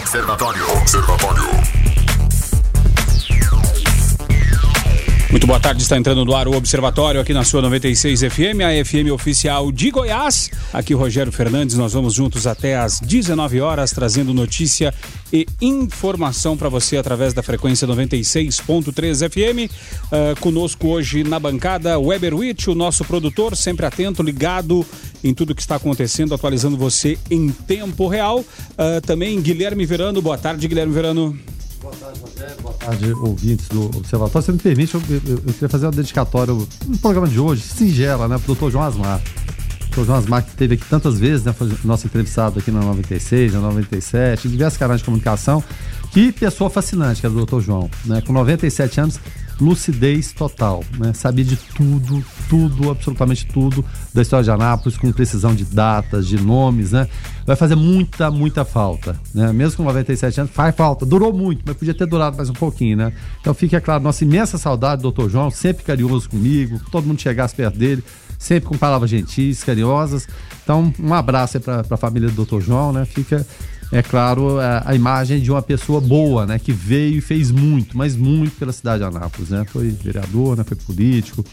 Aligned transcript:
Observatório. 0.00 0.78
Observatório. 0.78 1.44
Muito 5.30 5.46
boa 5.46 5.60
tarde, 5.60 5.82
está 5.82 5.96
entrando 5.96 6.24
no 6.24 6.34
ar 6.34 6.48
o 6.48 6.56
Observatório 6.56 7.20
aqui 7.20 7.32
na 7.32 7.44
sua 7.44 7.62
96 7.62 8.22
FM, 8.22 8.62
a 8.64 8.84
FM 8.84 9.12
oficial 9.12 9.70
de 9.70 9.90
Goiás. 9.90 10.50
Aqui 10.72 10.92
Rogério 10.92 11.30
Fernandes, 11.30 11.76
nós 11.76 11.92
vamos 11.92 12.14
juntos 12.14 12.46
até 12.46 12.76
às 12.76 12.98
19 12.98 13.60
horas 13.60 13.92
trazendo 13.92 14.34
notícia 14.34 14.92
e 15.32 15.46
informação 15.60 16.56
para 16.56 16.68
você 16.68 16.96
através 16.96 17.32
da 17.32 17.42
frequência 17.42 17.86
96.3 17.86 19.30
FM. 19.30 19.70
Uh, 19.70 20.40
conosco 20.40 20.88
hoje 20.88 21.24
na 21.24 21.38
bancada 21.38 21.98
Weber 21.98 22.34
Witt, 22.34 22.70
o 22.70 22.74
nosso 22.74 23.04
produtor, 23.04 23.56
sempre 23.56 23.86
atento, 23.86 24.22
ligado 24.22 24.84
em 25.22 25.34
tudo 25.34 25.54
que 25.54 25.60
está 25.60 25.76
acontecendo, 25.76 26.34
atualizando 26.34 26.76
você 26.76 27.18
em 27.30 27.50
tempo 27.50 28.08
real. 28.08 28.40
Uh, 28.40 29.00
também 29.06 29.40
Guilherme 29.40 29.86
Verano, 29.86 30.20
boa 30.20 30.38
tarde, 30.38 30.66
Guilherme 30.66 30.92
Verano. 30.92 31.38
Boa 31.80 31.94
tarde, 31.94 32.20
Rogério. 32.20 32.56
Boa 32.62 32.74
tarde, 32.74 33.12
ouvintes 33.12 33.68
do 33.68 33.84
Observatório. 33.86 34.44
Se 34.44 34.52
me 34.52 34.58
permite, 34.58 34.94
eu, 34.94 35.02
eu, 35.08 35.20
eu, 35.46 35.52
queria 35.54 35.68
fazer 35.68 35.86
uma 35.86 35.92
dedicatória 35.92 36.52
no 36.52 36.98
programa 36.98 37.26
de 37.26 37.40
hoje, 37.40 37.62
singela, 37.62 38.28
né, 38.28 38.36
para 38.36 38.44
o 38.44 38.46
doutor 38.48 38.70
João 38.70 38.84
Asmar. 38.84 39.22
O 39.90 39.94
doutor 39.96 40.06
João 40.06 40.18
Asmar, 40.18 40.46
aqui 40.46 40.84
tantas 40.88 41.18
vezes, 41.18 41.44
né, 41.44 41.52
foi 41.52 41.68
nosso 41.84 42.06
entrevistado 42.06 42.60
aqui 42.60 42.70
na 42.70 42.80
96, 42.80 43.54
na 43.54 43.60
97, 43.60 44.46
em 44.46 44.50
diversos 44.52 44.78
canais 44.78 45.00
de 45.00 45.04
comunicação. 45.04 45.64
Que 46.12 46.30
pessoa 46.30 46.70
fascinante 46.70 47.20
que 47.20 47.26
era 47.26 47.32
o 47.32 47.36
doutor 47.36 47.60
João, 47.60 47.90
né? 48.04 48.20
Com 48.20 48.32
97 48.32 49.00
anos, 49.00 49.20
lucidez 49.60 50.32
total, 50.32 50.82
né? 50.98 51.12
Sabia 51.12 51.44
de 51.44 51.56
tudo, 51.56 52.24
tudo, 52.48 52.90
absolutamente 52.90 53.46
tudo 53.46 53.84
da 54.12 54.22
história 54.22 54.44
de 54.44 54.50
Anápolis, 54.50 54.96
com 54.96 55.12
precisão 55.12 55.54
de 55.54 55.64
datas, 55.64 56.26
de 56.26 56.40
nomes, 56.40 56.92
né? 56.92 57.06
Vai 57.46 57.56
fazer 57.56 57.76
muita, 57.76 58.30
muita 58.30 58.64
falta, 58.64 59.16
né? 59.34 59.52
Mesmo 59.52 59.78
com 59.78 59.84
97 59.84 60.40
anos, 60.40 60.52
faz 60.52 60.74
falta. 60.74 61.04
Durou 61.04 61.32
muito, 61.32 61.62
mas 61.64 61.76
podia 61.76 61.94
ter 61.94 62.06
durado 62.06 62.36
mais 62.36 62.48
um 62.48 62.54
pouquinho, 62.54 62.96
né? 62.96 63.12
Então 63.40 63.52
fica 63.52 63.80
claro, 63.80 64.02
nossa 64.02 64.24
imensa 64.24 64.56
saudade 64.56 65.02
do 65.02 65.12
Dr. 65.12 65.28
João, 65.28 65.50
sempre 65.50 65.84
carinhoso 65.84 66.28
comigo, 66.28 66.80
todo 66.90 67.06
mundo 67.06 67.20
chegasse 67.20 67.54
perto 67.54 67.78
dele, 67.78 68.02
sempre 68.40 68.70
com 68.70 68.76
palavras 68.76 69.10
gentis, 69.10 69.62
carinhosas. 69.62 70.26
Então, 70.64 70.92
um 70.98 71.14
abraço 71.14 71.58
aí 71.58 71.62
para 71.62 71.84
a 71.88 71.96
família 71.96 72.30
do 72.30 72.44
Dr. 72.44 72.60
João, 72.60 72.92
né? 72.92 73.04
Fica 73.04 73.46
é 73.92 74.02
claro, 74.02 74.58
a, 74.60 74.82
a, 74.86 74.94
imagem 74.94 75.40
de 75.40 75.50
uma 75.50 75.60
pessoa 75.60 76.00
boa, 76.00 76.46
né? 76.46 76.58
Que 76.58 76.72
veio 76.72 77.18
e 77.18 77.20
fez 77.20 77.50
muito, 77.50 77.98
mas 77.98 78.16
muito 78.16 78.56
pela 78.56 78.72
cidade 78.72 78.98
de 78.98 79.04
Anápolis, 79.04 79.50
né? 79.50 79.64
Foi 79.66 79.90
vereador, 79.90 80.56
né? 80.56 80.64
Foi 80.64 80.76
político, 80.76 81.44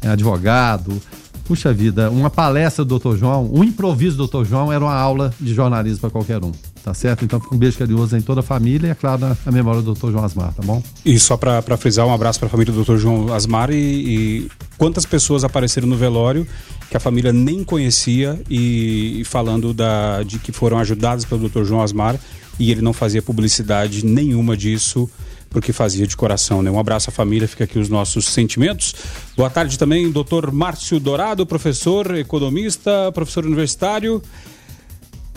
é, 0.00 0.08
advogado. 0.08 1.00
Puxa 1.44 1.72
vida, 1.72 2.10
uma 2.10 2.30
palestra 2.30 2.84
do 2.84 2.98
Dr. 2.98 3.16
João, 3.16 3.50
um 3.52 3.62
improviso 3.62 4.16
do 4.16 4.26
Dr. 4.26 4.48
João 4.48 4.72
era 4.72 4.82
uma 4.82 4.94
aula 4.94 5.34
de 5.38 5.52
jornalismo 5.54 6.00
para 6.00 6.10
qualquer 6.10 6.42
um. 6.42 6.52
Tá 6.82 6.92
certo? 6.92 7.24
Então, 7.24 7.40
um 7.52 7.56
beijo 7.56 7.78
carinhoso 7.78 8.16
em 8.16 8.20
toda 8.20 8.40
a 8.40 8.42
família 8.42 8.88
e, 8.88 8.90
é 8.90 8.94
claro, 8.94 9.20
na, 9.20 9.52
memória 9.52 9.80
do 9.80 9.94
Dr. 9.94 10.10
João 10.10 10.24
Asmar, 10.24 10.52
tá 10.52 10.62
bom? 10.64 10.82
E 11.04 11.16
só 11.16 11.36
para 11.36 11.76
frisar, 11.76 12.04
um 12.04 12.12
abraço 12.12 12.40
para 12.40 12.46
a 12.46 12.50
família 12.50 12.72
do 12.72 12.82
Dr. 12.82 12.96
João 12.96 13.32
Asmar 13.32 13.70
e, 13.70 13.76
e 13.76 14.50
quantas 14.76 15.06
pessoas 15.06 15.44
apareceram 15.44 15.86
no 15.86 15.96
velório 15.96 16.44
que 16.90 16.96
a 16.96 17.00
família 17.00 17.32
nem 17.32 17.62
conhecia 17.62 18.40
e, 18.50 19.20
e 19.20 19.24
falando 19.24 19.72
da, 19.72 20.24
de 20.24 20.40
que 20.40 20.50
foram 20.50 20.76
ajudadas 20.76 21.24
pelo 21.24 21.48
Dr. 21.48 21.62
João 21.62 21.82
Asmar 21.82 22.18
e 22.58 22.72
ele 22.72 22.82
não 22.82 22.92
fazia 22.92 23.22
publicidade 23.22 24.04
nenhuma 24.04 24.56
disso 24.56 25.08
porque 25.50 25.72
fazia 25.72 26.06
de 26.06 26.16
coração. 26.16 26.62
Né? 26.62 26.70
Um 26.70 26.80
abraço 26.80 27.10
à 27.10 27.12
família, 27.12 27.46
fica 27.46 27.62
aqui 27.62 27.78
os 27.78 27.88
nossos 27.88 28.26
sentimentos. 28.26 28.94
Boa 29.36 29.50
tarde 29.50 29.78
também, 29.78 30.10
doutor 30.10 30.50
Márcio 30.50 30.98
Dourado, 30.98 31.46
professor, 31.46 32.16
economista, 32.16 33.12
professor 33.12 33.46
universitário. 33.46 34.20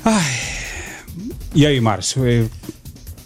Ai. 0.03 0.54
E 1.55 1.65
aí, 1.65 1.79
Márcio? 1.79 2.25
É... 2.25 2.45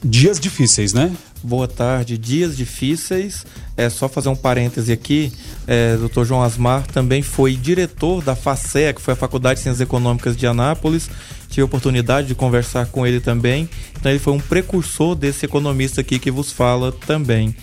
Dias 0.04 0.40
difíceis, 0.40 0.94
né? 0.94 1.12
Boa 1.42 1.68
tarde. 1.68 2.16
Dias 2.16 2.56
difíceis. 2.56 3.44
É 3.76 3.90
só 3.90 4.08
fazer 4.08 4.30
um 4.30 4.36
parêntese 4.36 4.92
aqui. 4.92 5.34
É, 5.66 5.98
Dr. 5.98 6.26
João 6.26 6.44
Asmar 6.44 6.86
também 6.86 7.24
foi 7.24 7.56
diretor 7.56 8.24
da 8.24 8.36
FACEA, 8.36 8.94
que 8.94 9.02
foi 9.02 9.16
a 9.16 9.18
Faculdade 9.18 9.58
de 9.58 9.64
Ciências 9.64 9.82
Econômicas 9.82 10.38
de 10.38 10.46
Anápolis. 10.46 11.10
Tive 11.50 11.64
a 11.64 11.66
oportunidade 11.66 12.28
de 12.28 12.36
conversar 12.36 12.86
com 12.86 13.06
ele 13.06 13.20
também. 13.20 13.68
Então 14.00 14.12
ele 14.12 14.20
foi 14.20 14.34
um 14.34 14.40
precursor 14.40 15.16
desse 15.16 15.48
economista 15.48 16.02
aqui 16.02 16.20
que 16.20 16.30
vos 16.30 16.52
fala 16.52 16.92
também. 16.92 17.56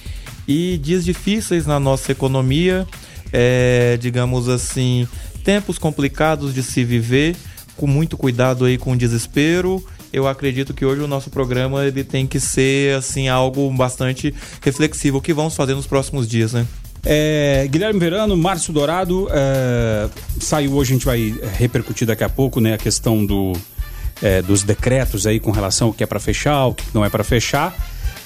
E 0.48 0.78
dias 0.78 1.04
difíceis 1.04 1.64
na 1.64 1.78
nossa 1.78 2.10
economia, 2.10 2.84
é, 3.32 3.96
digamos 4.00 4.48
assim, 4.48 5.06
tempos 5.44 5.78
complicados 5.78 6.52
de 6.52 6.64
se 6.64 6.82
viver, 6.82 7.36
com 7.76 7.86
muito 7.86 8.16
cuidado 8.16 8.64
aí 8.64 8.76
com 8.76 8.90
o 8.92 8.96
desespero 8.96 9.80
eu 10.12 10.26
acredito 10.26 10.72
que 10.72 10.84
hoje 10.84 11.02
o 11.02 11.08
nosso 11.08 11.30
programa 11.30 11.84
ele 11.84 12.04
tem 12.04 12.26
que 12.26 12.40
ser 12.40 12.96
assim 12.96 13.28
algo 13.28 13.70
bastante 13.70 14.34
reflexivo. 14.60 15.18
O 15.18 15.20
que 15.20 15.32
vamos 15.32 15.54
fazer 15.54 15.74
nos 15.74 15.86
próximos 15.86 16.26
dias, 16.26 16.52
né? 16.52 16.66
É, 17.04 17.68
Guilherme 17.70 18.00
Verano, 18.00 18.36
Márcio 18.36 18.72
Dourado, 18.72 19.28
é, 19.30 20.08
saiu 20.40 20.72
hoje, 20.72 20.92
a 20.92 20.94
gente 20.96 21.06
vai 21.06 21.34
repercutir 21.56 22.06
daqui 22.06 22.24
a 22.24 22.28
pouco, 22.28 22.60
né, 22.60 22.74
a 22.74 22.78
questão 22.78 23.24
do, 23.24 23.52
é, 24.20 24.42
dos 24.42 24.64
decretos 24.64 25.24
aí 25.24 25.38
com 25.38 25.52
relação 25.52 25.88
ao 25.88 25.94
que 25.94 26.02
é 26.02 26.06
para 26.06 26.18
fechar, 26.18 26.66
o 26.66 26.74
que 26.74 26.84
não 26.92 27.04
é 27.04 27.08
para 27.08 27.22
fechar. 27.22 27.72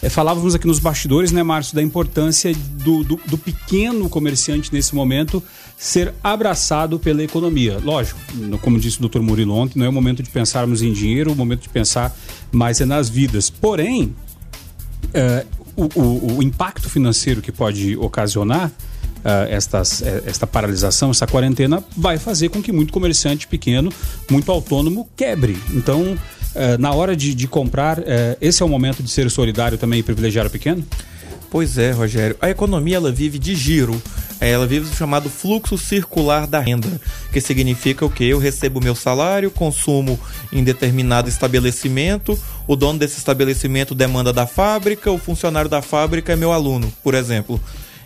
É, 0.02 0.08
falávamos 0.08 0.54
aqui 0.54 0.66
nos 0.66 0.78
bastidores, 0.78 1.30
né, 1.30 1.42
Márcio, 1.42 1.74
da 1.74 1.82
importância 1.82 2.54
do, 2.54 3.04
do, 3.04 3.20
do, 3.26 3.36
pequeno 3.36 4.08
comerciante 4.08 4.72
nesse 4.72 4.94
momento 4.94 5.42
ser 5.76 6.14
abraçado 6.24 6.98
pela 6.98 7.22
economia. 7.22 7.78
Lógico, 7.82 8.18
como 8.62 8.78
disse 8.78 8.96
o 8.96 9.00
doutor 9.00 9.22
Murilo 9.22 9.54
ontem, 9.54 9.78
não 9.78 9.86
é 9.86 9.88
o 9.88 9.92
momento 9.92 10.22
de 10.22 10.30
pensarmos 10.30 10.80
em 10.80 10.92
dinheiro, 10.92 11.30
é 11.30 11.32
o 11.32 11.36
momento 11.36 11.62
de 11.62 11.68
pensar 11.68 12.16
mais 12.50 12.80
é 12.80 12.86
nas 12.86 13.10
vidas. 13.10 13.50
Porém, 13.50 14.14
é, 15.12 15.44
o, 15.76 15.84
o, 15.94 16.36
o, 16.38 16.42
impacto 16.42 16.88
financeiro 16.88 17.42
que 17.42 17.52
pode 17.52 17.96
ocasionar 17.96 18.70
Uh, 19.20 19.44
estas, 19.50 20.00
eh, 20.00 20.22
esta 20.24 20.46
paralisação, 20.46 21.10
essa 21.10 21.26
quarentena, 21.26 21.84
vai 21.94 22.16
fazer 22.16 22.48
com 22.48 22.62
que 22.62 22.72
muito 22.72 22.90
comerciante 22.90 23.46
pequeno, 23.46 23.92
muito 24.30 24.50
autônomo, 24.50 25.06
quebre. 25.14 25.58
Então, 25.74 26.16
é, 26.16 26.39
na 26.78 26.92
hora 26.92 27.16
de, 27.16 27.34
de 27.34 27.46
comprar, 27.46 28.00
é, 28.04 28.36
esse 28.40 28.62
é 28.62 28.66
o 28.66 28.68
momento 28.68 29.02
de 29.02 29.10
ser 29.10 29.30
solidário 29.30 29.78
também 29.78 30.00
e 30.00 30.02
privilegiar 30.02 30.46
o 30.46 30.50
pequeno? 30.50 30.84
Pois 31.50 31.76
é, 31.78 31.90
Rogério. 31.90 32.36
A 32.40 32.48
economia 32.48 32.96
ela 32.96 33.10
vive 33.10 33.38
de 33.38 33.54
giro. 33.54 34.00
É, 34.40 34.50
ela 34.50 34.66
vive 34.66 34.88
o 34.88 34.94
chamado 34.94 35.28
fluxo 35.28 35.76
circular 35.76 36.46
da 36.46 36.58
renda, 36.58 36.88
que 37.30 37.42
significa 37.42 38.06
o 38.06 38.10
que? 38.10 38.24
Eu 38.24 38.38
recebo 38.38 38.80
meu 38.80 38.94
salário, 38.94 39.50
consumo 39.50 40.18
em 40.50 40.64
determinado 40.64 41.28
estabelecimento, 41.28 42.38
o 42.66 42.74
dono 42.74 42.98
desse 42.98 43.18
estabelecimento 43.18 43.94
demanda 43.94 44.32
da 44.32 44.46
fábrica, 44.46 45.12
o 45.12 45.18
funcionário 45.18 45.68
da 45.68 45.82
fábrica 45.82 46.32
é 46.32 46.36
meu 46.36 46.52
aluno, 46.52 46.90
por 47.02 47.14
exemplo. 47.14 47.60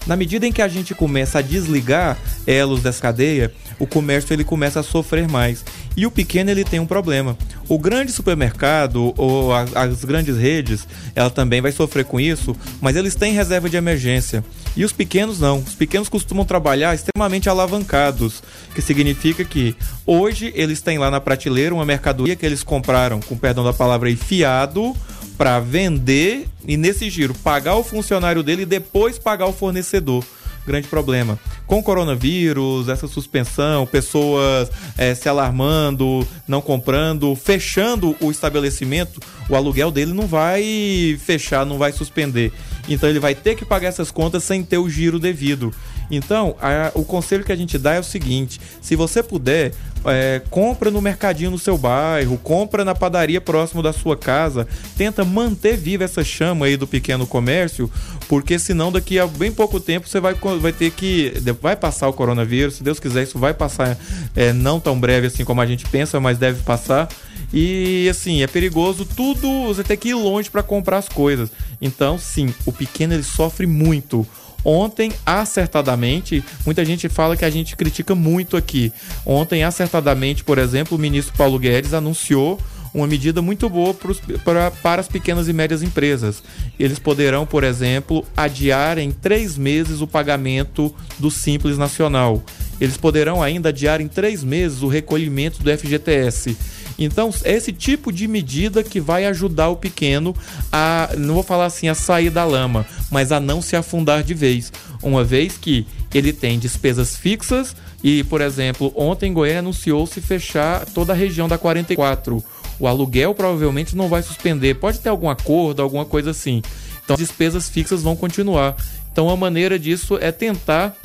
Na 0.07 0.17
medida 0.17 0.47
em 0.47 0.53
que 0.53 0.61
a 0.61 0.69
gente 0.69 0.95
começa 0.95 1.39
a 1.39 1.43
desligar 1.43 2.19
elos 2.47 2.83
dessa 2.83 3.01
cadeia, 3.01 3.53
o 3.79 3.87
comércio 3.87 4.33
ele 4.33 4.45
começa 4.45 4.81
a 4.81 4.83
sofrer 4.83 5.29
mais. 5.29 5.65
E 5.97 6.07
o 6.07 6.11
pequeno 6.11 6.51
ele 6.51 6.65
tem 6.65 6.81
um 6.81 6.87
problema. 6.87 7.37
O 7.69 7.79
grande 7.79 8.13
supermercado 8.13 9.15
ou 9.17 9.53
a, 9.53 9.63
as 9.75 10.05
grandes 10.05 10.37
redes, 10.37 10.87
ela 11.15 11.31
também 11.31 11.61
vai 11.61 11.73
sofrer 11.73 12.05
com 12.05 12.21
isso, 12.21 12.55
mas 12.81 12.97
eles 12.97 13.15
têm 13.15 13.33
reserva 13.33 13.71
de 13.71 13.77
emergência. 13.77 14.45
E 14.77 14.85
os 14.85 14.93
pequenos 14.93 15.41
não. 15.41 15.59
Os 15.59 15.75
pequenos 15.75 16.09
costumam 16.09 16.45
trabalhar 16.45 16.95
extremamente 16.95 17.49
alavancados, 17.49 18.43
que 18.75 18.83
significa 18.83 19.45
que 19.45 19.77
hoje 20.05 20.53
eles 20.55 20.81
têm 20.81 20.99
lá 20.99 21.11
na 21.11 21.21
prateleira 21.21 21.75
uma 21.75 21.87
mercadoria 21.87 22.37
que 22.37 22.45
eles 22.45 22.63
compraram, 22.63 23.21
com 23.21 23.37
perdão 23.37 23.65
da 23.65 23.73
palavra 23.73 24.09
aí, 24.09 24.17
fiado, 24.17 24.95
para 25.37 25.61
vender 25.61 26.47
e 26.67 26.77
nesse 26.77 27.11
giro 27.11 27.35
pagar 27.35 27.77
o 27.77 27.85
funcionário 27.85 28.43
dele 28.43 28.63
e 28.63 28.67
depois 28.67 29.19
pagar 29.19 29.47
o 29.47 29.53
fornecedor. 29.53 30.25
Grande 30.67 30.89
problema. 30.89 31.39
Com 31.67 31.79
o 31.79 31.83
coronavírus, 31.83 32.89
essa 32.89 33.07
suspensão, 33.07 33.87
pessoas 33.87 34.71
é, 34.97 35.15
se 35.15 35.29
alarmando, 35.29 36.27
não 36.49 36.63
comprando, 36.63 37.35
fechando 37.37 38.17
o 38.19 38.31
estabelecimento, 38.31 39.21
o 39.49 39.55
aluguel 39.55 39.91
dele 39.91 40.15
não 40.15 40.27
vai 40.27 41.19
fechar, 41.23 41.67
não 41.67 41.77
vai 41.77 41.93
suspender. 41.93 42.51
Então 42.89 43.09
ele 43.09 43.21
vai 43.21 43.35
ter 43.35 43.55
que 43.55 43.65
pagar 43.65 43.89
essas 43.89 44.11
contas 44.11 44.45
sem 44.45 44.63
ter 44.63 44.79
o 44.79 44.89
giro 44.89 45.19
devido. 45.19 45.73
Então, 46.11 46.55
a, 46.61 46.91
o 46.95 47.05
conselho 47.05 47.45
que 47.45 47.53
a 47.53 47.57
gente 47.57 47.79
dá 47.79 47.95
é 47.95 48.01
o 48.01 48.05
seguinte: 48.05 48.61
se 48.81 48.95
você 48.95 49.23
puder, 49.23 49.73
é, 50.05 50.43
compra 50.51 50.91
no 50.91 51.01
mercadinho 51.01 51.51
no 51.51 51.59
seu 51.59 51.79
bairro, 51.79 52.39
compra 52.39 52.85
na 52.85 52.95
padaria 52.95 53.41
próximo 53.41 53.83
da 53.83 53.93
sua 53.93 54.17
casa, 54.17 54.67
tenta 54.97 55.25
manter 55.25 55.77
viva 55.77 56.05
essa 56.05 56.23
chama 56.23 56.67
aí 56.67 56.77
do 56.77 56.87
pequeno 56.87 57.27
comércio, 57.27 57.91
porque 58.29 58.59
senão 58.59 58.93
daqui 58.93 59.19
a 59.19 59.27
bem 59.27 59.51
pouco 59.51 59.81
tempo 59.81 60.09
você 60.09 60.21
vai, 60.21 60.35
vai 60.61 60.73
ter 60.73 60.91
que. 60.91 61.33
Vai 61.61 61.77
passar 61.77 62.09
o 62.09 62.13
coronavírus, 62.13 62.75
se 62.75 62.83
Deus 62.83 63.01
quiser, 63.01 63.23
isso 63.23 63.39
vai 63.39 63.55
passar 63.55 63.97
é, 64.37 64.53
não 64.53 64.79
tão 64.79 64.99
breve 64.99 65.29
assim 65.29 65.45
como 65.45 65.61
a 65.61 65.67
gente 65.67 65.87
pensa, 65.89 66.21
mas 66.21 66.39
deve 66.39 66.63
passar. 66.63 67.09
E 67.57 68.09
assim, 68.09 68.43
é 68.43 68.49
perigoso 68.49 69.05
tudo, 69.05 69.67
você 69.67 69.85
tem 69.85 69.97
que 69.97 70.09
ir 70.09 70.15
longe 70.15 70.51
para 70.51 70.61
comprar 70.61 70.99
as 70.99 71.09
coisas. 71.09 71.53
Então, 71.81 72.19
sim, 72.19 72.53
o 72.67 72.73
pequeno 72.73 73.15
ele 73.15 73.23
sofre 73.23 73.65
muito. 73.65 74.27
Ontem, 74.65 75.13
acertadamente, 75.25 76.43
muita 76.67 76.85
gente 76.85 77.09
fala 77.09 77.37
que 77.37 77.45
a 77.45 77.51
gente 77.51 77.77
critica 77.77 78.13
muito 78.13 78.57
aqui. 78.57 78.93
Ontem, 79.25 79.63
acertadamente, 79.63 80.43
por 80.43 80.59
exemplo, 80.59 80.99
o 80.99 81.01
ministro 81.01 81.37
Paulo 81.37 81.57
Guedes 81.57 81.95
anunciou 81.95 82.59
uma 82.93 83.07
medida 83.07 83.41
muito 83.41 83.69
boa 83.69 83.95
pros, 83.95 84.21
pra, 84.43 84.73
para 84.73 85.01
as 85.01 85.09
pequenas 85.09 85.47
e 85.47 85.53
médias 85.53 85.83
empresas. 85.83 86.43
Eles 86.79 86.99
poderão, 86.99 87.47
por 87.47 87.63
exemplo, 87.63 88.25
adiar 88.37 88.99
em 88.99 89.13
três 89.13 89.57
meses 89.57 90.01
o 90.01 90.09
pagamento 90.09 90.93
do 91.21 91.31
Simples 91.31 91.79
Nacional. 91.79 92.43
Eles 92.81 92.97
poderão 92.97 93.43
ainda 93.43 93.69
adiar 93.69 94.01
em 94.01 94.09
três 94.09 94.43
meses 94.43 94.83
o 94.83 94.89
recolhimento 94.89 95.63
do 95.63 95.71
FGTS. 95.77 96.57
Então, 96.99 97.31
esse 97.45 97.73
tipo 97.73 98.13
de 98.13 98.29
medida 98.29 98.83
que 98.83 99.01
vai 99.01 99.27
ajudar 99.27 99.69
o 99.69 99.77
pequeno 99.77 100.35
a, 100.73 101.11
não 101.17 101.35
vou 101.35 101.43
falar 101.43 101.67
assim, 101.67 101.89
a 101.89 101.95
sair 101.95 102.31
da 102.31 102.45
lama, 102.45 102.87
mas 103.11 103.33
a 103.33 103.41
não 103.41 103.61
se 103.61 103.77
afundar 103.77 104.23
de 104.23 104.35
vez. 104.35 104.73
Uma 105.03 105.25
vez 105.25 105.59
que 105.59 105.87
ele 106.15 106.33
tem 106.33 106.59
despesas 106.59 107.17
fixas 107.17 107.75
e, 108.03 108.23
por 108.25 108.41
exemplo, 108.41 108.93
ontem 108.95 109.33
Goiânia 109.33 109.59
anunciou-se 109.59 110.21
fechar 110.21 110.85
toda 110.87 111.13
a 111.13 111.17
região 111.17 111.49
da 111.49 111.59
44. 111.59 112.43
O 112.79 112.87
aluguel 112.87 113.35
provavelmente 113.35 113.97
não 113.97 114.09
vai 114.09 114.23
suspender, 114.23 114.75
pode 114.75 115.01
ter 115.01 115.09
algum 115.09 115.29
acordo, 115.29 115.83
alguma 115.83 116.05
coisa 116.05 116.31
assim. 116.31 116.63
Então, 117.05 117.15
as 117.15 117.21
despesas 117.21 117.69
fixas 117.69 118.03
vão 118.03 118.17
continuar. 118.17 118.77
Então, 119.13 119.29
a 119.29 119.37
maneira 119.37 119.79
disso 119.79 120.19
é 120.21 120.33
tentar 120.33 120.97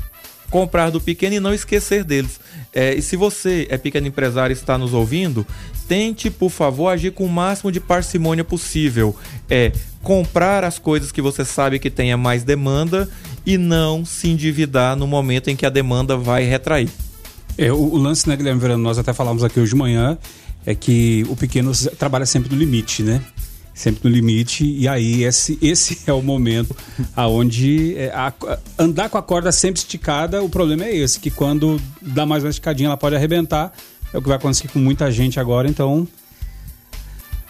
comprar 0.49 0.89
do 0.89 0.99
pequeno 0.99 1.35
e 1.35 1.39
não 1.39 1.53
esquecer 1.53 2.03
deles. 2.03 2.39
É, 2.73 2.93
e 2.93 3.01
se 3.01 3.15
você 3.15 3.67
é 3.69 3.77
pequeno 3.77 4.07
empresário 4.07 4.53
e 4.53 4.57
está 4.57 4.77
nos 4.77 4.93
ouvindo, 4.93 5.45
tente, 5.87 6.29
por 6.29 6.49
favor, 6.49 6.89
agir 6.89 7.11
com 7.11 7.25
o 7.25 7.29
máximo 7.29 7.71
de 7.71 7.79
parcimônia 7.79 8.43
possível. 8.43 9.15
É 9.49 9.71
comprar 10.03 10.63
as 10.63 10.79
coisas 10.79 11.11
que 11.11 11.21
você 11.21 11.43
sabe 11.43 11.79
que 11.79 11.89
tenha 11.89 12.15
mais 12.15 12.43
demanda 12.43 13.09
e 13.45 13.57
não 13.57 14.05
se 14.05 14.29
endividar 14.29 14.95
no 14.95 15.07
momento 15.07 15.49
em 15.49 15.55
que 15.55 15.65
a 15.65 15.69
demanda 15.69 16.15
vai 16.15 16.43
retrair. 16.43 16.89
É, 17.57 17.71
o, 17.71 17.77
o 17.77 17.97
lance, 17.97 18.29
né, 18.29 18.37
Guilherme 18.37 18.61
Verano, 18.61 18.83
nós 18.83 18.97
até 18.97 19.11
falamos 19.13 19.43
aqui 19.43 19.59
hoje 19.59 19.71
de 19.71 19.77
manhã, 19.77 20.17
é 20.65 20.75
que 20.75 21.25
o 21.27 21.35
pequeno 21.35 21.71
trabalha 21.97 22.25
sempre 22.25 22.53
no 22.53 22.57
limite, 22.57 23.01
né? 23.03 23.21
Sempre 23.79 24.09
no 24.09 24.13
limite 24.13 24.65
e 24.65 24.89
aí 24.89 25.23
esse, 25.23 25.57
esse 25.61 25.99
é 26.05 26.11
o 26.11 26.21
momento 26.21 26.75
aonde 27.15 27.95
é, 27.97 28.11
a, 28.13 28.33
andar 28.77 29.09
com 29.09 29.17
a 29.17 29.21
corda 29.21 29.53
sempre 29.53 29.79
esticada 29.79 30.43
o 30.43 30.49
problema 30.49 30.83
é 30.83 30.93
esse 30.93 31.17
que 31.17 31.31
quando 31.31 31.79
dá 32.01 32.25
mais 32.25 32.43
uma 32.43 32.49
esticadinha 32.49 32.87
ela 32.87 32.97
pode 32.97 33.15
arrebentar 33.15 33.71
é 34.13 34.17
o 34.17 34.21
que 34.21 34.27
vai 34.27 34.35
acontecer 34.35 34.67
com 34.67 34.79
muita 34.79 35.09
gente 35.09 35.39
agora 35.39 35.69
então 35.69 36.05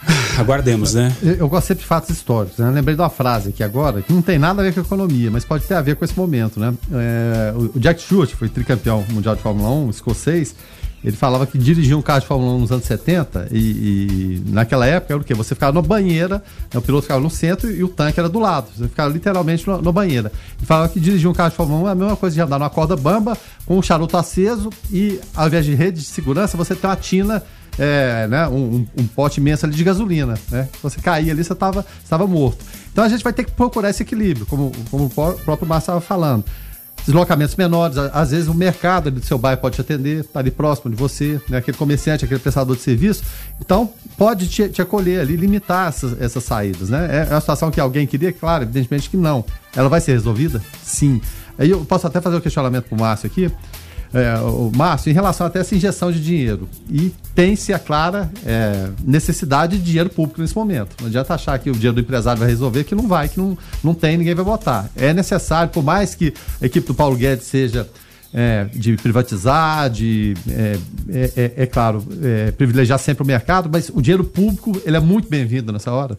aguardemos 0.38 0.94
né 0.94 1.12
eu, 1.20 1.48
gosto 1.48 1.66
sempre 1.66 1.82
de 1.82 1.88
fatos 1.88 2.10
históricos 2.10 2.58
né? 2.58 2.70
lembrei 2.70 2.94
de 2.94 3.02
uma 3.02 3.10
frase 3.10 3.48
aqui 3.48 3.64
agora 3.64 4.00
que 4.00 4.12
não 4.12 4.22
tem 4.22 4.38
nada 4.38 4.62
a 4.62 4.64
ver 4.64 4.72
com 4.72 4.78
a 4.78 4.84
economia 4.84 5.32
mas 5.32 5.44
pode 5.44 5.64
ter 5.64 5.74
a 5.74 5.82
ver 5.82 5.96
com 5.96 6.04
esse 6.04 6.16
momento 6.16 6.60
né 6.60 6.72
é, 6.92 7.52
o 7.56 7.76
Jack 7.80 8.00
Stewart 8.00 8.30
foi 8.30 8.48
tricampeão 8.48 9.04
mundial 9.10 9.34
de 9.34 9.42
Fórmula 9.42 9.68
1 9.68 9.90
escocês 9.90 10.54
ele 11.02 11.16
falava 11.16 11.46
que 11.46 11.56
dirigia 11.56 11.96
um 11.96 12.02
carro 12.02 12.20
de 12.20 12.26
Fórmula 12.26 12.52
1 12.54 12.58
nos 12.60 12.72
anos 12.72 12.84
70 12.84 13.48
e, 13.50 13.58
e 13.58 14.42
naquela 14.48 14.86
época 14.86 15.14
era 15.14 15.22
o 15.22 15.24
quê? 15.24 15.32
Você 15.34 15.54
ficava 15.54 15.72
na 15.72 15.80
banheira, 15.80 16.42
né, 16.72 16.78
o 16.78 16.82
piloto 16.82 17.02
ficava 17.02 17.20
no 17.20 17.30
centro 17.30 17.70
e 17.70 17.82
o 17.82 17.88
tanque 17.88 18.20
era 18.20 18.28
do 18.28 18.38
lado. 18.38 18.68
Você 18.76 18.86
ficava 18.86 19.10
literalmente 19.10 19.66
na 19.66 19.92
banheira. 19.92 20.30
Ele 20.58 20.66
falava 20.66 20.88
que 20.90 21.00
dirigir 21.00 21.28
um 21.28 21.32
carro 21.32 21.50
de 21.50 21.56
Fórmula 21.56 21.82
1 21.84 21.88
é 21.88 21.90
a 21.92 21.94
mesma 21.94 22.16
coisa 22.16 22.34
de 22.34 22.42
andar 22.42 22.58
numa 22.58 22.70
corda 22.70 22.96
bamba 22.96 23.36
com 23.64 23.78
um 23.78 23.82
charuto 23.82 24.16
aceso 24.16 24.70
e 24.92 25.18
ao 25.34 25.46
invés 25.46 25.64
de 25.64 25.74
rede 25.74 26.00
de 26.00 26.06
segurança 26.06 26.56
você 26.56 26.74
tem 26.74 26.88
uma 26.88 26.96
tina 26.96 27.42
é, 27.78 28.26
né, 28.28 28.46
um, 28.48 28.86
um, 28.98 29.06
pote 29.06 29.40
imenso 29.40 29.64
ali 29.64 29.74
de 29.74 29.82
gasolina, 29.82 30.34
né? 30.50 30.68
Se 30.70 30.82
você 30.82 31.00
caía 31.00 31.32
ali, 31.32 31.42
você 31.42 31.52
estava 31.52 32.26
morto. 32.26 32.62
Então 32.92 33.02
a 33.02 33.08
gente 33.08 33.24
vai 33.24 33.32
ter 33.32 33.44
que 33.44 33.52
procurar 33.52 33.88
esse 33.88 34.02
equilíbrio, 34.02 34.44
como, 34.44 34.70
como 34.90 35.06
o 35.06 35.10
próprio 35.10 35.66
Márcio 35.66 35.92
estava 35.92 36.00
falando 36.00 36.44
deslocamentos 37.04 37.56
menores. 37.56 37.96
Às 37.96 38.30
vezes 38.30 38.48
o 38.48 38.54
mercado 38.54 39.10
do 39.10 39.24
seu 39.24 39.38
bairro 39.38 39.60
pode 39.60 39.76
te 39.76 39.80
atender, 39.80 40.24
tá 40.24 40.40
ali 40.40 40.50
próximo 40.50 40.90
de 40.90 40.96
você, 40.96 41.40
né? 41.48 41.58
aquele 41.58 41.76
comerciante, 41.76 42.24
aquele 42.24 42.40
prestador 42.40 42.76
de 42.76 42.82
serviço. 42.82 43.22
Então, 43.60 43.92
pode 44.16 44.48
te, 44.48 44.68
te 44.68 44.82
acolher 44.82 45.20
ali, 45.20 45.36
limitar 45.36 45.88
essas, 45.88 46.20
essas 46.20 46.44
saídas. 46.44 46.90
Né? 46.90 47.08
É, 47.10 47.30
é 47.30 47.34
uma 47.34 47.40
situação 47.40 47.70
que 47.70 47.80
alguém 47.80 48.06
queria? 48.06 48.32
Claro, 48.32 48.64
evidentemente 48.64 49.10
que 49.10 49.16
não. 49.16 49.44
Ela 49.74 49.88
vai 49.88 50.00
ser 50.00 50.12
resolvida? 50.12 50.62
Sim. 50.82 51.20
Aí 51.58 51.70
eu 51.70 51.84
posso 51.84 52.06
até 52.06 52.20
fazer 52.20 52.36
um 52.36 52.40
questionamento 52.40 52.84
para 52.84 52.96
o 52.96 53.00
Márcio 53.00 53.26
aqui 53.26 53.50
é, 54.12 54.34
o 54.40 54.70
Márcio, 54.74 55.10
em 55.10 55.14
relação 55.14 55.46
até 55.46 55.60
essa 55.60 55.74
injeção 55.74 56.10
de 56.10 56.20
dinheiro. 56.20 56.68
E 56.90 57.12
tem-se 57.34 57.72
a 57.72 57.78
clara 57.78 58.30
é, 58.44 58.88
necessidade 59.04 59.78
de 59.78 59.84
dinheiro 59.84 60.10
público 60.10 60.40
nesse 60.40 60.54
momento. 60.54 60.96
Não 61.00 61.08
adianta 61.08 61.34
achar 61.34 61.58
que 61.58 61.70
o 61.70 61.74
dinheiro 61.74 61.94
do 61.94 62.00
empresário 62.00 62.38
vai 62.38 62.48
resolver, 62.48 62.84
que 62.84 62.94
não 62.94 63.06
vai, 63.06 63.28
que 63.28 63.38
não, 63.38 63.56
não 63.82 63.94
tem, 63.94 64.16
ninguém 64.16 64.34
vai 64.34 64.44
votar. 64.44 64.90
É 64.96 65.14
necessário, 65.14 65.70
por 65.72 65.84
mais 65.84 66.14
que 66.14 66.34
a 66.60 66.66
equipe 66.66 66.86
do 66.86 66.94
Paulo 66.94 67.16
Guedes 67.16 67.46
seja 67.46 67.88
é, 68.32 68.64
de 68.72 68.96
privatizar, 68.96 69.90
de, 69.90 70.34
é, 70.48 70.78
é, 71.08 71.32
é, 71.36 71.52
é 71.62 71.66
claro, 71.66 72.04
é, 72.22 72.50
privilegiar 72.52 72.98
sempre 72.98 73.22
o 73.22 73.26
mercado, 73.26 73.68
mas 73.72 73.90
o 73.92 74.00
dinheiro 74.00 74.24
público 74.24 74.80
ele 74.84 74.96
é 74.96 75.00
muito 75.00 75.28
bem-vindo 75.28 75.72
nessa 75.72 75.92
hora 75.92 76.16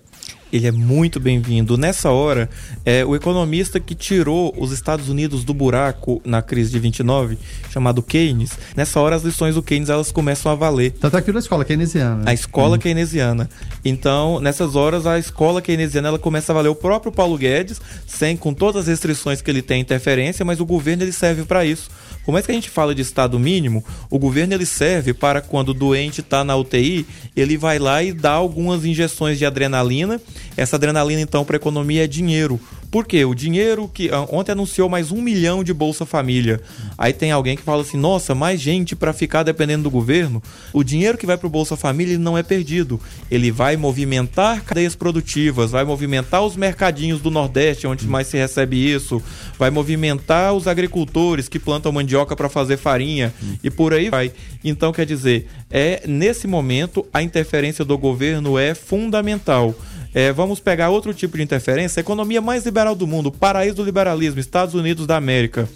ele 0.51 0.67
é 0.67 0.71
muito 0.71 1.19
bem-vindo. 1.19 1.77
Nessa 1.77 2.11
hora, 2.11 2.49
é, 2.85 3.05
o 3.05 3.15
economista 3.15 3.79
que 3.79 3.95
tirou 3.95 4.53
os 4.57 4.71
Estados 4.71 5.09
Unidos 5.09 5.43
do 5.43 5.53
buraco 5.53 6.21
na 6.25 6.41
crise 6.41 6.71
de 6.71 6.79
29, 6.79 7.37
chamado 7.69 8.03
Keynes, 8.03 8.51
nessa 8.75 8.99
hora 8.99 9.15
as 9.15 9.23
lições 9.23 9.55
do 9.55 9.63
Keynes 9.63 9.89
elas 9.89 10.11
começam 10.11 10.51
a 10.51 10.55
valer. 10.55 10.91
Tanto 10.91 11.17
é 11.17 11.21
que 11.21 11.31
a 11.31 11.39
escola 11.39 11.63
keynesiana. 11.63 12.23
A 12.25 12.33
escola 12.33 12.75
hum. 12.75 12.79
keynesiana. 12.79 13.49
Então, 13.83 14.39
nessas 14.39 14.75
horas, 14.75 15.07
a 15.07 15.17
escola 15.17 15.61
keynesiana 15.61 16.09
ela 16.09 16.19
começa 16.19 16.51
a 16.51 16.55
valer 16.55 16.69
o 16.69 16.75
próprio 16.75 17.11
Paulo 17.11 17.37
Guedes, 17.37 17.79
sem 18.05 18.35
com 18.35 18.53
todas 18.53 18.81
as 18.81 18.87
restrições 18.87 19.41
que 19.41 19.49
ele 19.49 19.61
tem 19.61 19.81
interferência, 19.81 20.43
mas 20.43 20.59
o 20.59 20.65
governo 20.65 21.03
ele 21.03 21.11
serve 21.11 21.43
para 21.43 21.65
isso. 21.65 21.89
Por 22.25 22.31
mais 22.31 22.45
que 22.45 22.51
a 22.51 22.55
gente 22.55 22.69
fala 22.69 22.93
de 22.93 23.01
estado 23.01 23.39
mínimo, 23.39 23.83
o 24.09 24.19
governo 24.19 24.53
ele 24.53 24.65
serve 24.65 25.13
para 25.13 25.41
quando 25.41 25.69
o 25.69 25.73
doente 25.73 26.21
está 26.21 26.43
na 26.43 26.55
UTI, 26.55 27.05
ele 27.35 27.57
vai 27.57 27.79
lá 27.79 28.03
e 28.03 28.13
dá 28.13 28.31
algumas 28.31 28.85
injeções 28.85 29.37
de 29.37 29.45
adrenalina. 29.45 30.21
Essa 30.55 30.75
adrenalina, 30.75 31.21
então, 31.21 31.43
para 31.43 31.55
a 31.55 31.57
economia 31.57 32.03
é 32.03 32.07
dinheiro. 32.07 32.59
Por 32.91 33.07
quê? 33.07 33.23
O 33.23 33.33
dinheiro 33.33 33.87
que. 33.87 34.09
Ah, 34.11 34.27
ontem 34.29 34.51
anunciou 34.51 34.89
mais 34.89 35.13
um 35.13 35.21
milhão 35.21 35.63
de 35.63 35.73
Bolsa 35.73 36.05
Família. 36.05 36.59
Aí 36.97 37.13
tem 37.13 37.31
alguém 37.31 37.55
que 37.55 37.63
fala 37.63 37.83
assim: 37.83 37.95
nossa, 37.95 38.35
mais 38.35 38.59
gente 38.59 38.97
para 38.97 39.13
ficar 39.13 39.43
dependendo 39.43 39.83
do 39.83 39.89
governo. 39.89 40.43
O 40.73 40.83
dinheiro 40.83 41.17
que 41.17 41.25
vai 41.25 41.37
para 41.37 41.47
o 41.47 41.49
Bolsa 41.49 41.77
Família 41.77 42.19
não 42.19 42.37
é 42.37 42.43
perdido. 42.43 42.99
Ele 43.31 43.49
vai 43.49 43.77
movimentar 43.77 44.61
cadeias 44.65 44.93
produtivas, 44.93 45.71
vai 45.71 45.85
movimentar 45.85 46.43
os 46.43 46.57
mercadinhos 46.57 47.21
do 47.21 47.31
Nordeste, 47.31 47.87
onde 47.87 48.05
mais 48.05 48.27
se 48.27 48.37
recebe 48.37 48.75
isso, 48.75 49.23
vai 49.57 49.69
movimentar 49.69 50.53
os 50.53 50.67
agricultores 50.67 51.47
que 51.47 51.59
plantam 51.59 51.93
mandioca 51.93 52.35
para 52.35 52.49
fazer 52.49 52.75
farinha 52.75 53.33
e 53.63 53.69
por 53.69 53.93
aí 53.93 54.09
vai. 54.09 54.33
Então, 54.65 54.91
quer 54.91 55.05
dizer, 55.05 55.47
é 55.69 56.03
nesse 56.05 56.45
momento 56.45 57.05
a 57.13 57.23
interferência 57.23 57.85
do 57.85 57.97
governo 57.97 58.59
é 58.59 58.75
fundamental. 58.75 59.73
É, 60.13 60.31
vamos 60.31 60.59
pegar 60.59 60.89
outro 60.89 61.13
tipo 61.13 61.37
de 61.37 61.43
interferência, 61.43 61.99
a 61.99 62.01
economia 62.01 62.41
mais 62.41 62.65
liberal 62.65 62.95
do 62.95 63.07
mundo, 63.07 63.27
o 63.27 63.31
paraíso 63.31 63.75
do 63.75 63.83
liberalismo, 63.83 64.39
Estados 64.39 64.75
Unidos 64.75 65.07
da 65.07 65.15
América. 65.15 65.69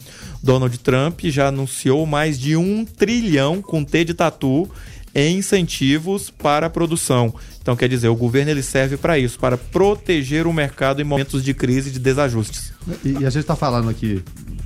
Donald 0.44 0.78
Trump 0.80 1.22
já 1.26 1.48
anunciou 1.48 2.06
mais 2.06 2.40
de 2.40 2.56
um 2.56 2.86
trilhão 2.86 3.62
com 3.62 3.84
T 3.84 4.04
de 4.04 4.14
tatu 4.14 4.70
em 5.14 5.38
incentivos 5.38 6.30
para 6.30 6.68
a 6.68 6.70
produção. 6.70 7.34
Então, 7.62 7.76
quer 7.76 7.88
dizer, 7.88 8.10
o 8.10 8.16
governo 8.16 8.52
ele 8.52 8.62
serve 8.62 8.98
para 8.98 9.18
isso, 9.18 9.40
para 9.40 9.58
proteger 9.58 10.46
o 10.46 10.54
mercado 10.54 11.02
em 11.02 11.06
momentos 11.06 11.44
de 11.44 11.54
crise 11.54 11.90
e 11.90 11.94
de 11.94 12.00
desajustes. 12.00 12.74
E, 13.04 13.12
e 13.14 13.18
a 13.26 13.30
gente 13.30 13.40
está 13.40 13.56
falando 13.56 13.90
aqui 13.90 14.22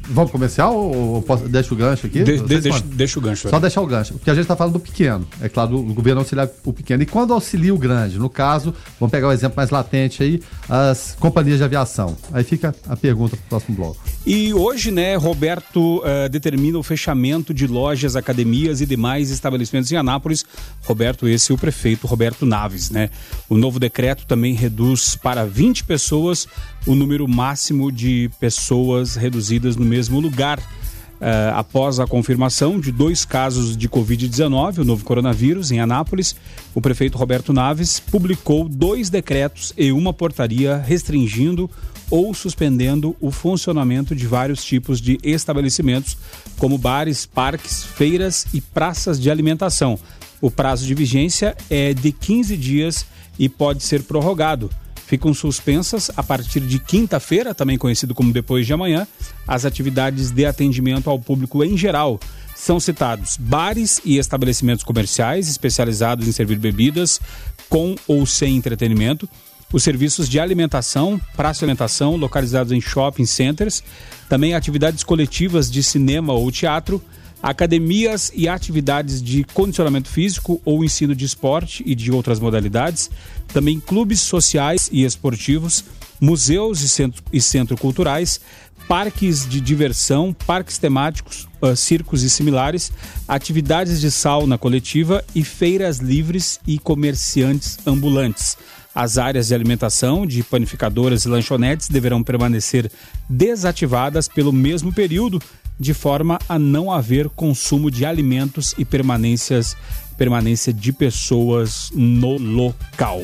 Vamos 0.09 0.31
comercial 0.31 0.75
ou 0.75 1.21
posso, 1.21 1.47
deixa 1.47 1.73
o 1.73 1.77
gancho 1.77 2.07
aqui? 2.07 2.23
De, 2.23 2.39
de, 2.39 2.61
deixa, 2.61 2.83
deixa, 2.83 3.19
o 3.19 3.21
gancho. 3.21 3.49
Só 3.49 3.59
deixar 3.59 3.81
o 3.81 3.87
gancho. 3.87 4.13
Porque 4.13 4.29
a 4.29 4.33
gente 4.33 4.43
está 4.43 4.55
falando 4.55 4.73
do 4.73 4.79
pequeno. 4.79 5.27
É 5.41 5.47
claro, 5.47 5.77
o 5.77 5.93
governo 5.93 6.21
auxilia 6.21 6.51
o 6.65 6.73
pequeno. 6.73 7.03
E 7.03 7.05
quando 7.05 7.33
auxilia 7.33 7.73
o 7.73 7.77
grande? 7.77 8.17
No 8.17 8.29
caso, 8.29 8.73
vamos 8.99 9.11
pegar 9.11 9.27
o 9.27 9.31
exemplo 9.31 9.57
mais 9.57 9.69
latente 9.69 10.23
aí, 10.23 10.41
as 10.67 11.15
companhias 11.19 11.57
de 11.57 11.63
aviação. 11.63 12.17
Aí 12.31 12.43
fica 12.43 12.73
a 12.87 12.95
pergunta 12.95 13.35
para 13.37 13.45
o 13.45 13.49
próximo 13.49 13.77
bloco. 13.77 13.97
E 14.25 14.53
hoje, 14.53 14.91
né, 14.91 15.15
Roberto 15.15 15.99
uh, 15.99 16.29
determina 16.29 16.77
o 16.77 16.83
fechamento 16.83 17.53
de 17.53 17.67
lojas, 17.67 18.15
academias 18.15 18.81
e 18.81 18.85
demais 18.85 19.29
estabelecimentos 19.29 19.91
em 19.91 19.95
Anápolis. 19.95 20.45
Roberto, 20.83 21.27
esse 21.27 21.51
é 21.51 21.55
o 21.55 21.57
prefeito 21.57 22.07
Roberto 22.07 22.45
Naves, 22.45 22.89
né? 22.89 23.09
O 23.47 23.57
novo 23.57 23.79
decreto 23.79 24.25
também 24.25 24.53
reduz 24.53 25.15
para 25.15 25.45
20 25.45 25.83
pessoas 25.83 26.47
o 26.85 26.95
número 26.95 27.27
máximo 27.27 27.91
de 27.91 28.29
pessoas 28.39 29.15
reduzidas 29.15 29.75
no 29.75 29.85
mesmo 29.85 30.19
lugar. 30.19 30.59
Uh, 30.59 31.51
após 31.53 31.99
a 31.99 32.07
confirmação 32.07 32.79
de 32.79 32.93
dois 32.93 33.25
casos 33.25 33.75
de 33.75 33.89
Covid-19, 33.89 34.77
o 34.77 34.85
novo 34.85 35.03
coronavírus, 35.03 35.69
em 35.69 35.81
Anápolis, 35.81 36.33
o 36.73 36.79
prefeito 36.79 37.17
Roberto 37.17 37.51
Naves 37.51 37.99
publicou 37.99 38.69
dois 38.69 39.09
decretos 39.09 39.73
e 39.77 39.91
uma 39.91 40.13
portaria 40.13 40.77
restringindo 40.77 41.69
ou 42.09 42.33
suspendendo 42.33 43.15
o 43.19 43.31
funcionamento 43.31 44.15
de 44.15 44.25
vários 44.25 44.63
tipos 44.63 45.01
de 45.01 45.19
estabelecimentos, 45.21 46.17
como 46.57 46.77
bares, 46.77 47.25
parques, 47.25 47.83
feiras 47.83 48.47
e 48.53 48.61
praças 48.61 49.19
de 49.19 49.29
alimentação. 49.29 49.99
O 50.41 50.49
prazo 50.49 50.85
de 50.85 50.95
vigência 50.95 51.55
é 51.69 51.93
de 51.93 52.13
15 52.13 52.55
dias 52.55 53.05
e 53.37 53.49
pode 53.49 53.83
ser 53.83 54.03
prorrogado 54.03 54.69
ficam 55.09 55.33
suspensas 55.33 56.11
a 56.15 56.21
partir 56.21 56.59
de 56.59 56.77
quinta-feira, 56.77 57.55
também 57.55 57.79
conhecido 57.79 58.13
como 58.13 58.31
depois 58.31 58.67
de 58.67 58.73
amanhã, 58.73 59.07
as 59.47 59.65
atividades 59.65 60.29
de 60.29 60.45
atendimento 60.45 61.09
ao 61.09 61.17
público 61.17 61.63
em 61.63 61.75
geral. 61.75 62.19
São 62.55 62.79
citados 62.79 63.35
bares 63.35 63.99
e 64.05 64.19
estabelecimentos 64.19 64.83
comerciais 64.83 65.49
especializados 65.49 66.27
em 66.27 66.31
servir 66.31 66.59
bebidas 66.59 67.19
com 67.67 67.95
ou 68.07 68.23
sem 68.27 68.55
entretenimento, 68.55 69.27
os 69.73 69.81
serviços 69.81 70.29
de 70.29 70.39
alimentação, 70.39 71.19
praça 71.35 71.59
de 71.59 71.65
alimentação 71.65 72.15
localizados 72.15 72.71
em 72.71 72.79
shopping 72.79 73.25
centers, 73.25 73.83
também 74.29 74.53
atividades 74.53 75.03
coletivas 75.03 75.71
de 75.71 75.81
cinema 75.81 76.33
ou 76.33 76.51
teatro, 76.51 77.03
academias 77.41 78.31
e 78.35 78.47
atividades 78.47 79.21
de 79.21 79.43
condicionamento 79.43 80.09
físico 80.09 80.61
ou 80.65 80.83
ensino 80.83 81.15
de 81.15 81.25
esporte 81.25 81.83
e 81.85 81.95
de 81.95 82.11
outras 82.11 82.39
modalidades, 82.39 83.09
também 83.47 83.79
clubes 83.79 84.19
sociais 84.21 84.89
e 84.91 85.03
esportivos, 85.03 85.83
museus 86.19 86.81
e, 86.81 86.89
centro, 86.89 87.23
e 87.31 87.39
centro 87.39 87.77
culturais, 87.77 88.41
parques 88.87 89.47
de 89.47 89.61
diversão, 89.61 90.35
parques 90.45 90.77
temáticos, 90.77 91.47
uh, 91.61 91.75
circos 91.75 92.23
e 92.23 92.29
similares, 92.29 92.91
atividades 93.27 94.01
de 94.01 94.09
sauna 94.11 94.57
coletiva 94.57 95.23
e 95.35 95.43
feiras 95.43 95.99
livres 95.99 96.59
e 96.65 96.79
comerciantes 96.79 97.77
ambulantes. 97.85 98.57
As 98.93 99.17
áreas 99.17 99.47
de 99.47 99.53
alimentação 99.53 100.25
de 100.25 100.43
panificadoras 100.43 101.23
e 101.23 101.29
lanchonetes 101.29 101.87
deverão 101.87 102.23
permanecer 102.23 102.91
desativadas 103.29 104.27
pelo 104.27 104.51
mesmo 104.51 104.91
período 104.91 105.39
de 105.79 105.93
forma 105.93 106.37
a 106.47 106.59
não 106.59 106.91
haver 106.91 107.29
consumo 107.29 107.89
de 107.89 108.05
alimentos 108.05 108.75
e 108.77 108.83
permanências, 108.83 109.77
permanência 110.17 110.73
de 110.73 110.91
pessoas 110.91 111.89
no 111.93 112.37
local. 112.37 113.23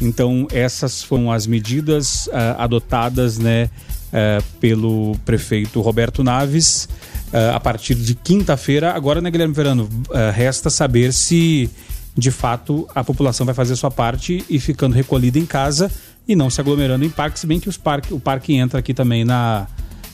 Então, 0.00 0.46
essas 0.52 1.02
foram 1.02 1.32
as 1.32 1.46
medidas 1.46 2.28
uh, 2.28 2.54
adotadas 2.58 3.36
né, 3.36 3.64
uh, 3.64 4.42
pelo 4.60 5.16
prefeito 5.24 5.80
Roberto 5.80 6.22
Naves 6.22 6.88
uh, 7.32 7.54
a 7.54 7.58
partir 7.58 7.96
de 7.96 8.14
quinta-feira. 8.14 8.92
Agora, 8.92 9.20
né, 9.20 9.28
Guilherme 9.28 9.54
Verano, 9.54 9.88
resta 10.32 10.70
saber 10.70 11.12
se 11.12 11.68
de 12.16 12.30
fato 12.30 12.88
a 12.94 13.02
população 13.02 13.44
vai 13.44 13.54
fazer 13.54 13.72
a 13.72 13.76
sua 13.76 13.90
parte 13.90 14.44
e 14.48 14.60
ficando 14.60 14.94
recolhida 14.94 15.38
em 15.38 15.46
casa 15.46 15.90
e 16.26 16.36
não 16.36 16.50
se 16.50 16.60
aglomerando 16.60 17.04
em 17.04 17.10
parques, 17.10 17.44
bem 17.44 17.58
que 17.58 17.68
os 17.68 17.76
parque, 17.76 18.12
o 18.12 18.20
parque 18.20 18.54
entra 18.54 18.80
aqui 18.80 18.92
também 18.92 19.24
na, 19.24 19.66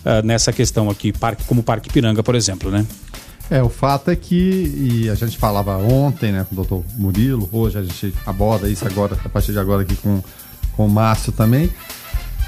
uh, 0.05 0.25
nessa 0.25 0.53
questão 0.53 0.91
aqui, 0.91 1.13
parque 1.13 1.45
como 1.45 1.63
Parque 1.63 1.91
Piranga, 1.91 2.23
por 2.23 2.35
exemplo, 2.35 2.71
né? 2.71 2.87
É, 3.51 3.63
o 3.63 3.69
fato 3.69 4.11
é 4.11 4.17
que, 4.17 4.35
e 4.35 5.11
a 5.11 5.15
gente 5.15 5.37
falava 5.37 5.77
ontem, 5.77 6.33
né, 6.33 6.47
com 6.49 6.55
o 6.55 6.57
doutor 6.57 6.85
Murilo, 6.97 7.49
hoje 7.53 7.79
a 7.79 7.83
gente 7.83 8.15
aborda 8.25 8.69
isso 8.69 8.87
agora, 8.87 9.19
a 9.23 9.29
partir 9.29 9.53
de 9.53 9.59
agora 9.59 9.83
aqui 9.83 9.97
com, 9.97 10.23
com 10.73 10.87
o 10.87 10.91
Márcio 10.91 11.31
também. 11.31 11.71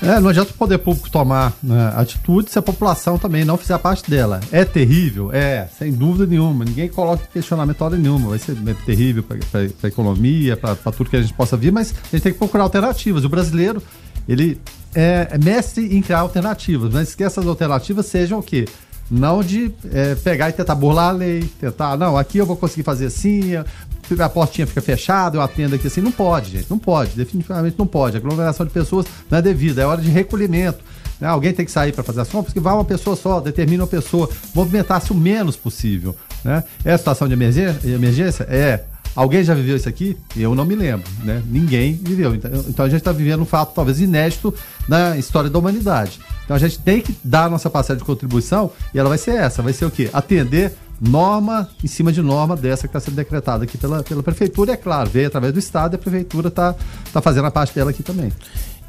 É, 0.02 0.20
não 0.20 0.28
adianta 0.28 0.50
o 0.50 0.54
poder 0.54 0.78
público 0.78 1.10
tomar 1.10 1.54
né, 1.62 1.92
atitude 1.96 2.50
se 2.50 2.58
a 2.58 2.62
população 2.62 3.18
também 3.18 3.44
não 3.44 3.56
fizer 3.56 3.78
parte 3.78 4.10
dela. 4.10 4.40
É 4.52 4.64
terrível? 4.64 5.30
É, 5.32 5.68
sem 5.78 5.90
dúvida 5.90 6.26
nenhuma. 6.26 6.64
Ninguém 6.64 6.88
coloca 6.88 7.26
questionamento 7.32 7.80
hora 7.80 7.96
nenhuma. 7.96 8.30
Vai 8.30 8.38
ser 8.38 8.56
terrível 8.84 9.22
para 9.22 9.38
a 9.82 9.86
economia, 9.86 10.56
para 10.56 10.74
tudo 10.92 11.08
que 11.08 11.16
a 11.16 11.22
gente 11.22 11.32
possa 11.32 11.56
vir, 11.56 11.72
mas 11.72 11.92
a 11.92 12.08
gente 12.16 12.22
tem 12.22 12.32
que 12.32 12.38
procurar 12.38 12.64
alternativas. 12.64 13.24
O 13.24 13.28
brasileiro, 13.28 13.82
ele 14.28 14.60
é, 14.96 15.28
é 15.30 15.38
mestre 15.38 15.94
em 15.94 16.00
criar 16.00 16.20
alternativas, 16.20 16.90
mas 16.90 17.14
que 17.14 17.22
essas 17.22 17.46
alternativas 17.46 18.06
sejam 18.06 18.38
o 18.38 18.42
quê? 18.42 18.66
Não 19.10 19.42
de 19.42 19.70
é, 19.92 20.14
pegar 20.16 20.48
e 20.48 20.52
tentar 20.52 20.74
burlar 20.74 21.10
a 21.10 21.12
lei, 21.12 21.48
tentar, 21.60 21.96
não, 21.96 22.16
aqui 22.16 22.38
eu 22.38 22.46
vou 22.46 22.56
conseguir 22.56 22.82
fazer 22.82 23.06
assim, 23.06 23.54
a 23.56 24.28
portinha 24.28 24.66
fica 24.66 24.80
fechada, 24.80 25.36
eu 25.36 25.42
atendo 25.42 25.74
aqui 25.74 25.86
assim. 25.86 26.00
Não 26.00 26.10
pode, 26.10 26.50
gente, 26.50 26.68
não 26.70 26.78
pode, 26.78 27.12
definitivamente 27.12 27.78
não 27.78 27.86
pode. 27.86 28.16
A 28.16 28.20
aglomeração 28.20 28.64
de 28.64 28.72
pessoas 28.72 29.06
não 29.30 29.38
é 29.38 29.42
devida, 29.42 29.82
é 29.82 29.86
hora 29.86 30.00
de 30.00 30.10
recolhimento. 30.10 30.82
Né? 31.20 31.28
Alguém 31.28 31.52
tem 31.52 31.64
que 31.64 31.70
sair 31.70 31.92
para 31.92 32.02
fazer 32.02 32.22
as 32.22 32.28
compras, 32.28 32.52
que 32.52 32.58
vai 32.58 32.72
uma 32.72 32.84
pessoa 32.84 33.14
só, 33.14 33.38
determina 33.38 33.84
uma 33.84 33.88
pessoa, 33.88 34.28
movimentar-se 34.54 35.12
o 35.12 35.14
menos 35.14 35.56
possível. 35.56 36.16
Né? 36.42 36.64
É 36.84 36.96
situação 36.96 37.28
de 37.28 37.34
emergência? 37.34 38.44
É. 38.48 38.84
Alguém 39.16 39.42
já 39.42 39.54
viveu 39.54 39.76
isso 39.76 39.88
aqui? 39.88 40.14
Eu 40.36 40.54
não 40.54 40.66
me 40.66 40.74
lembro, 40.74 41.10
né? 41.24 41.42
Ninguém 41.46 41.94
viveu. 41.94 42.34
Então, 42.34 42.50
então 42.68 42.84
a 42.84 42.88
gente 42.88 42.98
está 42.98 43.12
vivendo 43.12 43.40
um 43.40 43.46
fato 43.46 43.74
talvez 43.74 43.98
inédito 43.98 44.54
na 44.86 45.16
história 45.16 45.48
da 45.48 45.58
humanidade. 45.58 46.20
Então 46.44 46.54
a 46.54 46.58
gente 46.58 46.78
tem 46.78 47.00
que 47.00 47.16
dar 47.24 47.46
a 47.46 47.48
nossa 47.48 47.70
parcela 47.70 47.98
de 47.98 48.04
contribuição 48.04 48.70
e 48.94 48.98
ela 48.98 49.08
vai 49.08 49.16
ser 49.16 49.36
essa, 49.36 49.62
vai 49.62 49.72
ser 49.72 49.86
o 49.86 49.90
quê? 49.90 50.10
Atender 50.12 50.74
norma 51.00 51.68
em 51.82 51.86
cima 51.86 52.12
de 52.12 52.20
norma 52.20 52.54
dessa 52.54 52.82
que 52.82 52.88
está 52.88 53.00
sendo 53.00 53.14
decretada 53.14 53.64
aqui 53.64 53.78
pela, 53.78 54.02
pela 54.02 54.22
prefeitura, 54.22 54.72
é 54.72 54.76
claro, 54.76 55.08
veio 55.08 55.26
através 55.28 55.52
do 55.52 55.58
Estado 55.58 55.94
e 55.94 55.96
a 55.96 55.98
prefeitura 55.98 56.48
está 56.48 56.74
tá 57.12 57.20
fazendo 57.22 57.46
a 57.46 57.50
parte 57.50 57.74
dela 57.74 57.90
aqui 57.90 58.02
também. 58.02 58.30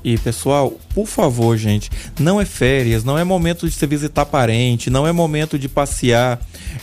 E 0.03 0.17
pessoal, 0.17 0.73
por 0.93 1.07
favor, 1.07 1.57
gente, 1.57 1.89
não 2.19 2.39
é 2.39 2.45
férias, 2.45 3.03
não 3.03 3.17
é 3.17 3.23
momento 3.23 3.67
de 3.67 3.75
você 3.75 3.87
visitar 3.87 4.25
parente, 4.25 4.89
não 4.89 5.07
é 5.07 5.11
momento 5.11 5.57
de 5.57 5.67
passear, 5.67 6.39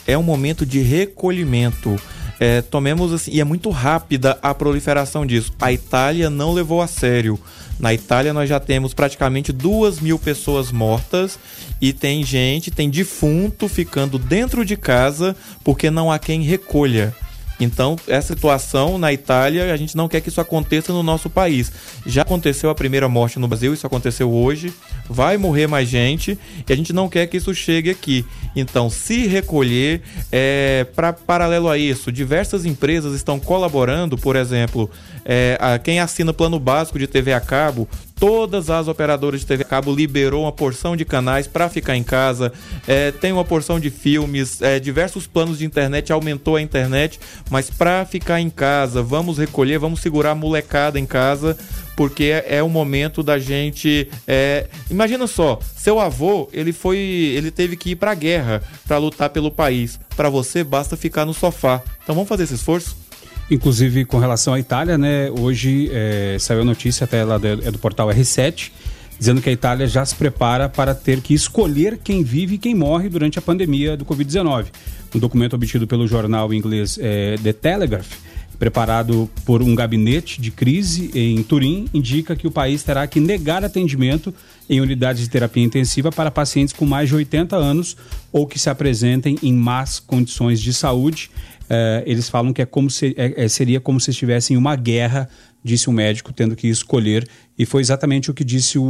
é 0.06 0.18
um 0.18 0.22
momento 0.22 0.66
de 0.66 0.80
recolhimento 0.80 1.96
é, 2.44 2.60
tomemos 2.60 3.10
assim, 3.10 3.30
e 3.32 3.40
é 3.40 3.44
muito 3.44 3.70
rápida 3.70 4.38
a 4.42 4.54
proliferação 4.54 5.24
disso. 5.24 5.50
A 5.58 5.72
Itália 5.72 6.28
não 6.28 6.52
levou 6.52 6.82
a 6.82 6.86
sério. 6.86 7.40
Na 7.80 7.94
Itália 7.94 8.34
nós 8.34 8.50
já 8.50 8.60
temos 8.60 8.92
praticamente 8.92 9.50
duas 9.50 9.98
mil 9.98 10.18
pessoas 10.18 10.70
mortas 10.70 11.38
e 11.80 11.90
tem 11.90 12.22
gente, 12.22 12.70
tem 12.70 12.90
defunto 12.90 13.66
ficando 13.66 14.18
dentro 14.18 14.62
de 14.62 14.76
casa 14.76 15.34
porque 15.64 15.90
não 15.90 16.12
há 16.12 16.18
quem 16.18 16.42
recolha. 16.42 17.16
Então, 17.58 17.96
essa 18.08 18.34
situação 18.34 18.98
na 18.98 19.12
Itália, 19.12 19.72
a 19.72 19.76
gente 19.76 19.96
não 19.96 20.08
quer 20.08 20.20
que 20.20 20.28
isso 20.28 20.40
aconteça 20.40 20.92
no 20.92 21.02
nosso 21.02 21.30
país. 21.30 21.70
Já 22.04 22.22
aconteceu 22.22 22.68
a 22.68 22.74
primeira 22.74 23.08
morte 23.08 23.38
no 23.38 23.46
Brasil, 23.46 23.72
isso 23.72 23.86
aconteceu 23.86 24.32
hoje, 24.32 24.72
vai 25.08 25.36
morrer 25.36 25.66
mais 25.66 25.88
gente 25.88 26.38
e 26.68 26.72
a 26.72 26.76
gente 26.76 26.92
não 26.92 27.08
quer 27.08 27.26
que 27.26 27.36
isso 27.36 27.54
chegue 27.54 27.90
aqui. 27.90 28.24
Então, 28.56 28.90
se 28.90 29.26
recolher, 29.26 30.02
é, 30.32 30.86
para 30.94 31.12
paralelo 31.12 31.68
a 31.68 31.78
isso, 31.78 32.10
diversas 32.10 32.64
empresas 32.64 33.14
estão 33.14 33.38
colaborando, 33.38 34.18
por 34.18 34.36
exemplo, 34.36 34.90
é, 35.24 35.56
a, 35.60 35.78
quem 35.78 36.00
assina 36.00 36.32
plano 36.32 36.58
básico 36.58 36.98
de 36.98 37.06
TV 37.06 37.32
a 37.32 37.40
cabo 37.40 37.88
todas 38.24 38.70
as 38.70 38.88
operadoras 38.88 39.40
de 39.40 39.46
TV 39.46 39.64
a 39.64 39.66
cabo 39.66 39.94
liberou 39.94 40.44
uma 40.44 40.52
porção 40.52 40.96
de 40.96 41.04
canais 41.04 41.46
para 41.46 41.68
ficar 41.68 41.94
em 41.94 42.02
casa, 42.02 42.50
é, 42.88 43.10
tem 43.10 43.30
uma 43.30 43.44
porção 43.44 43.78
de 43.78 43.90
filmes, 43.90 44.62
é, 44.62 44.80
diversos 44.80 45.26
planos 45.26 45.58
de 45.58 45.66
internet, 45.66 46.10
aumentou 46.10 46.56
a 46.56 46.62
internet, 46.62 47.20
mas 47.50 47.68
para 47.68 48.02
ficar 48.06 48.40
em 48.40 48.48
casa, 48.48 49.02
vamos 49.02 49.36
recolher, 49.36 49.78
vamos 49.78 50.00
segurar 50.00 50.30
a 50.30 50.34
molecada 50.34 50.98
em 50.98 51.04
casa, 51.04 51.54
porque 51.94 52.24
é, 52.24 52.56
é 52.56 52.62
o 52.62 52.68
momento 52.68 53.22
da 53.22 53.38
gente. 53.38 54.08
É, 54.26 54.68
imagina 54.90 55.26
só, 55.26 55.58
seu 55.76 56.00
avô 56.00 56.48
ele 56.50 56.72
foi, 56.72 56.98
ele 56.98 57.50
teve 57.50 57.76
que 57.76 57.90
ir 57.90 57.96
para 57.96 58.12
a 58.12 58.14
guerra 58.14 58.62
para 58.86 58.96
lutar 58.96 59.28
pelo 59.28 59.50
país. 59.50 60.00
Para 60.16 60.30
você 60.30 60.64
basta 60.64 60.96
ficar 60.96 61.26
no 61.26 61.34
sofá. 61.34 61.82
Então 62.02 62.14
vamos 62.14 62.28
fazer 62.28 62.44
esse 62.44 62.54
esforço. 62.54 63.03
Inclusive 63.50 64.04
com 64.04 64.18
relação 64.18 64.54
à 64.54 64.60
Itália, 64.60 64.96
né? 64.96 65.30
Hoje 65.30 65.90
é, 65.92 66.36
saiu 66.40 66.62
a 66.62 66.64
notícia 66.64 67.04
até 67.04 67.24
lá 67.24 67.36
do, 67.36 67.46
é 67.46 67.70
do 67.70 67.78
portal 67.78 68.08
R7 68.08 68.70
dizendo 69.18 69.40
que 69.40 69.48
a 69.48 69.52
Itália 69.52 69.86
já 69.86 70.04
se 70.04 70.14
prepara 70.14 70.68
para 70.68 70.94
ter 70.94 71.20
que 71.20 71.34
escolher 71.34 71.98
quem 72.02 72.22
vive 72.22 72.56
e 72.56 72.58
quem 72.58 72.74
morre 72.74 73.08
durante 73.08 73.38
a 73.38 73.42
pandemia 73.42 73.96
do 73.96 74.04
Covid-19. 74.04 74.66
Um 75.14 75.18
documento 75.18 75.54
obtido 75.54 75.86
pelo 75.86 76.06
jornal 76.06 76.52
inglês 76.52 76.98
é, 77.00 77.36
The 77.42 77.52
Telegraph, 77.52 78.10
preparado 78.58 79.28
por 79.44 79.62
um 79.62 79.74
gabinete 79.74 80.40
de 80.40 80.50
crise 80.50 81.10
em 81.14 81.42
Turim, 81.42 81.86
indica 81.92 82.36
que 82.36 82.46
o 82.46 82.50
país 82.50 82.82
terá 82.82 83.06
que 83.06 83.20
negar 83.20 83.64
atendimento 83.64 84.34
em 84.68 84.80
unidades 84.80 85.22
de 85.22 85.28
terapia 85.28 85.62
intensiva 85.62 86.10
para 86.10 86.30
pacientes 86.30 86.72
com 86.72 86.84
mais 86.84 87.08
de 87.08 87.14
80 87.14 87.56
anos 87.56 87.96
ou 88.32 88.46
que 88.46 88.58
se 88.58 88.70
apresentem 88.70 89.36
em 89.42 89.52
más 89.52 90.00
condições 90.00 90.60
de 90.60 90.72
saúde 90.72 91.30
é, 91.68 92.02
eles 92.06 92.28
falam 92.28 92.52
que 92.52 92.62
é 92.62 92.66
como 92.66 92.90
se, 92.90 93.14
é, 93.16 93.44
é, 93.44 93.48
seria 93.48 93.80
como 93.80 94.00
se 94.00 94.10
estivessem 94.10 94.54
em 94.54 94.58
uma 94.58 94.76
guerra, 94.76 95.28
disse 95.62 95.88
o 95.88 95.92
um 95.92 95.94
médico, 95.94 96.32
tendo 96.32 96.54
que 96.54 96.68
escolher. 96.68 97.26
E 97.58 97.64
foi 97.64 97.80
exatamente 97.80 98.30
o 98.30 98.34
que 98.34 98.44
disse 98.44 98.78
o, 98.78 98.82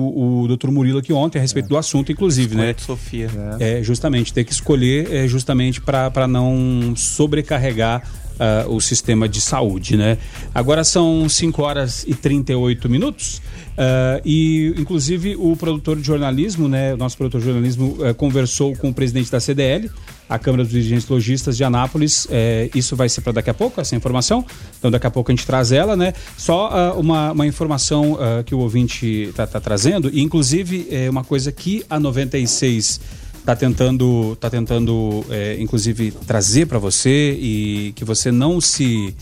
o 0.42 0.48
doutor 0.48 0.70
Murilo 0.70 0.98
aqui 0.98 1.12
ontem 1.12 1.38
a 1.38 1.42
respeito 1.42 1.66
é. 1.66 1.68
do 1.68 1.76
assunto, 1.76 2.10
inclusive, 2.10 2.56
né? 2.56 2.74
Sofia. 2.78 3.28
É, 3.60 3.82
justamente, 3.82 4.32
ter 4.32 4.44
que 4.44 4.52
escolher 4.52 5.12
é 5.12 5.28
justamente 5.28 5.80
para 5.80 6.26
não 6.26 6.94
sobrecarregar 6.96 8.02
uh, 8.34 8.74
o 8.74 8.80
sistema 8.80 9.28
de 9.28 9.40
saúde, 9.40 9.96
né? 9.96 10.18
Agora 10.54 10.84
são 10.84 11.28
5 11.28 11.62
horas 11.62 12.04
e 12.06 12.14
38 12.14 12.88
minutos. 12.88 13.40
Uh, 13.74 14.22
e, 14.24 14.72
inclusive, 14.76 15.34
o 15.36 15.56
produtor 15.56 15.96
de 15.96 16.02
jornalismo, 16.02 16.68
né, 16.68 16.94
o 16.94 16.96
nosso 16.96 17.16
produtor 17.16 17.40
de 17.40 17.46
jornalismo, 17.46 17.96
uh, 17.98 18.14
conversou 18.14 18.76
com 18.76 18.90
o 18.90 18.94
presidente 18.94 19.30
da 19.32 19.40
CDL, 19.40 19.90
a 20.28 20.38
Câmara 20.38 20.62
dos 20.62 20.72
Dirigentes 20.72 21.08
Logistas 21.08 21.56
de 21.56 21.64
Anápolis. 21.64 22.24
Uh, 22.26 22.30
isso 22.72 22.94
vai 22.94 23.08
ser 23.08 23.22
para 23.22 23.32
daqui 23.32 23.50
a 23.50 23.54
pouco, 23.54 23.80
essa 23.80 23.96
informação. 23.96 24.44
Então, 24.78 24.92
daqui 24.92 25.08
a 25.08 25.10
pouco 25.10 25.32
a 25.32 25.34
gente 25.34 25.44
traz 25.44 25.72
ela, 25.72 25.96
né? 25.96 26.12
Só 26.36 26.94
uma, 26.98 27.32
uma, 27.32 27.46
informação 27.46 28.16
que 28.46 28.54
o 28.54 28.58
ouvinte 28.58 29.06
está 29.30 29.46
tá 29.46 29.60
trazendo, 29.60 30.08
e, 30.12 30.22
inclusive, 30.22 30.86
é 30.90 31.10
uma 31.10 31.24
coisa 31.24 31.50
que 31.50 31.84
a 31.90 31.98
96 31.98 33.00
está 33.44 33.54
tentando, 33.54 34.36
tá 34.40 34.48
tentando 34.48 35.24
é, 35.28 35.60
inclusive, 35.60 36.10
trazer 36.26 36.66
para 36.66 36.78
você 36.78 37.36
e 37.38 37.92
que 37.94 38.02
você 38.02 38.32
não 38.32 38.58
se, 38.58 39.14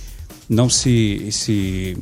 não 0.49 0.71
se, 0.71 1.29
se, 1.33 1.99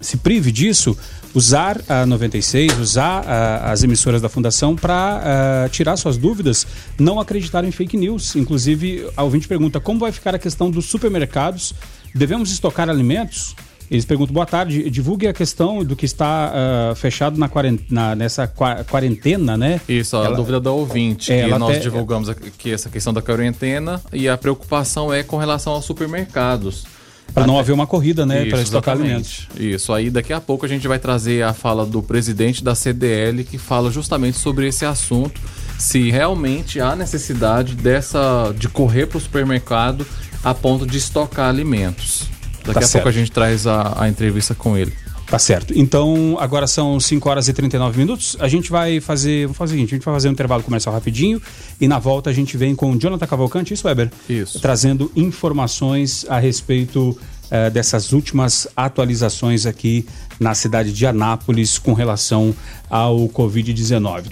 se 0.00 0.16
prive 0.16 0.50
disso 0.50 0.98
usar 1.32 1.80
a 1.88 2.04
96, 2.04 2.76
usar 2.78 3.20
a, 3.24 3.70
as 3.70 3.84
emissoras 3.84 4.20
da 4.20 4.28
Fundação 4.28 4.74
para 4.74 5.68
tirar 5.70 5.96
suas 5.96 6.16
dúvidas, 6.16 6.66
não 6.98 7.20
acreditar 7.20 7.64
em 7.64 7.70
fake 7.70 7.96
news. 7.96 8.34
Inclusive, 8.34 9.08
a 9.16 9.22
ouvinte 9.22 9.46
pergunta 9.46 9.78
como 9.78 10.00
vai 10.00 10.10
ficar 10.10 10.34
a 10.34 10.40
questão 10.40 10.68
dos 10.68 10.86
supermercados. 10.86 11.72
Devemos 12.12 12.50
estocar 12.50 12.90
alimentos? 12.90 13.54
Eles 13.92 14.06
perguntam, 14.06 14.32
boa 14.32 14.46
tarde, 14.46 14.88
divulgue 14.88 15.28
a 15.28 15.34
questão 15.34 15.84
do 15.84 15.94
que 15.94 16.06
está 16.06 16.50
uh, 16.50 16.94
fechado 16.94 17.38
na 17.38 17.46
quarentena, 17.46 18.14
nessa 18.16 18.46
quarentena, 18.46 19.54
né? 19.54 19.82
Isso, 19.86 20.16
a 20.16 20.24
ela, 20.24 20.34
dúvida 20.34 20.58
da 20.58 20.70
ouvinte, 20.70 21.30
é, 21.30 21.44
que 21.44 21.58
nós 21.58 21.82
divulgamos 21.82 22.30
aqui 22.30 22.72
essa 22.72 22.88
questão 22.88 23.12
da 23.12 23.20
quarentena 23.20 24.00
e 24.10 24.30
a 24.30 24.38
preocupação 24.38 25.12
é 25.12 25.22
com 25.22 25.36
relação 25.36 25.74
aos 25.74 25.84
supermercados. 25.84 26.86
Para 27.34 27.46
não 27.46 27.58
haver 27.58 27.72
uma 27.72 27.86
corrida, 27.86 28.24
né? 28.24 28.46
Para 28.46 28.62
estocar 28.62 28.96
alimentos. 28.96 29.46
Isso, 29.60 29.92
aí 29.92 30.08
daqui 30.08 30.32
a 30.32 30.40
pouco 30.40 30.64
a 30.64 30.68
gente 30.68 30.88
vai 30.88 30.98
trazer 30.98 31.42
a 31.44 31.52
fala 31.52 31.84
do 31.84 32.02
presidente 32.02 32.64
da 32.64 32.74
CDL 32.74 33.44
que 33.44 33.58
fala 33.58 33.90
justamente 33.90 34.38
sobre 34.38 34.66
esse 34.66 34.86
assunto, 34.86 35.38
se 35.78 36.10
realmente 36.10 36.80
há 36.80 36.96
necessidade 36.96 37.74
dessa 37.74 38.54
de 38.56 38.70
correr 38.70 39.04
para 39.04 39.18
o 39.18 39.20
supermercado 39.20 40.06
a 40.42 40.54
ponto 40.54 40.86
de 40.86 40.96
estocar 40.96 41.50
alimentos. 41.50 42.31
Daqui 42.64 42.74
tá 42.74 42.78
a 42.80 42.82
certo. 42.82 42.92
pouco 42.92 43.08
a 43.08 43.12
gente 43.12 43.30
traz 43.30 43.66
a, 43.66 44.02
a 44.02 44.08
entrevista 44.08 44.54
com 44.54 44.76
ele. 44.76 44.92
Tá 45.26 45.38
certo. 45.38 45.72
Então, 45.74 46.36
agora 46.38 46.66
são 46.66 47.00
5 47.00 47.26
horas 47.26 47.48
e 47.48 47.54
39 47.54 47.98
minutos. 47.98 48.36
A 48.38 48.48
gente 48.48 48.70
vai 48.70 49.00
fazer. 49.00 49.46
Vamos 49.46 49.56
fazer 49.56 49.72
o 49.72 49.76
seguinte: 49.76 49.94
a 49.94 49.96
gente 49.96 50.04
vai 50.04 50.14
fazer 50.14 50.28
um 50.28 50.32
intervalo 50.32 50.62
comercial 50.62 50.94
rapidinho 50.94 51.40
e 51.80 51.88
na 51.88 51.98
volta 51.98 52.28
a 52.28 52.32
gente 52.34 52.54
vem 52.56 52.74
com 52.74 52.98
Jonathan 52.98 53.26
Cavalcante, 53.26 53.72
isso, 53.72 53.86
Weber? 53.86 54.10
Isso. 54.28 54.60
Trazendo 54.60 55.10
informações 55.16 56.26
a 56.28 56.38
respeito 56.38 57.10
uh, 57.10 57.70
dessas 57.70 58.12
últimas 58.12 58.68
atualizações 58.76 59.64
aqui 59.64 60.04
na 60.38 60.54
cidade 60.54 60.92
de 60.92 61.06
Anápolis 61.06 61.78
com 61.78 61.94
relação 61.94 62.54
ao 62.90 63.20
Covid-19. 63.28 64.26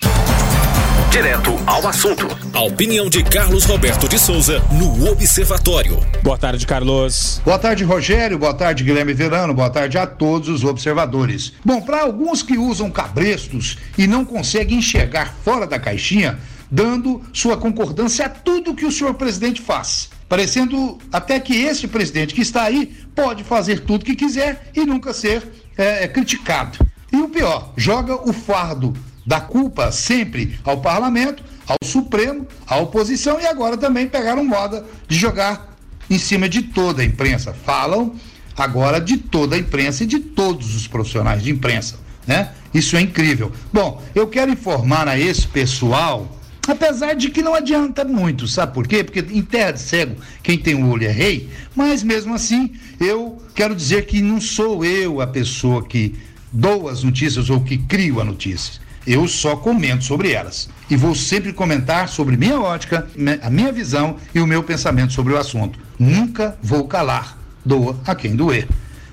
Direto 1.10 1.50
ao 1.66 1.88
assunto. 1.88 2.28
A 2.54 2.60
opinião 2.62 3.10
de 3.10 3.24
Carlos 3.24 3.64
Roberto 3.64 4.08
de 4.08 4.16
Souza 4.16 4.62
no 4.70 5.10
Observatório. 5.10 5.98
Boa 6.22 6.38
tarde, 6.38 6.64
Carlos. 6.64 7.42
Boa 7.44 7.58
tarde, 7.58 7.82
Rogério. 7.82 8.38
Boa 8.38 8.54
tarde, 8.54 8.84
Guilherme 8.84 9.12
Verano. 9.12 9.52
Boa 9.52 9.68
tarde 9.68 9.98
a 9.98 10.06
todos 10.06 10.48
os 10.48 10.62
observadores. 10.62 11.52
Bom, 11.64 11.80
para 11.80 12.02
alguns 12.02 12.44
que 12.44 12.56
usam 12.56 12.88
cabrestos 12.92 13.76
e 13.98 14.06
não 14.06 14.24
conseguem 14.24 14.78
enxergar 14.78 15.34
fora 15.44 15.66
da 15.66 15.80
caixinha, 15.80 16.38
dando 16.70 17.20
sua 17.32 17.56
concordância 17.56 18.26
a 18.26 18.28
tudo 18.28 18.72
que 18.72 18.86
o 18.86 18.92
senhor 18.92 19.14
presidente 19.14 19.60
faz. 19.60 20.10
Parecendo 20.28 20.96
até 21.12 21.40
que 21.40 21.56
este 21.56 21.88
presidente 21.88 22.32
que 22.32 22.40
está 22.40 22.62
aí 22.62 22.86
pode 23.16 23.42
fazer 23.42 23.80
tudo 23.80 24.04
que 24.04 24.14
quiser 24.14 24.70
e 24.76 24.86
nunca 24.86 25.12
ser 25.12 25.42
é, 25.76 26.06
criticado. 26.06 26.78
E 27.12 27.16
o 27.16 27.28
pior, 27.28 27.72
joga 27.76 28.14
o 28.14 28.32
fardo 28.32 28.94
da 29.30 29.40
culpa 29.40 29.92
sempre 29.92 30.58
ao 30.64 30.80
parlamento, 30.80 31.40
ao 31.64 31.76
Supremo, 31.84 32.48
à 32.66 32.78
oposição 32.78 33.40
e 33.40 33.46
agora 33.46 33.76
também 33.76 34.08
pegaram 34.08 34.44
moda 34.44 34.84
de 35.06 35.16
jogar 35.16 35.78
em 36.10 36.18
cima 36.18 36.48
de 36.48 36.62
toda 36.62 37.02
a 37.02 37.04
imprensa. 37.04 37.54
Falam 37.64 38.16
agora 38.56 39.00
de 39.00 39.16
toda 39.16 39.54
a 39.54 39.58
imprensa 39.60 40.02
e 40.02 40.06
de 40.08 40.18
todos 40.18 40.74
os 40.74 40.88
profissionais 40.88 41.44
de 41.44 41.50
imprensa, 41.52 42.00
né? 42.26 42.50
Isso 42.74 42.96
é 42.96 43.00
incrível. 43.00 43.52
Bom, 43.72 44.02
eu 44.16 44.26
quero 44.26 44.50
informar 44.50 45.06
a 45.06 45.16
esse 45.16 45.46
pessoal, 45.46 46.36
apesar 46.66 47.14
de 47.14 47.30
que 47.30 47.40
não 47.40 47.54
adianta 47.54 48.04
muito, 48.04 48.48
sabe 48.48 48.74
por 48.74 48.88
quê? 48.88 49.04
Porque 49.04 49.20
em 49.32 49.42
terra 49.42 49.70
de 49.70 49.80
cego, 49.80 50.16
quem 50.42 50.58
tem 50.58 50.74
o 50.74 50.88
olho 50.88 51.06
é 51.06 51.12
rei, 51.12 51.48
mas 51.76 52.02
mesmo 52.02 52.34
assim, 52.34 52.72
eu 52.98 53.40
quero 53.54 53.76
dizer 53.76 54.06
que 54.06 54.20
não 54.20 54.40
sou 54.40 54.84
eu 54.84 55.20
a 55.20 55.26
pessoa 55.28 55.86
que 55.86 56.18
dou 56.52 56.88
as 56.88 57.04
notícias 57.04 57.48
ou 57.48 57.60
que 57.60 57.78
crio 57.78 58.20
a 58.20 58.24
notícia. 58.24 58.89
Eu 59.06 59.26
só 59.26 59.56
comento 59.56 60.04
sobre 60.04 60.32
elas. 60.32 60.68
E 60.88 60.96
vou 60.96 61.14
sempre 61.14 61.52
comentar 61.52 62.08
sobre 62.08 62.36
minha 62.36 62.60
ótica, 62.60 63.06
a 63.42 63.50
minha 63.50 63.72
visão 63.72 64.16
e 64.34 64.40
o 64.40 64.46
meu 64.46 64.62
pensamento 64.62 65.12
sobre 65.12 65.32
o 65.32 65.38
assunto. 65.38 65.78
Nunca 65.98 66.56
vou 66.62 66.86
calar. 66.86 67.38
Doa 67.64 67.98
a 68.06 68.14
quem 68.14 68.34
doer. 68.34 68.68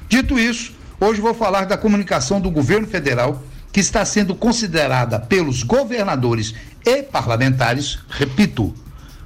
Dito 0.09 0.39
isso, 0.39 0.73
hoje 0.99 1.21
vou 1.21 1.33
falar 1.33 1.65
da 1.65 1.77
comunicação 1.77 2.39
do 2.39 2.49
governo 2.49 2.87
federal 2.87 3.43
que 3.71 3.79
está 3.81 4.03
sendo 4.05 4.33
considerada 4.33 5.19
pelos 5.19 5.61
governadores 5.63 6.53
e 6.85 7.03
parlamentares, 7.03 7.99
repito, 8.09 8.73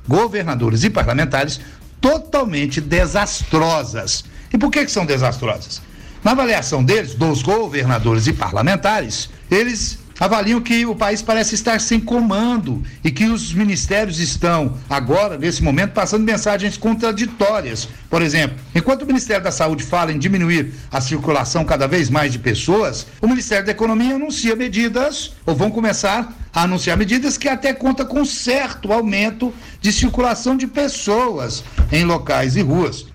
governadores 0.08 0.84
e 0.84 0.90
parlamentares, 0.90 1.62
totalmente 2.02 2.82
desastrosas. 2.82 4.26
E 4.52 4.58
por 4.58 4.72
que, 4.72 4.84
que 4.84 4.92
são 4.92 5.06
desastrosas? 5.06 5.82
Na 6.24 6.32
avaliação 6.32 6.84
deles, 6.84 7.16
dos 7.16 7.42
governadores 7.42 8.28
e 8.28 8.34
parlamentares, 8.34 9.30
eles 9.50 10.01
avaliam 10.22 10.62
que 10.62 10.86
o 10.86 10.96
país 10.96 11.20
parece 11.20 11.56
estar 11.56 11.82
sem 11.82 12.00
comando 12.00 12.84
e 13.04 13.10
que 13.10 13.26
os 13.26 13.52
ministérios 13.56 14.20
estão, 14.20 14.78
agora, 14.88 15.36
nesse 15.36 15.64
momento, 15.64 15.94
passando 15.94 16.24
mensagens 16.24 16.78
contraditórias. 16.78 17.90
Por 18.08 18.22
exemplo, 18.22 18.56
enquanto 18.76 19.02
o 19.02 19.08
Ministério 19.08 19.44
da 19.44 19.52
Saúde 19.52 19.84
fala 19.84 20.12
em 20.12 20.20
diminuir 20.20 20.74
a 20.92 21.02
circulação 21.02 21.66
cada 21.66 21.88
vez 21.88 22.08
mais 22.08 22.32
de 22.32 22.38
pessoas, 22.38 23.08
o 23.20 23.28
Ministério 23.28 23.66
da 23.66 23.72
Economia 23.72 24.14
anuncia 24.14 24.56
medidas, 24.56 25.34
ou 25.44 25.56
vão 25.56 25.72
começar 25.72 26.32
a 26.54 26.64
anunciar 26.64 26.96
medidas 26.96 27.36
que 27.36 27.50
até 27.50 27.74
conta 27.74 28.06
com 28.06 28.24
certo 28.24 28.94
aumento 28.94 29.52
de 29.82 29.92
circulação 29.92 30.56
de 30.56 30.68
pessoas 30.68 31.64
em 31.92 32.04
locais 32.04 32.56
e 32.56 32.62
ruas. 32.62 33.11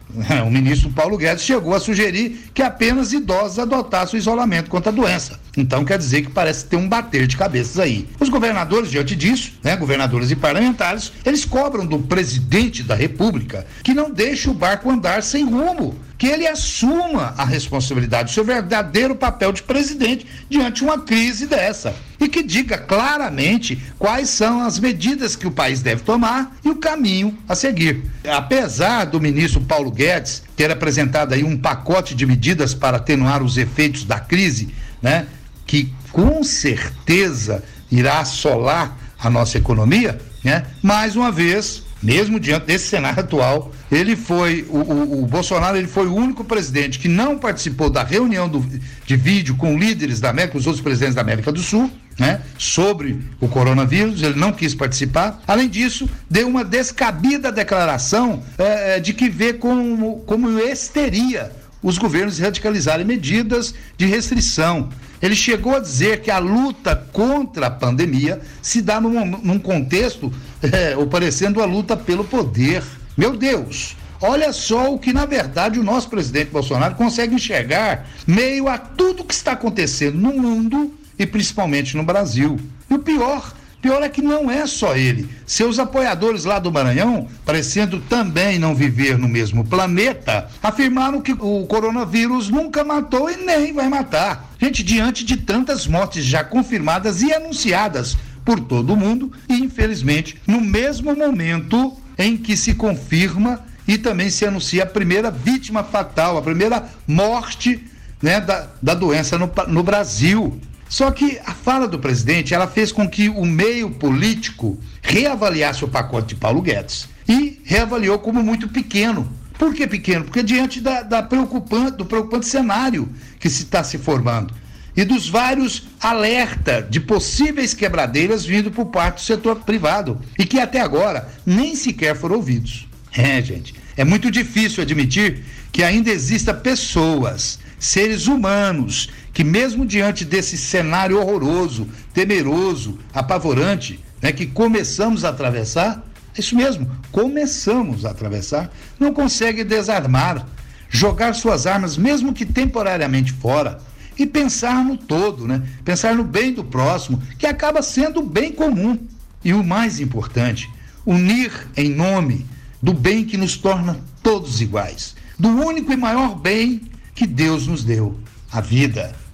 O 0.47 0.51
ministro 0.51 0.91
Paulo 0.91 1.17
Guedes 1.17 1.45
chegou 1.45 1.75
a 1.75 1.81
sugerir 1.81 2.51
que 2.55 2.63
apenas 2.63 3.13
idosos 3.13 3.59
adotassem 3.59 4.19
o 4.19 4.21
isolamento 4.21 4.71
contra 4.71 4.91
a 4.91 4.95
doença. 4.95 5.39
Então 5.57 5.85
quer 5.85 5.99
dizer 5.99 6.23
que 6.23 6.31
parece 6.31 6.65
ter 6.67 6.77
um 6.77 6.89
bater 6.89 7.27
de 7.27 7.37
cabeças 7.37 7.79
aí. 7.79 8.09
Os 8.21 8.29
governadores, 8.29 8.91
diante 8.91 9.15
disso, 9.15 9.53
né, 9.63 9.77
governadores 9.77 10.31
e 10.31 10.37
parlamentares, 10.37 11.13
eles 11.25 11.45
cobram 11.45 11.87
do 11.87 11.99
presidente 11.99 12.83
da 12.83 12.95
República 12.95 13.67
que 13.83 13.95
não 13.95 14.11
deixe 14.11 14.49
o 14.49 14.55
barco 14.55 14.91
andar 14.91 15.23
sem 15.23 15.45
rumo 15.45 15.97
que 16.19 16.27
ele 16.27 16.47
assuma 16.47 17.35
a 17.37 17.45
responsabilidade, 17.45 18.31
o 18.31 18.35
seu 18.35 18.45
verdadeiro 18.45 19.15
papel 19.15 19.53
de 19.53 19.63
presidente 19.63 20.27
diante 20.49 20.77
de 20.77 20.85
uma 20.85 21.01
crise 21.01 21.47
dessa. 21.47 21.95
E 22.19 22.29
que 22.29 22.43
diga 22.43 22.79
claramente 22.79 23.83
quais 23.99 24.29
são 24.29 24.61
as 24.61 24.79
medidas 24.79 25.37
que 25.37 25.47
o 25.47 25.51
país 25.51 25.83
deve 25.83 26.03
tomar 26.03 26.57
e 26.65 26.71
o 26.71 26.77
caminho 26.77 27.37
a 27.49 27.55
seguir. 27.55 28.03
Apesar 28.27 29.05
do 29.05 29.21
ministro 29.21 29.61
Paulo 29.61 29.91
Guedes 29.91 30.43
ter 30.57 30.71
apresentado 30.71 31.35
aí 31.35 31.45
um 31.45 31.57
pacote 31.57 32.15
de 32.15 32.25
medidas 32.25 32.75
para 32.75 32.97
atenuar 32.97 33.43
os 33.43 33.57
efeitos 33.57 34.05
da 34.05 34.19
crise, 34.19 34.75
né, 35.03 35.27
que 35.67 35.93
com 36.11 36.43
certeza 36.43 37.63
irá 37.91 38.21
assolar 38.21 38.97
a 39.19 39.29
nossa 39.29 39.59
economia, 39.59 40.19
né, 40.43 40.65
mais 40.83 41.17
uma 41.17 41.31
vez 41.31 41.87
mesmo 42.03 42.39
diante 42.39 42.67
desse 42.67 42.89
cenário 42.89 43.21
atual, 43.21 43.73
ele 43.91 44.15
foi 44.15 44.67
o, 44.69 44.77
o, 44.77 45.23
o, 45.23 45.27
Bolsonaro 45.27 45.77
ele 45.77 45.89
foi 45.89 46.07
o 46.07 46.15
único 46.15 46.45
presidente 46.45 46.99
que 46.99 47.09
não 47.09 47.39
participou 47.39 47.89
da 47.89 48.05
reunião 48.05 48.49
do, 48.49 48.65
de 49.05 49.17
vídeo 49.17 49.57
com 49.57 49.79
líderes 49.79 50.21
da 50.21 50.31
América, 50.31 50.59
os 50.59 50.67
outros 50.67 50.83
presidentes 50.83 51.15
da 51.15 51.23
América 51.23 51.51
do 51.51 51.61
Sul, 51.61 51.91
né, 52.19 52.41
sobre 52.59 53.21
o 53.41 53.49
coronavírus. 53.49 54.23
Ele 54.23 54.39
não 54.39 54.53
quis 54.53 54.75
participar. 54.75 55.43
Além 55.47 55.69
disso, 55.69 56.09
deu 56.29 56.49
uma 56.49 56.65
descabida 56.65 57.53
declaração 57.53 58.43
é, 58.59 59.01
de 59.01 59.13
que 59.13 59.29
vê 59.29 59.53
como 59.53 60.21
como 60.21 60.59
histeria 60.59 61.53
os 61.83 61.99
governos 61.99 62.39
radicalizarem 62.39 63.07
medidas 63.07 63.75
de 63.97 64.07
restrição. 64.07 64.89
Ele 65.23 65.37
chegou 65.37 65.77
a 65.77 65.81
dizer 65.81 66.21
que 66.21 66.31
a 66.31 66.39
luta 66.39 66.97
contra 67.13 67.69
a 67.69 67.71
pandemia 67.71 68.41
se 68.61 68.83
dá 68.83 69.01
num, 69.01 69.25
num 69.25 69.59
contexto 69.59 70.33
é, 70.63 70.97
parecendo 71.07 71.63
a 71.63 71.65
luta 71.65 71.97
pelo 71.97 72.25
poder. 72.25 72.83
Meu 73.17 73.37
Deus! 73.37 73.97
Olha 74.21 74.53
só 74.53 74.93
o 74.93 74.99
que, 74.99 75.13
na 75.13 75.27
verdade, 75.27 75.79
o 75.79 75.85
nosso 75.85 76.09
presidente 76.09 76.51
Bolsonaro 76.51 76.95
consegue 76.95 77.35
enxergar 77.35 78.07
meio 78.27 78.67
a 78.67 78.79
tudo 78.79 79.25
que 79.25 79.35
está 79.35 79.53
acontecendo 79.53 80.17
no 80.17 80.33
mundo 80.33 80.93
e 81.19 81.27
principalmente 81.27 81.97
no 81.97 82.03
Brasil. 82.03 82.59
E 82.91 82.95
o 82.95 82.99
pior 82.99 83.53
Pior 83.87 84.03
é 84.03 84.09
que 84.09 84.21
não 84.21 84.51
é 84.51 84.67
só 84.67 84.97
ele. 84.97 85.29
Seus 85.47 85.79
apoiadores 85.79 86.45
lá 86.45 86.59
do 86.59 86.73
Maranhão, 86.73 87.29
parecendo 87.45 88.01
também 88.01 88.59
não 88.59 88.75
viver 88.75 89.17
no 89.17 89.29
mesmo 89.29 89.65
planeta, 89.65 90.49
afirmaram 90.61 91.21
que 91.21 91.33
o 91.33 91.65
coronavírus 91.67 92.49
nunca 92.49 92.83
matou 92.83 93.31
e 93.31 93.37
nem 93.37 93.73
vai 93.73 93.89
matar. 93.89 94.53
Gente, 94.61 94.83
diante 94.83 95.25
de 95.25 95.37
tantas 95.37 95.87
mortes 95.87 96.25
já 96.25 96.43
confirmadas 96.43 97.23
e 97.23 97.33
anunciadas 97.33 98.17
por 98.45 98.59
todo 98.59 98.93
o 98.93 98.97
mundo, 98.97 99.31
e 99.49 99.55
infelizmente, 99.55 100.37
no 100.47 100.61
mesmo 100.61 101.15
momento 101.15 101.97
em 102.19 102.37
que 102.37 102.57
se 102.57 102.75
confirma 102.75 103.65
e 103.87 103.97
também 103.97 104.31
se 104.31 104.45
anuncia 104.45 104.83
a 104.83 104.87
primeira 104.87 105.31
vítima 105.31 105.85
fatal, 105.85 106.37
a 106.37 106.43
primeira 106.43 106.89
morte 107.07 107.85
né, 108.21 108.41
da, 108.41 108.69
da 108.83 108.95
doença 108.95 109.39
no, 109.39 109.49
no 109.69 109.83
Brasil. 109.85 110.61
Só 110.89 111.11
que 111.11 111.39
a 111.45 111.53
fala 111.53 111.89
do 111.89 111.99
presidente 111.99 112.55
ela 112.55 112.67
fez 112.67 112.93
com 112.93 113.09
que 113.09 113.29
o 113.29 113.45
meio 113.45 113.91
político 113.91 114.79
reavaliasse 115.03 115.85
o 115.85 115.89
pacote 115.89 116.29
de 116.29 116.37
Paulo 116.37 116.63
Guedes 116.63 117.09
e 117.29 117.61
reavaliou 117.65 118.19
como 118.19 118.43
muito 118.43 118.69
pequeno. 118.69 119.31
Por 119.59 119.75
que 119.75 119.87
pequeno? 119.87 120.25
Porque 120.25 120.43
diante 120.43 120.81
da, 120.81 121.03
da 121.03 121.23
preocupante, 121.23 121.97
do 121.97 122.05
preocupante 122.05 122.47
cenário 122.47 123.09
que 123.41 123.49
se 123.49 123.65
está 123.65 123.83
se 123.83 123.99
formando. 123.99 124.55
e 124.97 125.05
dos 125.05 125.29
vários 125.29 125.89
alerta 126.01 126.81
de 126.81 127.01
possíveis 127.01 127.75
quebradeiras 127.75 128.45
vindo 128.47 128.71
por 128.71 128.87
parte 128.87 129.17
do 129.17 129.21
setor 129.27 129.57
privado 129.57 130.21
e 130.39 130.47
que 130.47 130.59
até 130.59 130.81
agora 130.81 131.29
nem 131.45 131.75
sequer 131.75 132.17
foram 132.17 132.37
ouvidos. 132.37 132.89
É, 133.13 133.43
gente, 133.43 133.75
é 133.97 134.05
muito 134.05 134.31
difícil 134.31 134.83
admitir 134.83 135.43
que 135.73 135.83
ainda 135.83 136.11
exista 136.11 136.55
pessoas, 136.55 137.59
seres 137.79 138.27
humanos, 138.27 139.11
que 139.37 139.45
mesmo 139.45 139.85
diante 139.85 140.25
desse 140.25 140.57
cenário 140.57 141.21
horroroso, 141.21 141.87
temeroso, 142.15 142.99
apavorante, 143.13 144.01
né, 144.23 144.33
que 144.33 144.47
começamos 144.47 145.27
a 145.27 145.29
atravessar, 145.29 146.03
é 146.35 146.41
isso 146.41 146.57
mesmo, 146.57 146.91
começamos 147.13 148.07
a 148.07 148.13
atravessar, 148.13 148.73
não 148.99 149.13
consegue 149.13 149.63
desarmar, 149.63 150.47
jogar 150.89 151.35
suas 151.35 151.67
armas, 151.67 151.99
mesmo 151.99 152.33
que 152.33 152.47
temporariamente 152.47 153.31
fora, 153.31 153.79
e 154.19 154.25
pensar 154.25 154.83
no 154.83 154.97
todo, 154.97 155.47
né? 155.47 155.63
Pensar 155.85 156.15
no 156.15 156.25
bem 156.25 156.55
do 156.55 156.65
próximo, 156.65 157.23
que 157.39 157.47
acaba 157.47 157.83
sendo 157.83 158.21
o 158.21 158.27
bem 158.27 158.51
comum. 158.53 158.99
E 159.45 159.53
o 159.53 159.63
mais 159.63 160.01
importante, 160.01 160.67
unir 161.05 161.53
em 161.77 161.91
nome 161.91 162.47
do 162.83 162.95
bem 162.95 163.23
que 163.23 163.37
nos 163.37 163.59
torna 163.59 164.01
todos 164.23 164.63
iguais, 164.63 165.15
do 165.39 165.51
único 165.51 165.93
e 165.93 165.97
maior 165.97 166.37
bem 166.37 166.81
que 167.15 167.27
Deus 167.27 167.67
nos 167.67 167.85
deu, 167.85 168.19
a 168.51 168.63
vida. 168.63 169.26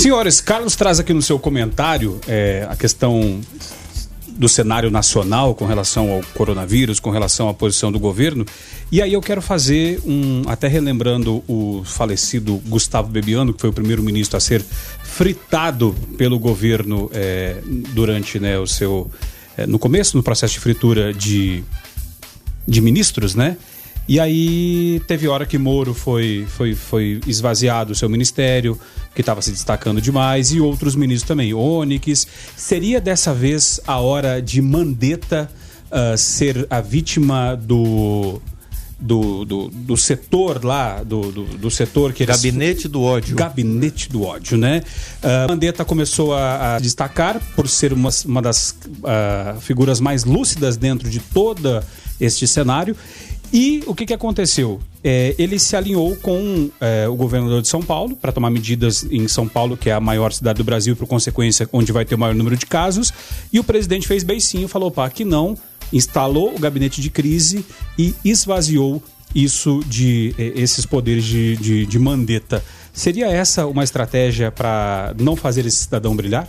Senhores, 0.00 0.40
Carlos 0.40 0.76
traz 0.76 0.98
aqui 0.98 1.12
no 1.12 1.20
seu 1.20 1.38
comentário 1.38 2.18
é, 2.26 2.66
a 2.70 2.74
questão 2.74 3.38
do 4.28 4.48
cenário 4.48 4.90
nacional 4.90 5.54
com 5.54 5.66
relação 5.66 6.10
ao 6.10 6.22
coronavírus, 6.34 6.98
com 6.98 7.10
relação 7.10 7.50
à 7.50 7.52
posição 7.52 7.92
do 7.92 7.98
governo. 7.98 8.46
E 8.90 9.02
aí 9.02 9.12
eu 9.12 9.20
quero 9.20 9.42
fazer 9.42 10.00
um, 10.06 10.40
até 10.46 10.68
relembrando 10.68 11.44
o 11.46 11.82
falecido 11.84 12.56
Gustavo 12.66 13.08
Bebiano, 13.08 13.52
que 13.52 13.60
foi 13.60 13.68
o 13.68 13.74
primeiro 13.74 14.02
ministro 14.02 14.38
a 14.38 14.40
ser 14.40 14.64
fritado 15.02 15.94
pelo 16.16 16.38
governo 16.38 17.10
é, 17.12 17.58
durante 17.92 18.40
né, 18.40 18.58
o 18.58 18.66
seu. 18.66 19.10
É, 19.54 19.66
no 19.66 19.78
começo, 19.78 20.16
no 20.16 20.22
processo 20.22 20.54
de 20.54 20.60
fritura 20.60 21.12
de, 21.12 21.62
de 22.66 22.80
ministros, 22.80 23.34
né? 23.34 23.58
E 24.10 24.18
aí 24.18 25.00
teve 25.06 25.28
hora 25.28 25.46
que 25.46 25.56
Moro 25.56 25.94
foi, 25.94 26.44
foi, 26.48 26.74
foi 26.74 27.20
esvaziado 27.28 27.92
o 27.92 27.94
seu 27.94 28.08
ministério, 28.08 28.76
que 29.14 29.20
estava 29.20 29.40
se 29.40 29.52
destacando 29.52 30.00
demais, 30.00 30.50
e 30.50 30.60
outros 30.60 30.96
ministros 30.96 31.28
também. 31.28 31.54
Onyx. 31.54 32.26
Seria 32.56 33.00
dessa 33.00 33.32
vez 33.32 33.80
a 33.86 34.00
hora 34.00 34.42
de 34.42 34.60
Mandetta 34.60 35.48
uh, 35.92 36.18
ser 36.18 36.66
a 36.68 36.80
vítima 36.80 37.54
do. 37.54 38.42
Do, 39.02 39.46
do, 39.46 39.70
do 39.70 39.96
setor 39.96 40.62
lá, 40.62 41.02
do, 41.02 41.32
do, 41.32 41.44
do 41.56 41.70
setor 41.70 42.12
que 42.12 42.26
Gabinete 42.26 42.86
do 42.86 43.00
ódio. 43.00 43.34
Gabinete 43.34 44.10
do 44.10 44.24
ódio, 44.24 44.58
né? 44.58 44.82
Uh, 45.22 45.48
Mandetta 45.48 45.86
começou 45.86 46.34
a, 46.34 46.74
a, 46.74 46.78
destacar 46.78 47.40
por 47.56 47.66
ser 47.66 47.94
uma, 47.94 48.10
uma 48.26 48.42
das 48.42 48.76
uh, 48.88 49.58
figuras 49.62 50.00
mais 50.00 50.24
lúcidas 50.24 50.76
dentro 50.76 51.08
de 51.08 51.18
todo 51.18 51.82
este 52.20 52.46
cenário 52.46 52.94
e 53.52 53.82
o 53.86 53.94
que, 53.94 54.06
que 54.06 54.14
aconteceu? 54.14 54.80
É, 55.02 55.34
ele 55.38 55.58
se 55.58 55.74
alinhou 55.74 56.14
com 56.16 56.70
é, 56.80 57.08
o 57.08 57.14
governador 57.14 57.62
de 57.62 57.68
São 57.68 57.82
Paulo 57.82 58.14
para 58.14 58.30
tomar 58.30 58.50
medidas 58.50 59.04
em 59.10 59.26
São 59.26 59.48
Paulo, 59.48 59.76
que 59.76 59.90
é 59.90 59.92
a 59.92 60.00
maior 60.00 60.32
cidade 60.32 60.58
do 60.58 60.64
Brasil, 60.64 60.94
por 60.94 61.06
consequência, 61.06 61.68
onde 61.72 61.90
vai 61.90 62.04
ter 62.04 62.14
o 62.14 62.18
maior 62.18 62.34
número 62.34 62.56
de 62.56 62.66
casos. 62.66 63.12
E 63.52 63.58
o 63.58 63.64
presidente 63.64 64.06
fez 64.06 64.22
beicinho, 64.22 64.68
falou 64.68 64.90
pá, 64.90 65.08
que 65.10 65.24
não, 65.24 65.56
instalou 65.92 66.54
o 66.54 66.58
gabinete 66.58 67.00
de 67.00 67.10
crise 67.10 67.64
e 67.98 68.14
esvaziou 68.24 69.02
isso 69.34 69.82
de 69.86 70.34
é, 70.38 70.52
esses 70.60 70.86
poderes 70.86 71.24
de, 71.24 71.56
de, 71.56 71.86
de 71.86 71.98
mandeta. 71.98 72.62
Seria 72.92 73.26
essa 73.26 73.66
uma 73.66 73.82
estratégia 73.82 74.52
para 74.52 75.14
não 75.18 75.34
fazer 75.34 75.66
esse 75.66 75.78
cidadão 75.78 76.14
brilhar? 76.14 76.48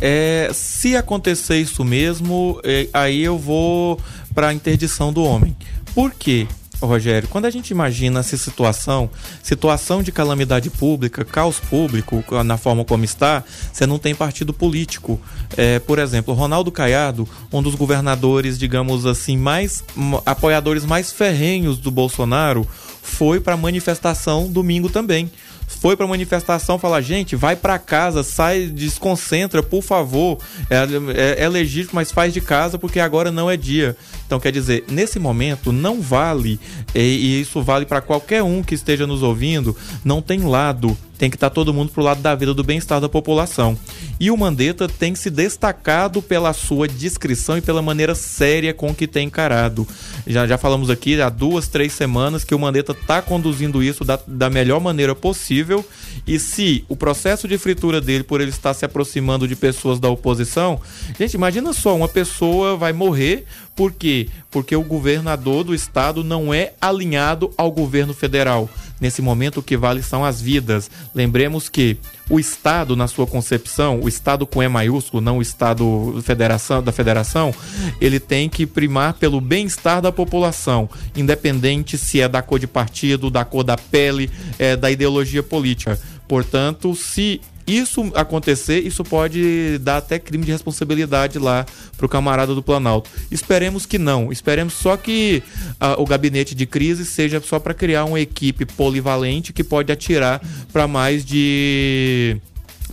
É, 0.00 0.50
se 0.54 0.96
acontecer 0.96 1.58
isso 1.58 1.84
mesmo, 1.84 2.60
é, 2.62 2.88
aí 2.92 3.22
eu 3.22 3.36
vou 3.36 4.00
para 4.32 4.48
a 4.48 4.54
interdição 4.54 5.12
do 5.12 5.24
homem. 5.24 5.56
Por 5.98 6.14
quê? 6.14 6.46
Rogério, 6.80 7.28
quando 7.28 7.46
a 7.46 7.50
gente 7.50 7.72
imagina 7.72 8.20
essa 8.20 8.36
situação, 8.36 9.10
situação 9.42 10.00
de 10.00 10.12
calamidade 10.12 10.70
pública, 10.70 11.24
caos 11.24 11.58
público, 11.58 12.24
na 12.44 12.56
forma 12.56 12.84
como 12.84 13.04
está, 13.04 13.42
você 13.72 13.84
não 13.84 13.98
tem 13.98 14.14
partido 14.14 14.54
político. 14.54 15.20
É, 15.56 15.80
por 15.80 15.98
exemplo, 15.98 16.34
Ronaldo 16.34 16.70
Caiado, 16.70 17.28
um 17.52 17.60
dos 17.60 17.74
governadores, 17.74 18.56
digamos 18.56 19.06
assim, 19.06 19.36
mais 19.36 19.82
apoiadores 20.24 20.84
mais 20.84 21.10
ferrenhos 21.10 21.78
do 21.78 21.90
Bolsonaro, 21.90 22.64
foi 23.02 23.40
para 23.40 23.54
a 23.54 23.56
manifestação 23.56 24.46
domingo 24.46 24.88
também 24.88 25.28
foi 25.68 25.96
para 25.96 26.06
manifestação 26.06 26.78
falar, 26.78 27.00
gente, 27.02 27.36
vai 27.36 27.54
para 27.54 27.78
casa, 27.78 28.22
sai, 28.22 28.66
desconcentra, 28.66 29.62
por 29.62 29.82
favor. 29.82 30.38
É, 30.70 30.76
é, 31.14 31.44
é, 31.44 31.48
legítimo, 31.48 31.92
mas 31.94 32.10
faz 32.10 32.32
de 32.32 32.40
casa 32.40 32.78
porque 32.78 32.98
agora 32.98 33.30
não 33.30 33.50
é 33.50 33.56
dia. 33.56 33.96
Então, 34.28 34.38
quer 34.38 34.52
dizer, 34.52 34.84
nesse 34.90 35.18
momento 35.18 35.72
não 35.72 36.02
vale, 36.02 36.60
e, 36.94 37.40
isso 37.40 37.62
vale 37.62 37.86
para 37.86 38.02
qualquer 38.02 38.42
um 38.42 38.62
que 38.62 38.74
esteja 38.74 39.06
nos 39.06 39.22
ouvindo, 39.22 39.74
não 40.04 40.20
tem 40.20 40.40
lado 40.40 40.94
tem 41.18 41.28
que 41.28 41.36
estar 41.36 41.50
tá 41.50 41.54
todo 41.54 41.74
mundo 41.74 41.90
pro 41.90 42.02
lado 42.02 42.22
da 42.22 42.34
vida 42.34 42.54
do 42.54 42.62
bem-estar 42.62 43.00
da 43.00 43.08
população. 43.08 43.76
E 44.20 44.30
o 44.30 44.36
Mandetta 44.36 44.88
tem 44.88 45.14
se 45.14 45.28
destacado 45.30 46.22
pela 46.22 46.52
sua 46.52 46.86
discrição 46.86 47.58
e 47.58 47.60
pela 47.60 47.82
maneira 47.82 48.14
séria 48.14 48.72
com 48.72 48.94
que 48.94 49.06
tem 49.06 49.26
encarado. 49.26 49.86
Já, 50.26 50.46
já 50.46 50.56
falamos 50.56 50.90
aqui 50.90 51.20
há 51.20 51.28
duas, 51.28 51.68
três 51.68 51.92
semanas 51.92 52.44
que 52.44 52.54
o 52.54 52.58
Mandetta 52.58 52.92
está 52.92 53.20
conduzindo 53.20 53.82
isso 53.82 54.04
da, 54.04 54.18
da 54.26 54.48
melhor 54.48 54.80
maneira 54.80 55.14
possível. 55.14 55.84
E 56.26 56.38
se 56.38 56.84
o 56.88 56.96
processo 56.96 57.48
de 57.48 57.58
fritura 57.58 58.00
dele, 58.00 58.22
por 58.22 58.40
ele 58.40 58.50
estar 58.50 58.72
se 58.74 58.84
aproximando 58.84 59.48
de 59.48 59.56
pessoas 59.56 59.98
da 59.98 60.08
oposição, 60.08 60.80
gente, 61.18 61.34
imagina 61.34 61.72
só, 61.72 61.96
uma 61.96 62.08
pessoa 62.08 62.76
vai 62.76 62.92
morrer 62.92 63.44
por 63.78 63.92
quê? 63.92 64.28
Porque 64.50 64.74
o 64.74 64.82
governador 64.82 65.62
do 65.62 65.72
estado 65.72 66.24
não 66.24 66.52
é 66.52 66.72
alinhado 66.80 67.54
ao 67.56 67.70
governo 67.70 68.12
federal. 68.12 68.68
Nesse 69.00 69.22
momento, 69.22 69.60
o 69.60 69.62
que 69.62 69.76
vale 69.76 70.02
são 70.02 70.24
as 70.24 70.40
vidas. 70.40 70.90
Lembremos 71.14 71.68
que 71.68 71.96
o 72.28 72.38
Estado, 72.38 72.96
na 72.96 73.06
sua 73.06 73.26
concepção, 73.26 74.00
o 74.00 74.08
Estado 74.08 74.46
com 74.46 74.62
E 74.62 74.68
maiúsculo, 74.68 75.20
não 75.20 75.38
o 75.38 75.42
Estado 75.42 76.20
federação, 76.22 76.82
da 76.82 76.92
federação, 76.92 77.54
ele 78.00 78.18
tem 78.18 78.48
que 78.48 78.66
primar 78.66 79.14
pelo 79.14 79.40
bem-estar 79.40 80.02
da 80.02 80.12
população, 80.12 80.88
independente 81.16 81.96
se 81.96 82.20
é 82.20 82.28
da 82.28 82.42
cor 82.42 82.58
de 82.58 82.66
partido, 82.66 83.30
da 83.30 83.44
cor 83.44 83.64
da 83.64 83.76
pele, 83.76 84.30
é, 84.58 84.76
da 84.76 84.90
ideologia 84.90 85.42
política. 85.42 85.98
Portanto, 86.26 86.94
se 86.94 87.40
isso 87.68 88.10
acontecer, 88.14 88.80
isso 88.80 89.04
pode 89.04 89.78
dar 89.78 89.98
até 89.98 90.18
crime 90.18 90.44
de 90.44 90.52
responsabilidade 90.52 91.38
lá 91.38 91.66
pro 91.96 92.08
camarada 92.08 92.54
do 92.54 92.62
Planalto. 92.62 93.10
Esperemos 93.30 93.84
que 93.84 93.98
não. 93.98 94.32
Esperemos 94.32 94.72
só 94.72 94.96
que 94.96 95.42
uh, 95.74 96.00
o 96.00 96.06
gabinete 96.06 96.54
de 96.54 96.66
crise 96.66 97.04
seja 97.04 97.40
só 97.40 97.58
para 97.58 97.74
criar 97.74 98.06
uma 98.06 98.18
equipe 98.18 98.64
polivalente 98.64 99.52
que 99.52 99.62
pode 99.62 99.92
atirar 99.92 100.40
para 100.72 100.88
mais 100.88 101.24
de 101.24 102.40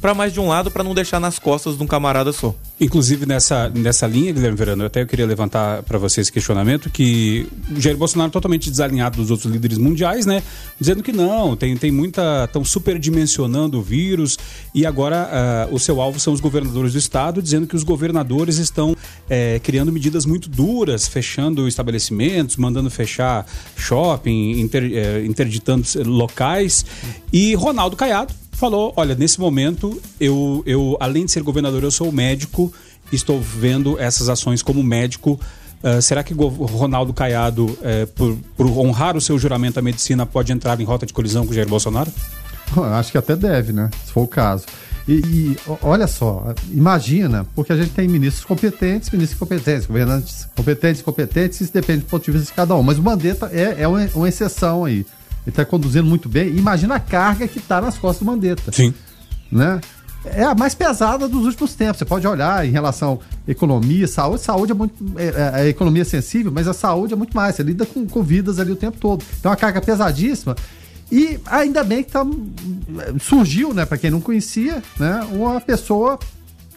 para 0.05 0.13
mais 0.13 0.31
de 0.31 0.39
um 0.39 0.47
lado 0.47 0.69
para 0.69 0.83
não 0.83 0.93
deixar 0.93 1.19
nas 1.19 1.39
costas 1.39 1.75
de 1.75 1.81
um 1.81 1.87
camarada 1.87 2.31
só. 2.31 2.53
Inclusive 2.79 3.25
nessa, 3.25 3.69
nessa 3.69 4.05
linha, 4.05 4.31
Guilherme 4.31 4.55
Verano, 4.55 4.83
eu 4.83 4.87
até 4.87 5.03
queria 5.03 5.25
levantar 5.25 5.81
para 5.81 5.97
você 5.97 6.21
esse 6.21 6.31
questionamento 6.31 6.91
que 6.91 7.47
Jair 7.75 7.97
Bolsonaro 7.97 8.29
totalmente 8.29 8.69
desalinhado 8.69 9.17
dos 9.17 9.31
outros 9.31 9.51
líderes 9.51 9.79
mundiais, 9.79 10.27
né? 10.27 10.43
Dizendo 10.79 11.01
que 11.01 11.11
não, 11.11 11.55
tem, 11.55 11.75
tem 11.75 11.89
muita. 11.89 12.43
estão 12.43 12.63
superdimensionando 12.63 13.79
o 13.79 13.81
vírus 13.81 14.37
e 14.75 14.85
agora 14.85 15.67
uh, 15.71 15.73
o 15.73 15.79
seu 15.79 15.99
alvo 15.99 16.19
são 16.19 16.33
os 16.33 16.39
governadores 16.39 16.93
do 16.93 16.99
estado, 16.99 17.41
dizendo 17.41 17.65
que 17.65 17.75
os 17.75 17.81
governadores 17.81 18.57
estão 18.57 18.95
é, 19.27 19.59
criando 19.63 19.91
medidas 19.91 20.23
muito 20.23 20.47
duras, 20.49 21.07
fechando 21.07 21.67
estabelecimentos, 21.67 22.57
mandando 22.57 22.91
fechar 22.91 23.43
shopping, 23.75 24.59
inter, 24.59 24.83
é, 24.93 25.25
interditando 25.25 25.83
locais. 26.05 26.85
E 27.33 27.55
Ronaldo 27.55 27.95
Caiado, 27.95 28.33
falou: 28.55 28.93
olha, 28.95 29.15
nesse 29.15 29.39
momento, 29.39 30.01
eu, 30.19 30.63
eu 30.65 30.97
além 30.99 31.25
de 31.25 31.31
ser 31.31 31.43
governador, 31.43 31.83
eu 31.83 31.91
sou 31.91 32.11
médico, 32.11 32.73
estou 33.11 33.39
vendo 33.39 33.99
essas 33.99 34.29
ações 34.29 34.61
como 34.61 34.81
médico. 34.81 35.39
Uh, 35.83 36.01
será 36.01 36.23
que 36.23 36.33
Ronaldo 36.33 37.13
Caiado, 37.13 37.65
uh, 37.65 38.07
por, 38.15 38.37
por, 38.57 38.65
honrar 38.79 39.15
o 39.15 39.21
seu 39.21 39.37
juramento 39.37 39.77
à 39.77 39.81
medicina, 39.81 40.25
pode 40.25 40.51
entrar 40.51 40.79
em 40.79 40.83
rota 40.83 41.05
de 41.05 41.13
colisão 41.13 41.45
com 41.45 41.51
o 41.51 41.55
Jair 41.55 41.67
Bolsonaro? 41.67 42.11
Acho 42.97 43.11
que 43.11 43.17
até 43.17 43.35
deve, 43.35 43.71
né? 43.71 43.91
Se 44.03 44.11
for 44.11 44.23
o 44.23 44.27
caso. 44.27 44.65
E, 45.07 45.13
e, 45.13 45.57
olha 45.83 46.07
só, 46.07 46.55
imagina, 46.71 47.45
porque 47.53 47.71
a 47.71 47.75
gente 47.75 47.91
tem 47.91 48.07
ministros 48.07 48.43
competentes, 48.43 49.11
ministros 49.11 49.37
competentes, 49.37 49.85
governantes 49.85 50.47
competentes, 50.55 51.01
competentes, 51.03 51.61
isso 51.61 51.71
depende 51.71 51.99
do 51.99 52.05
ponto 52.05 52.25
de 52.25 52.31
vista 52.31 52.47
de 52.47 52.53
cada 52.53 52.75
um. 52.75 52.81
Mas 52.81 52.97
o 52.97 53.03
Mandetta 53.03 53.51
é, 53.53 53.83
é 53.83 53.87
uma 53.87 54.27
exceção 54.27 54.83
aí. 54.83 55.05
Ele 55.45 55.51
está 55.51 55.63
conduzindo 55.63 56.07
muito 56.07 56.27
bem. 56.27 56.55
Imagina 56.55 56.95
a 56.95 56.99
carga 56.99 57.47
que 57.47 57.59
está 57.59 57.79
nas 57.79 57.97
costas 57.97 58.19
do 58.19 58.25
Mandetta. 58.25 58.71
Sim. 58.71 58.93
Né? 59.51 59.79
É 60.25 60.43
a 60.43 60.55
mais 60.55 60.73
pesada 60.73 61.27
dos 61.27 61.45
últimos 61.45 61.75
tempos. 61.75 61.99
Você 61.99 62.05
pode 62.05 62.27
olhar 62.27 62.65
em 62.65 62.71
relação 62.71 63.19
à 63.47 63.51
economia, 63.51 64.07
saúde. 64.07 64.41
Saúde 64.41 64.71
é 64.71 64.75
muito. 64.75 64.95
É, 65.17 65.25
é, 65.25 65.61
a 65.61 65.67
economia 65.67 66.01
é 66.01 66.05
sensível, 66.05 66.51
mas 66.51 66.67
a 66.67 66.73
saúde 66.73 67.13
é 67.13 67.15
muito 67.15 67.35
mais. 67.35 67.55
Você 67.55 67.63
lida 67.63 67.85
com, 67.85 68.07
com 68.07 68.23
vidas 68.23 68.59
ali 68.59 68.71
o 68.71 68.75
tempo 68.75 68.97
todo. 68.99 69.23
Então, 69.39 69.51
é 69.51 69.53
uma 69.53 69.59
carga 69.59 69.81
pesadíssima. 69.81 70.55
E 71.11 71.39
ainda 71.45 71.83
bem 71.83 72.03
que 72.03 72.11
tá, 72.11 72.25
surgiu, 73.21 73.73
né, 73.73 73.85
para 73.85 73.97
quem 73.97 74.09
não 74.09 74.19
conhecia, 74.19 74.81
né, 74.99 75.21
uma 75.31 75.61
pessoa 75.61 76.17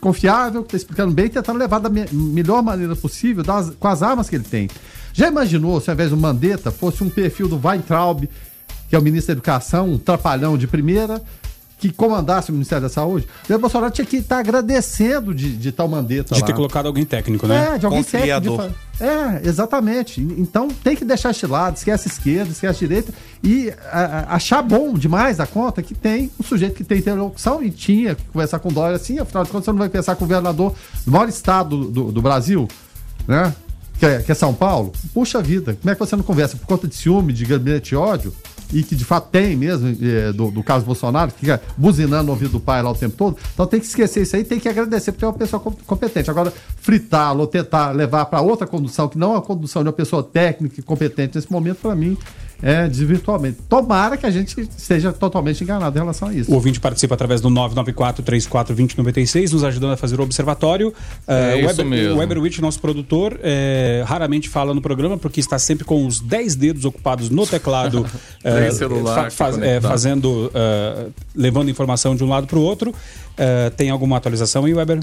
confiável, 0.01 0.63
que 0.63 0.69
está 0.69 0.77
explicando 0.77 1.15
bem, 1.15 1.29
tentando 1.29 1.59
levar 1.59 1.79
da 1.79 1.89
me 1.89 2.07
melhor 2.13 2.63
maneira 2.63 2.95
possível 2.95 3.43
das, 3.43 3.71
com 3.71 3.89
as 3.89 4.03
armas 4.03 4.29
que 4.29 4.37
ele 4.37 4.45
tem. 4.45 4.69
Já 5.13 5.29
imaginou 5.29 5.81
se 5.81 5.91
ao 5.91 5.95
invés 5.95 6.11
do 6.11 6.17
Mandetta 6.17 6.71
fosse 6.71 7.03
um 7.03 7.09
perfil 7.09 7.49
do 7.49 7.59
Weintraub, 7.63 8.29
que 8.89 8.97
é 8.97 8.99
o 8.99 9.03
ministro 9.03 9.35
da 9.35 9.39
Educação, 9.39 9.91
um 9.93 9.99
trapalhão 9.99 10.57
de 10.59 10.67
primeira, 10.67 11.23
que 11.81 11.93
comandasse 11.93 12.51
o 12.51 12.53
Ministério 12.53 12.83
da 12.83 12.89
Saúde, 12.89 13.29
o 13.45 13.49
Jair 13.49 13.61
Bolsonaro 13.61 13.93
tinha 13.93 14.05
que 14.05 14.17
estar 14.17 14.39
agradecendo 14.41 15.33
de, 15.33 15.57
de 15.57 15.71
tal 15.71 15.87
Mandetta 15.87 16.35
De 16.35 16.41
lá. 16.41 16.47
ter 16.49 16.53
colocado 16.53 16.87
alguém 16.87 17.05
técnico, 17.05 17.47
né? 17.47 17.75
É, 17.75 17.79
de 17.79 17.87
alguém 17.87 18.03
Conciliador. 18.03 18.57
técnico. 18.59 18.81
de 18.93 18.99
fa- 18.99 19.05
É, 19.07 19.49
exatamente. 19.49 20.21
Então 20.21 20.67
tem 20.67 20.97
que 20.97 21.05
deixar 21.05 21.31
este 21.31 21.47
lado, 21.47 21.77
esquece 21.77 22.09
a 22.09 22.11
esquerda, 22.13 22.51
esquece 22.51 22.85
a 22.85 22.89
direita 22.89 23.15
e 23.45 23.73
a- 23.93 24.01
a- 24.29 24.35
achar 24.35 24.61
bom 24.61 24.93
demais 24.95 25.39
a 25.39 25.47
conta 25.47 25.81
que 25.81 25.95
tem 25.95 26.33
um 26.41 26.43
sujeito 26.43 26.75
que 26.75 26.83
tem 26.83 26.99
interlocução 26.99 27.63
e 27.63 27.71
tinha 27.71 28.17
que 28.17 28.25
conversar 28.25 28.59
com 28.59 28.71
o 28.71 28.73
Dória 28.73 28.97
assim, 28.97 29.21
afinal 29.21 29.45
de 29.45 29.51
contas 29.51 29.67
você 29.67 29.71
não 29.71 29.79
vai 29.79 29.89
pensar 29.89 30.17
com 30.17 30.25
o 30.25 30.27
governador 30.27 30.75
do 31.07 31.13
maior 31.13 31.29
estado 31.29 31.77
do, 31.85 31.91
do, 31.91 32.13
do 32.13 32.21
Brasil, 32.23 32.67
né? 33.29 33.55
Que 34.01 34.07
é, 34.07 34.19
que 34.23 34.33
é 34.33 34.35
São 34.35 34.53
Paulo. 34.53 34.93
Puxa 35.15 35.41
vida, 35.41 35.77
como 35.81 35.91
é 35.93 35.95
que 35.95 36.01
você 36.01 36.17
não 36.17 36.25
conversa 36.25 36.57
por 36.57 36.67
conta 36.67 36.89
de 36.89 36.97
ciúme, 36.97 37.33
de 37.33 37.45
gabinete 37.45 37.91
de 37.91 37.97
ódio? 37.97 38.35
E 38.73 38.83
que 38.83 38.95
de 38.95 39.05
fato 39.05 39.31
tem 39.31 39.57
mesmo, 39.57 39.89
é, 40.03 40.31
do, 40.33 40.51
do 40.51 40.63
caso 40.63 40.85
Bolsonaro, 40.85 41.33
que 41.33 41.41
fica 41.41 41.61
buzinando 41.77 42.25
no 42.25 42.33
ouvido 42.33 42.53
do 42.53 42.61
pai 42.61 42.83
lá 42.83 42.91
o 42.91 42.95
tempo 42.95 43.17
todo. 43.17 43.37
Então 43.55 43.67
tem 43.67 43.81
que 43.81 43.87
esquecer 43.87 44.23
isso 44.23 44.37
aí, 44.37 44.45
tem 44.45 44.61
que 44.61 44.69
agradecer, 44.69 45.13
porque 45.13 45.25
é 45.25 45.29
uma 45.29 45.35
pessoa 45.35 45.59
com- 45.59 45.73
competente. 45.87 46.31
Agora, 46.31 46.53
fritá-lo 46.77 47.47
tentar 47.47 47.93
levar 47.93 48.27
para 48.27 48.41
outra 48.43 48.67
condução, 48.67 49.09
que 49.09 49.17
não 49.19 49.35
é 49.35 49.39
a 49.39 49.41
condução 49.41 49.83
de 49.83 49.89
uma 49.89 49.93
pessoa 49.95 50.23
técnica 50.23 50.81
e 50.81 50.83
competente 50.83 51.37
nesse 51.37 51.51
momento, 51.51 51.79
para 51.79 51.95
mim, 51.95 52.17
é 52.63 52.89
desvirtualmente. 52.89 53.59
Tomara 53.69 54.17
que 54.17 54.27
a 54.27 54.31
gente 54.31 54.61
esteja 54.77 55.13
totalmente 55.13 55.63
enganado 55.63 55.97
em 55.97 56.01
relação 56.01 56.29
a 56.29 56.35
isso. 56.35 56.51
O 56.51 56.55
ouvinte 56.55 56.81
participa 56.81 57.15
através 57.15 57.41
do 57.41 57.49
994-34-2096, 57.51 59.53
nos 59.53 59.65
ajudando 59.65 59.93
a 59.93 59.97
fazer 59.97 60.21
o 60.21 60.23
observatório. 60.23 60.93
É 61.27 61.55
o 61.55 61.59
isso 61.59 61.67
Weber, 61.69 61.87
mesmo. 61.87 62.15
O 62.15 62.19
Weberwitch, 62.19 62.59
nosso 62.59 62.81
produtor, 62.81 63.39
eh, 63.43 64.03
raramente 64.07 64.49
fala 64.49 64.75
no 64.75 64.81
programa 64.81 65.17
porque 65.19 65.41
está 65.41 65.59
sempre 65.59 65.85
com 65.85 66.07
os 66.07 66.21
10 66.21 66.55
dedos 66.57 66.85
ocupados 66.85 67.31
no 67.31 67.47
teclado, 67.47 68.05
Tem 68.43 68.73
celular 68.73 69.31
faz- 69.31 69.57
eh, 69.57 69.61
conectado. 69.61 69.91
fazendo, 69.91 70.51
eh, 70.55 71.07
levando 71.35 71.71
informação 71.71 72.15
de 72.17 72.25
um 72.25 72.29
lado 72.29 72.47
para 72.47 72.59
o 72.59 72.63
outro. 72.63 72.95
Eh, 73.37 73.71
tem 73.77 73.91
alguma 73.91 74.17
atualização 74.17 74.65
aí, 74.65 74.75
Weber? 74.75 74.99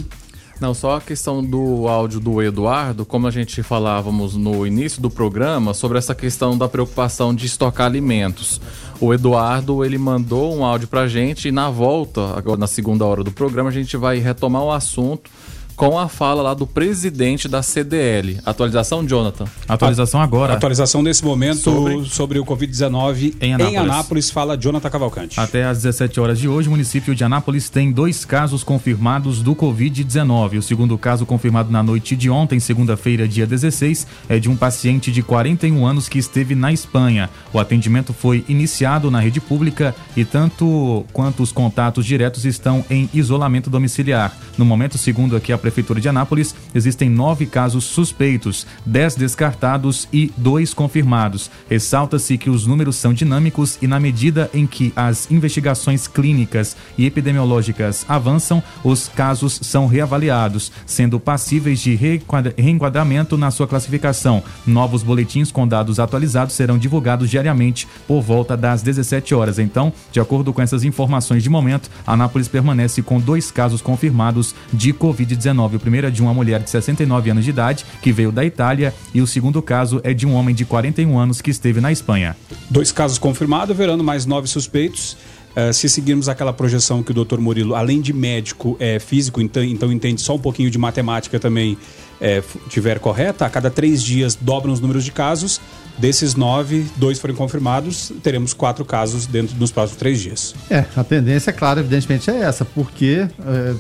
Não, 0.60 0.74
só 0.74 0.96
a 0.96 1.02
questão 1.02 1.44
do 1.44 1.86
áudio 1.88 2.20
do 2.20 2.42
Eduardo, 2.42 3.06
como 3.06 3.28
a 3.28 3.32
gente 3.32 3.62
falávamos 3.62 4.36
no 4.36 4.66
início 4.66 5.02
do 5.02 5.10
programa, 5.10 5.74
sobre 5.74 5.98
essa 5.98 6.16
questão 6.16 6.58
da 6.58 6.70
preocupação 6.70 7.36
de 7.36 7.46
estocar 7.46 7.88
alimentos. 7.88 8.62
O 9.02 9.14
Eduardo, 9.14 9.84
ele 9.84 9.98
mandou 9.98 10.56
um 10.56 10.64
áudio 10.64 10.88
pra 10.88 11.10
gente 11.10 11.50
e 11.50 11.52
na 11.52 11.70
volta, 11.70 12.38
agora 12.38 12.58
na 12.58 12.68
segunda 12.68 13.04
hora 13.06 13.22
do 13.22 13.34
programa, 13.34 13.70
a 13.70 13.74
gente 13.74 13.98
vai 13.98 14.20
retomar 14.20 14.64
o 14.64 14.72
assunto 14.72 15.30
com 15.76 16.00
a 16.00 16.08
fala 16.08 16.42
lá 16.42 16.54
do 16.54 16.66
presidente 16.66 17.48
da 17.48 17.62
CDL. 17.62 18.40
Atualização, 18.46 19.06
Jonathan. 19.06 19.46
Atualização 19.68 20.22
agora. 20.22 20.54
Atualização 20.54 21.02
nesse 21.02 21.24
momento 21.24 21.58
sobre, 21.60 22.06
Sobre- 22.06 22.40
o 22.40 22.46
Covid-19 22.46 23.36
Em 23.42 23.48
em 23.50 23.54
Anápolis. 23.54 23.80
Anápolis. 23.80 24.30
fala 24.32 24.58
Jonathan 24.58 24.90
Cavalcante. 24.90 25.40
Até 25.40 25.66
às 25.66 25.78
17 25.84 26.20
horas 26.20 26.40
de 26.40 26.48
hoje, 26.48 26.68
o 26.68 26.72
município 26.72 27.14
de 27.14 27.24
Anápolis 27.24 27.70
tem 27.70 27.92
dois 27.92 28.24
casos 28.24 28.64
confirmados 28.64 29.42
do 29.42 29.56
Covid-19. 29.56 30.58
O 30.60 30.62
segundo 30.62 30.98
caso 30.98 31.26
confirmado 31.26 31.72
na 31.72 31.84
noite 31.84 32.16
de 32.16 32.30
ontem, 32.30 32.60
segunda-feira, 32.60 33.28
dia 33.28 33.46
16, 33.46 34.08
é 34.30 34.40
de 34.40 34.50
um 34.50 34.56
paciente 34.56 35.12
de 35.12 35.22
41 35.22 35.86
anos 35.86 36.08
que 36.08 36.18
esteve 36.18 36.56
na 36.56 36.72
Espanha. 36.72 37.30
O 37.54 37.60
atendimento 37.60 38.14
foi 38.14 38.46
iniciado 38.48 39.12
na 39.12 39.20
rede 39.20 39.42
pública 39.42 39.94
e 40.16 40.24
tanto 40.24 41.06
quanto 41.12 41.44
os 41.44 41.52
contatos 41.52 42.06
diretos 42.06 42.46
estão 42.46 42.84
em 42.90 43.10
isolamento 43.14 43.70
domiciliar. 43.70 44.36
No 44.58 44.64
momento, 44.66 44.98
segundo 44.98 45.36
aqui 45.36 45.52
a 45.52 45.58
Prefeitura 45.66 46.00
de 46.00 46.08
Anápolis, 46.08 46.54
existem 46.76 47.10
nove 47.10 47.48
casos 47.48 47.86
suspeitos, 47.86 48.68
dez 48.86 49.16
descartados 49.16 50.08
e 50.14 50.32
dois 50.38 50.76
confirmados. 50.76 51.50
Ressalta-se 51.68 52.38
que 52.38 52.52
os 52.52 52.68
números 52.68 52.98
são 52.98 53.12
dinâmicos 53.12 53.80
e, 53.82 53.88
na 53.88 54.00
medida 54.00 54.48
em 54.54 54.68
que 54.68 54.94
as 54.96 55.32
investigações 55.32 56.08
clínicas 56.08 56.78
e 57.00 57.08
epidemiológicas 57.08 58.06
avançam, 58.08 58.62
os 58.84 59.08
casos 59.08 59.60
são 59.64 59.88
reavaliados, 59.88 60.72
sendo 60.86 61.20
passíveis 61.20 61.80
de 61.80 61.96
reenquadramento 61.96 63.36
na 63.36 63.50
sua 63.50 63.68
classificação. 63.68 64.44
Novos 64.68 65.02
boletins 65.02 65.52
com 65.52 65.68
dados 65.68 66.00
atualizados 66.00 66.54
serão 66.54 66.78
divulgados 66.78 67.28
diariamente 67.28 67.88
por 68.08 68.22
volta 68.22 68.56
das 68.56 68.84
17 68.84 69.34
horas. 69.34 69.58
Então, 69.58 69.92
de 70.12 70.20
acordo 70.20 70.54
com 70.54 70.62
essas 70.62 70.84
informações 70.84 71.42
de 71.42 71.50
momento, 71.50 71.90
Anápolis 72.06 72.48
permanece 72.48 73.02
com 73.02 73.20
dois 73.20 73.50
casos 73.50 73.82
confirmados 73.82 74.54
de 74.72 74.94
Covid-19. 74.94 75.55
O 75.78 75.80
primeiro 75.80 76.08
é 76.08 76.12
de 76.12 76.22
uma 76.22 76.34
mulher 76.34 76.62
de 76.62 76.70
69 76.70 77.30
anos 77.32 77.44
de 77.44 77.50
idade, 77.50 77.86
que 78.02 78.12
veio 78.12 78.32
da 78.32 78.44
Itália, 78.44 78.94
e 79.14 79.22
o 79.22 79.28
segundo 79.28 79.62
caso 79.62 80.02
é 80.04 80.14
de 80.14 80.26
um 80.28 80.34
homem 80.34 80.54
de 80.54 80.66
41 80.66 81.18
anos 81.18 81.42
que 81.42 81.50
esteve 81.52 81.80
na 81.80 81.92
Espanha. 81.92 82.36
Dois 82.70 82.92
casos 82.92 83.18
confirmados, 83.18 83.76
verando 83.76 84.04
mais 84.04 84.26
nove 84.26 84.48
suspeitos. 84.48 85.16
Eh, 85.56 85.72
se 85.72 85.88
seguirmos 85.88 86.28
aquela 86.28 86.52
projeção 86.52 87.02
que 87.02 87.12
o 87.12 87.14
doutor 87.14 87.40
Murilo, 87.40 87.76
além 87.76 88.02
de 88.02 88.12
médico, 88.12 88.76
é 88.78 89.00
físico, 89.00 89.40
então, 89.42 89.64
então 89.64 89.90
entende 89.92 90.20
só 90.20 90.36
um 90.36 90.40
pouquinho 90.40 90.70
de 90.70 90.78
matemática 90.78 91.40
também, 91.40 91.78
eh, 92.20 92.40
f- 92.40 92.60
tiver 92.70 93.00
correta, 93.00 93.46
a 93.46 93.50
cada 93.50 93.70
três 93.70 94.04
dias 94.04 94.36
dobram 94.40 94.74
os 94.74 94.82
números 94.82 95.06
de 95.06 95.14
casos. 95.14 95.62
Desses 95.98 96.36
nove, 96.36 96.86
dois 96.98 97.20
foram 97.20 97.34
confirmados, 97.36 98.12
teremos 98.22 98.54
quatro 98.54 98.84
casos 98.84 99.26
dentro 99.28 99.56
dos 99.56 99.72
próximos 99.72 99.98
três 99.98 100.20
dias. 100.20 100.54
É, 100.70 100.84
a 100.94 101.06
tendência, 101.06 101.54
claro, 101.54 101.80
evidentemente 101.80 102.30
é 102.30 102.42
essa, 102.42 102.66
porque 102.66 103.26
é, 103.48 103.74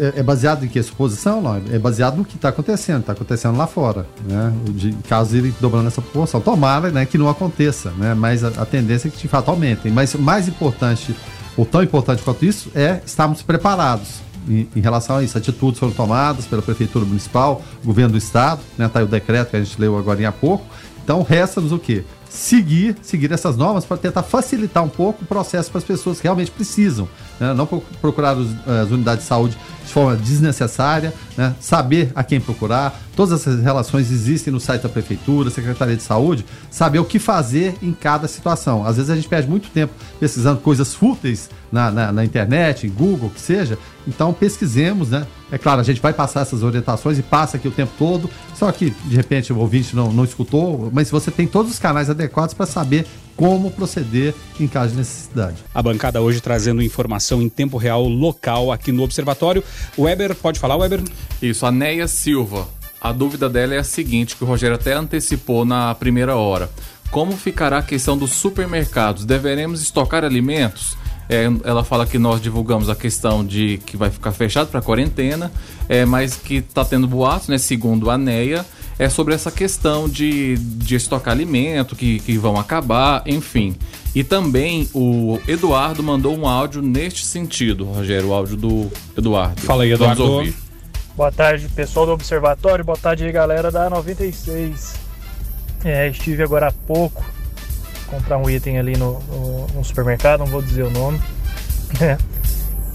é- 0.00 0.20
é 0.20 0.22
baseado 0.22 0.64
em 0.64 0.68
que? 0.68 0.82
Suposição? 0.82 1.42
Não, 1.42 1.56
é 1.56 1.78
baseado 1.78 2.16
no 2.16 2.24
que 2.24 2.36
está 2.36 2.48
acontecendo, 2.48 3.00
está 3.00 3.12
acontecendo 3.12 3.56
lá 3.56 3.66
fora, 3.66 4.06
né? 4.24 4.52
De 4.70 4.92
casos 5.08 5.34
irem 5.34 5.54
dobrando 5.60 5.88
essa 5.88 6.00
proporção. 6.00 6.40
Tomara 6.40 6.90
né, 6.90 7.04
que 7.04 7.18
não 7.18 7.28
aconteça, 7.28 7.90
né? 7.92 8.14
Mas 8.14 8.42
a, 8.42 8.48
a 8.48 8.64
tendência 8.66 9.08
é 9.08 9.10
que 9.10 9.18
de 9.18 9.28
fato 9.28 9.50
aumentem. 9.50 9.92
Mas 9.92 10.14
mais 10.14 10.48
importante, 10.48 11.14
ou 11.56 11.66
tão 11.66 11.82
importante 11.82 12.22
quanto 12.22 12.44
isso, 12.44 12.70
é 12.74 13.00
estarmos 13.04 13.42
preparados. 13.42 14.20
Em, 14.48 14.66
em 14.74 14.80
relação 14.80 15.16
a 15.16 15.22
isso, 15.22 15.36
atitudes 15.36 15.78
foram 15.78 15.92
tomadas 15.92 16.46
pela 16.46 16.62
Prefeitura 16.62 17.04
Municipal, 17.04 17.62
governo 17.84 18.12
do 18.12 18.18
Estado, 18.18 18.60
né? 18.78 18.88
Tá 18.88 19.00
aí 19.00 19.04
o 19.04 19.08
decreto 19.08 19.50
que 19.50 19.56
a 19.56 19.62
gente 19.62 19.78
leu 19.80 19.98
agora 19.98 20.26
há 20.26 20.32
pouco. 20.32 20.64
Então 21.04 21.22
resta-nos 21.22 21.72
o 21.72 21.78
quê? 21.78 22.04
Seguir, 22.32 22.96
seguir 23.02 23.32
essas 23.32 23.56
normas 23.56 23.84
para 23.84 23.96
tentar 23.96 24.22
facilitar 24.22 24.84
um 24.84 24.88
pouco 24.88 25.24
o 25.24 25.26
processo 25.26 25.68
para 25.68 25.78
as 25.78 25.84
pessoas 25.84 26.18
que 26.18 26.22
realmente 26.24 26.50
precisam. 26.52 27.08
né? 27.40 27.52
Não 27.54 27.66
pro- 27.66 27.82
procurar 28.00 28.36
os- 28.36 28.50
as 28.68 28.88
unidades 28.90 29.24
de 29.24 29.28
saúde 29.28 29.58
de 29.84 29.92
forma 29.92 30.14
desnecessária, 30.14 31.12
né? 31.36 31.54
saber 31.58 32.12
a 32.14 32.22
quem 32.22 32.38
procurar. 32.40 33.00
Todas 33.16 33.40
essas 33.40 33.60
relações 33.62 34.12
existem 34.12 34.52
no 34.52 34.60
site 34.60 34.82
da 34.82 34.88
Prefeitura, 34.88 35.50
Secretaria 35.50 35.96
de 35.96 36.02
Saúde, 36.02 36.44
saber 36.70 36.98
o 37.00 37.04
que 37.04 37.18
fazer 37.18 37.74
em 37.82 37.92
cada 37.92 38.28
situação. 38.28 38.86
Às 38.86 38.96
vezes 38.96 39.10
a 39.10 39.16
gente 39.16 39.26
perde 39.28 39.48
muito 39.48 39.68
tempo 39.70 39.92
pesquisando 40.20 40.60
coisas 40.60 40.94
fúteis 40.94 41.50
na, 41.72 41.90
na, 41.90 42.12
na 42.12 42.24
internet, 42.24 42.86
em 42.86 42.90
Google, 42.90 43.28
o 43.28 43.30
que 43.30 43.40
seja. 43.40 43.76
Então 44.06 44.32
pesquisemos, 44.32 45.08
né? 45.10 45.26
É 45.50 45.58
claro, 45.58 45.80
a 45.80 45.84
gente 45.84 46.00
vai 46.00 46.12
passar 46.12 46.42
essas 46.42 46.62
orientações 46.62 47.18
e 47.18 47.22
passa 47.22 47.56
aqui 47.56 47.66
o 47.66 47.72
tempo 47.72 47.92
todo. 47.98 48.30
Só 48.60 48.70
que, 48.70 48.90
de 48.90 49.16
repente, 49.16 49.54
o 49.54 49.58
ouvinte 49.58 49.96
não, 49.96 50.12
não 50.12 50.22
escutou, 50.22 50.90
mas 50.92 51.10
você 51.10 51.30
tem 51.30 51.46
todos 51.46 51.72
os 51.72 51.78
canais 51.78 52.10
adequados 52.10 52.52
para 52.52 52.66
saber 52.66 53.06
como 53.34 53.70
proceder 53.70 54.34
em 54.60 54.68
caso 54.68 54.90
de 54.90 54.98
necessidade. 54.98 55.56
A 55.74 55.82
bancada 55.82 56.20
hoje 56.20 56.42
trazendo 56.42 56.82
informação 56.82 57.40
em 57.40 57.48
tempo 57.48 57.78
real 57.78 58.06
local 58.06 58.70
aqui 58.70 58.92
no 58.92 59.02
Observatório. 59.02 59.64
Weber, 59.98 60.34
pode 60.34 60.60
falar, 60.60 60.76
Weber? 60.76 61.02
Isso, 61.40 61.64
a 61.64 61.72
Neia 61.72 62.06
Silva. 62.06 62.68
A 63.00 63.12
dúvida 63.12 63.48
dela 63.48 63.72
é 63.72 63.78
a 63.78 63.82
seguinte, 63.82 64.36
que 64.36 64.44
o 64.44 64.46
Rogério 64.46 64.76
até 64.76 64.92
antecipou 64.92 65.64
na 65.64 65.94
primeira 65.94 66.36
hora. 66.36 66.68
Como 67.10 67.32
ficará 67.38 67.78
a 67.78 67.82
questão 67.82 68.14
dos 68.14 68.32
supermercados? 68.32 69.24
Deveremos 69.24 69.80
estocar 69.80 70.22
alimentos? 70.22 70.98
É, 71.30 71.44
ela 71.62 71.84
fala 71.84 72.04
que 72.04 72.18
nós 72.18 72.42
divulgamos 72.42 72.88
a 72.88 72.96
questão 72.96 73.46
de 73.46 73.78
que 73.86 73.96
vai 73.96 74.10
ficar 74.10 74.32
fechado 74.32 74.66
para 74.66 74.82
quarentena, 74.82 75.52
é, 75.88 76.04
mas 76.04 76.34
que 76.34 76.56
está 76.56 76.84
tendo 76.84 77.06
boatos, 77.06 77.46
né, 77.46 77.56
segundo 77.56 78.10
a 78.10 78.18
Neia, 78.18 78.66
é 78.98 79.08
sobre 79.08 79.32
essa 79.32 79.48
questão 79.48 80.08
de, 80.08 80.56
de 80.58 80.96
estocar 80.96 81.32
alimento, 81.32 81.94
que, 81.94 82.18
que 82.18 82.36
vão 82.36 82.58
acabar, 82.58 83.22
enfim. 83.26 83.76
E 84.12 84.24
também 84.24 84.88
o 84.92 85.38
Eduardo 85.46 86.02
mandou 86.02 86.36
um 86.36 86.48
áudio 86.48 86.82
neste 86.82 87.24
sentido, 87.24 87.84
Rogério, 87.84 88.30
o 88.30 88.34
áudio 88.34 88.56
do 88.56 88.90
Eduardo. 89.16 89.60
Fala 89.60 89.84
aí, 89.84 89.94
Vamos 89.94 90.18
Eduardo. 90.18 90.32
ouvir. 90.32 90.54
Boa 91.16 91.30
tarde, 91.30 91.68
pessoal 91.68 92.06
do 92.06 92.12
Observatório. 92.12 92.84
Boa 92.84 92.98
tarde 92.98 93.24
aí, 93.24 93.30
galera 93.30 93.70
da 93.70 93.88
96. 93.88 94.94
É, 95.84 96.08
estive 96.08 96.42
agora 96.42 96.68
há 96.68 96.72
pouco 96.72 97.24
comprar 98.10 98.36
um 98.38 98.48
item 98.50 98.78
ali 98.78 98.96
no, 98.96 99.20
no- 99.20 99.66
no 99.68 99.84
supermercado, 99.84 100.40
não 100.40 100.46
vou 100.46 100.60
dizer 100.62 100.82
o 100.84 100.90
nome. 100.90 101.20
É. 102.00 102.16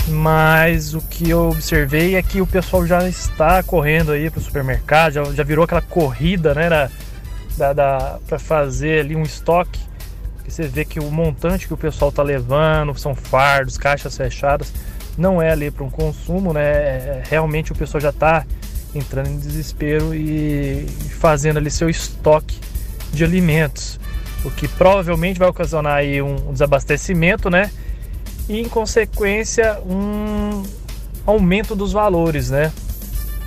Mas 0.08 0.93
o 0.93 1.01
que 1.01 1.30
eu 1.30 1.49
observei 1.49 2.15
é 2.15 2.21
que 2.21 2.39
o 2.39 2.45
pessoal 2.45 2.86
já 2.86 3.08
está 3.10 3.63
correndo 3.63 4.12
aí 4.12 4.30
para 4.30 4.39
o 4.39 4.43
supermercado, 4.43 5.13
já, 5.13 5.23
já 5.25 5.43
virou 5.43 5.65
aquela 5.65 5.82
corrida, 5.82 6.54
né, 6.54 6.69
da, 6.69 6.89
da, 7.58 7.73
da, 7.73 8.19
para 8.28 8.38
fazer 8.38 8.99
ali 8.99 9.15
um 9.15 9.23
estoque. 9.23 9.80
você 10.47 10.67
vê 10.67 10.86
que 10.86 10.99
o 10.99 11.10
montante 11.10 11.65
que 11.67 11.73
o 11.73 11.78
pessoal 11.78 12.10
está 12.10 12.21
levando 12.21 12.95
são 12.99 13.15
fardos, 13.15 13.78
caixas 13.80 14.15
fechadas, 14.15 14.71
não 15.17 15.41
é 15.41 15.51
ali 15.51 15.71
para 15.71 15.84
um 15.84 15.89
consumo, 15.89 16.54
né? 16.54 16.62
É, 16.63 17.23
realmente 17.28 17.71
o 17.71 17.75
pessoal 17.75 17.99
já 18.01 18.10
está 18.10 18.45
entrando 18.93 19.28
em 19.30 19.38
desespero 19.39 20.13
e 20.13 20.86
fazendo 21.19 21.58
ali 21.58 21.71
seu 21.71 21.89
estoque 21.89 22.60
de 23.12 23.23
alimentos, 23.23 23.99
o 24.45 24.51
que 24.51 24.67
provavelmente 24.67 25.39
vai 25.39 25.49
ocasionar 25.49 25.97
aí 25.97 26.21
um 26.21 26.53
desabastecimento, 26.53 27.49
né? 27.49 27.71
E 28.47 28.60
em 28.60 28.69
consequência 28.69 29.79
um 29.86 30.63
aumento 31.25 31.75
dos 31.75 31.91
valores, 31.91 32.51
né? 32.51 32.71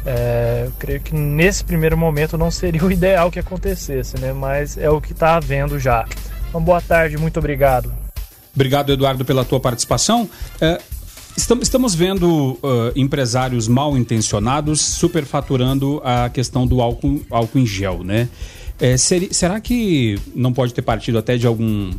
É, 0.04 0.64
eu 0.66 0.72
creio 0.78 1.00
que 1.00 1.14
nesse 1.14 1.62
primeiro 1.62 1.96
momento 1.96 2.36
não 2.36 2.50
seria 2.50 2.84
o 2.84 2.90
ideal 2.92 3.30
que 3.30 3.38
acontecesse, 3.38 4.18
né? 4.20 4.32
Mas 4.32 4.76
é 4.76 4.90
o 4.90 5.00
que 5.00 5.12
está 5.12 5.36
havendo 5.36 5.78
já. 5.78 6.04
Uma 6.50 6.60
boa 6.60 6.80
tarde, 6.80 7.16
muito 7.16 7.38
obrigado. 7.38 7.92
Obrigado, 8.54 8.92
Eduardo, 8.92 9.24
pela 9.24 9.44
tua 9.44 9.60
participação. 9.60 10.28
É, 10.60 10.80
estamos, 11.36 11.64
estamos 11.64 11.94
vendo 11.94 12.58
uh, 12.62 12.92
empresários 12.96 13.68
mal 13.68 13.96
intencionados 13.96 14.80
superfaturando 14.80 16.00
a 16.02 16.28
questão 16.28 16.66
do 16.66 16.80
álcool, 16.80 17.22
álcool 17.30 17.58
em 17.60 17.66
gel, 17.66 18.02
né? 18.02 18.28
É, 18.80 18.96
ser, 18.96 19.28
será 19.32 19.60
que 19.60 20.18
não 20.34 20.52
pode 20.52 20.72
ter 20.72 20.82
partido 20.82 21.18
até 21.18 21.36
de 21.36 21.46
algum 21.46 21.90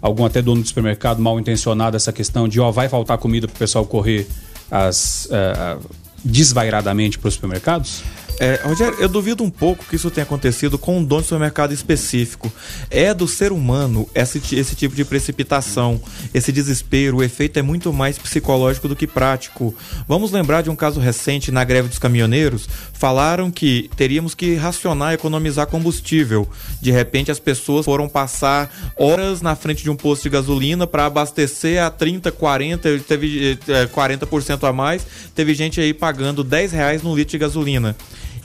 algum 0.00 0.24
até 0.24 0.40
dono 0.40 0.62
do 0.62 0.68
supermercado 0.68 1.20
mal 1.20 1.38
intencionado 1.40 1.96
essa 1.96 2.12
questão 2.12 2.46
de 2.46 2.60
ó, 2.60 2.70
vai 2.70 2.88
faltar 2.88 3.18
comida 3.18 3.46
para 3.48 3.56
o 3.56 3.58
pessoal 3.58 3.84
correr 3.84 4.26
as, 4.70 5.26
uh, 5.26 5.80
desvairadamente 6.24 7.18
para 7.18 7.28
os 7.28 7.34
supermercados? 7.34 8.02
É, 8.38 8.60
Rogério, 8.62 8.98
eu 9.00 9.08
duvido 9.08 9.42
um 9.42 9.50
pouco 9.50 9.84
que 9.86 9.96
isso 9.96 10.10
tenha 10.10 10.24
acontecido 10.24 10.76
com 10.76 10.98
um 10.98 11.04
dono 11.04 11.22
de 11.22 11.28
supermercado 11.28 11.72
específico. 11.72 12.52
É 12.90 13.14
do 13.14 13.26
ser 13.26 13.50
humano 13.50 14.06
esse, 14.14 14.38
esse 14.54 14.74
tipo 14.74 14.94
de 14.94 15.04
precipitação, 15.06 16.00
esse 16.34 16.52
desespero. 16.52 17.18
O 17.18 17.22
efeito 17.22 17.58
é 17.58 17.62
muito 17.62 17.92
mais 17.94 18.18
psicológico 18.18 18.88
do 18.88 18.96
que 18.96 19.06
prático. 19.06 19.74
Vamos 20.06 20.32
lembrar 20.32 20.62
de 20.62 20.68
um 20.68 20.76
caso 20.76 21.00
recente 21.00 21.50
na 21.50 21.64
greve 21.64 21.88
dos 21.88 21.98
caminhoneiros. 21.98 22.68
Falaram 22.92 23.50
que 23.50 23.90
teríamos 23.96 24.34
que 24.34 24.54
racionar, 24.54 25.14
economizar 25.14 25.66
combustível. 25.66 26.46
De 26.80 26.90
repente, 26.90 27.30
as 27.30 27.38
pessoas 27.38 27.86
foram 27.86 28.06
passar 28.06 28.70
horas 28.96 29.40
na 29.40 29.56
frente 29.56 29.82
de 29.82 29.88
um 29.90 29.96
posto 29.96 30.24
de 30.24 30.30
gasolina 30.30 30.86
para 30.86 31.06
abastecer 31.06 31.82
a 31.82 31.90
30, 31.90 32.30
40, 32.32 32.98
teve 33.00 33.58
40% 33.94 34.62
é, 34.62 34.66
a 34.68 34.72
mais. 34.74 35.06
Teve 35.34 35.54
gente 35.54 35.80
aí 35.80 35.94
pagando 35.94 36.44
10 36.44 36.72
reais 36.72 37.02
no 37.02 37.16
litro 37.16 37.32
de 37.32 37.38
gasolina. 37.38 37.96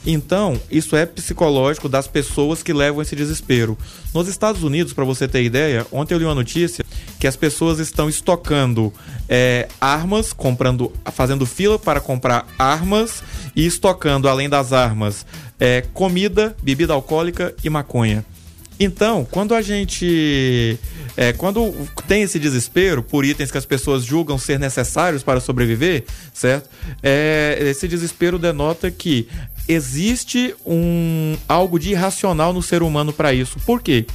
Então, 0.04 0.60
isso 0.70 0.96
é 0.96 1.06
psicológico 1.06 1.88
das 1.88 2.08
pessoas 2.08 2.62
que 2.62 2.72
levam 2.72 3.02
esse 3.02 3.14
desespero. 3.14 3.78
Nos 4.12 4.26
Estados 4.26 4.62
Unidos, 4.62 4.92
para 4.92 5.04
você 5.04 5.28
ter 5.28 5.44
ideia, 5.44 5.86
ontem 5.92 6.14
eu 6.14 6.18
li 6.18 6.24
uma 6.24 6.34
notícia 6.34 6.84
que 7.20 7.26
as 7.26 7.36
pessoas 7.36 7.78
estão 7.78 8.08
estocando 8.08 8.92
é, 9.28 9.68
armas, 9.80 10.32
comprando, 10.32 10.92
fazendo 11.12 11.46
fila 11.46 11.78
para 11.78 12.00
comprar 12.00 12.46
armas 12.58 13.22
e 13.54 13.64
estocando, 13.64 14.28
além 14.28 14.48
das 14.48 14.72
armas, 14.72 15.24
é, 15.58 15.82
comida, 15.94 16.56
bebida 16.62 16.92
alcoólica 16.92 17.54
e 17.62 17.70
maconha. 17.70 18.24
Então, 18.80 19.24
quando 19.30 19.54
a 19.54 19.62
gente. 19.62 20.78
É, 21.16 21.32
quando 21.32 21.72
tem 22.08 22.22
esse 22.22 22.38
desespero 22.38 23.02
por 23.02 23.24
itens 23.24 23.50
que 23.50 23.58
as 23.58 23.66
pessoas 23.66 24.04
julgam 24.04 24.38
ser 24.38 24.58
necessários 24.58 25.22
para 25.22 25.40
sobreviver, 25.40 26.04
certo? 26.32 26.70
É, 27.02 27.58
esse 27.60 27.86
desespero 27.86 28.38
denota 28.38 28.90
que 28.90 29.28
existe 29.68 30.54
um 30.66 31.36
algo 31.48 31.78
de 31.78 31.90
irracional 31.90 32.52
no 32.52 32.62
ser 32.62 32.82
humano 32.82 33.12
para 33.12 33.32
isso. 33.32 33.58
Por 33.60 33.80
quê? 33.80 34.06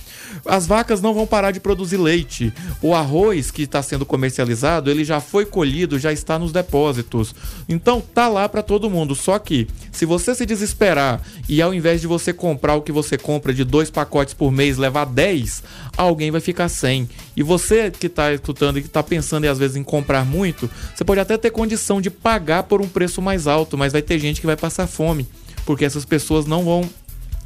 As 0.46 0.68
vacas 0.68 1.02
não 1.02 1.14
vão 1.14 1.26
parar 1.26 1.52
de 1.52 1.60
produzir 1.60 1.98
leite. 1.98 2.54
O 2.82 2.94
arroz 2.94 3.50
que 3.50 3.64
está 3.64 3.82
sendo 3.82 4.06
comercializado, 4.06 4.92
ele 4.92 5.04
já 5.04 5.20
foi 5.20 5.46
colhido, 5.46 5.98
já 5.98 6.12
está 6.12 6.38
nos 6.38 6.52
depósitos. 6.52 7.34
Então 7.68 8.02
tá 8.02 8.28
lá 8.28 8.48
para 8.50 8.62
todo 8.62 8.90
mundo. 8.90 9.16
Só 9.16 9.40
que 9.40 9.68
se 9.92 10.06
você 10.06 10.36
se 10.36 10.46
desesperar 10.46 11.22
e 11.48 11.62
ao 11.62 11.74
invés 11.74 12.02
de 12.02 12.08
você 12.08 12.34
comprar 12.34 12.76
o 12.76 12.82
que 12.82 12.92
você 12.92 13.18
compra 13.18 13.54
de 13.54 13.64
dois 13.64 13.90
pacotes 13.90 14.34
por 14.34 14.52
mês, 14.52 14.78
levar 14.78 15.06
10, 15.06 15.64
alguém 15.98 16.30
vai 16.32 16.42
ficar 16.42 16.70
sem. 16.70 16.87
E 17.36 17.44
você 17.44 17.92
que 17.92 18.08
está 18.08 18.34
escutando 18.34 18.78
e 18.78 18.82
que 18.82 18.88
está 18.88 19.04
pensando 19.04 19.46
e 19.46 19.48
às 19.48 19.58
vezes 19.58 19.76
em 19.76 19.84
comprar 19.84 20.26
muito, 20.26 20.70
você 20.96 21.04
pode 21.04 21.20
até 21.20 21.38
ter 21.38 21.52
condição 21.52 22.00
de 22.00 22.10
pagar 22.10 22.64
por 22.64 22.82
um 22.82 22.88
preço 22.88 23.22
mais 23.22 23.48
alto, 23.48 23.78
mas 23.78 23.94
vai 23.94 24.02
ter 24.02 24.20
gente 24.20 24.40
que 24.40 24.48
vai 24.48 24.56
passar 24.56 24.88
fome, 24.88 25.28
porque 25.66 25.86
essas 25.86 26.06
pessoas 26.06 26.46
não 26.46 26.64
vão 26.64 26.90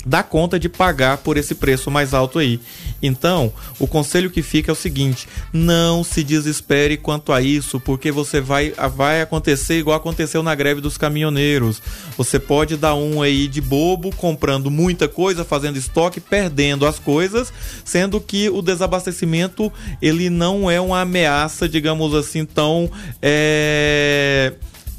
dá 0.06 0.24
conta 0.24 0.60
de 0.60 0.68
pagar 0.68 1.18
por 1.18 1.38
esse 1.38 1.56
preço 1.56 1.92
mais 1.92 2.14
alto 2.14 2.40
aí. 2.40 2.60
Então, 3.02 3.52
o 3.80 3.88
conselho 3.88 4.30
que 4.30 4.42
fica 4.42 4.72
é 4.72 4.74
o 4.74 4.76
seguinte: 4.76 5.28
não 5.52 6.04
se 6.04 6.24
desespere 6.24 6.98
quanto 6.98 7.32
a 7.34 7.42
isso, 7.42 7.80
porque 7.80 8.12
você 8.12 8.40
vai, 8.40 8.74
vai 8.96 9.22
acontecer 9.22 9.80
igual 9.80 9.98
aconteceu 9.98 10.44
na 10.44 10.54
greve 10.56 10.82
dos 10.82 10.98
caminhoneiros. 10.98 11.82
Você 12.18 12.40
pode 12.40 12.78
dar 12.78 12.96
um 12.96 13.22
aí 13.22 13.48
de 13.48 13.62
bobo, 13.62 14.16
comprando 14.16 14.70
muita 14.70 15.08
coisa, 15.08 15.44
fazendo 15.44 15.78
estoque, 15.78 16.20
perdendo 16.20 16.86
as 16.86 17.00
coisas, 17.00 17.52
sendo 17.84 18.20
que 18.20 18.50
o 18.50 18.62
desabastecimento 18.62 19.72
ele 20.02 20.30
não 20.30 20.70
é 20.70 20.80
uma 20.80 21.02
ameaça, 21.02 21.68
digamos 21.68 22.14
assim, 22.14 22.46
tão 22.46 22.90
é, 23.22 24.54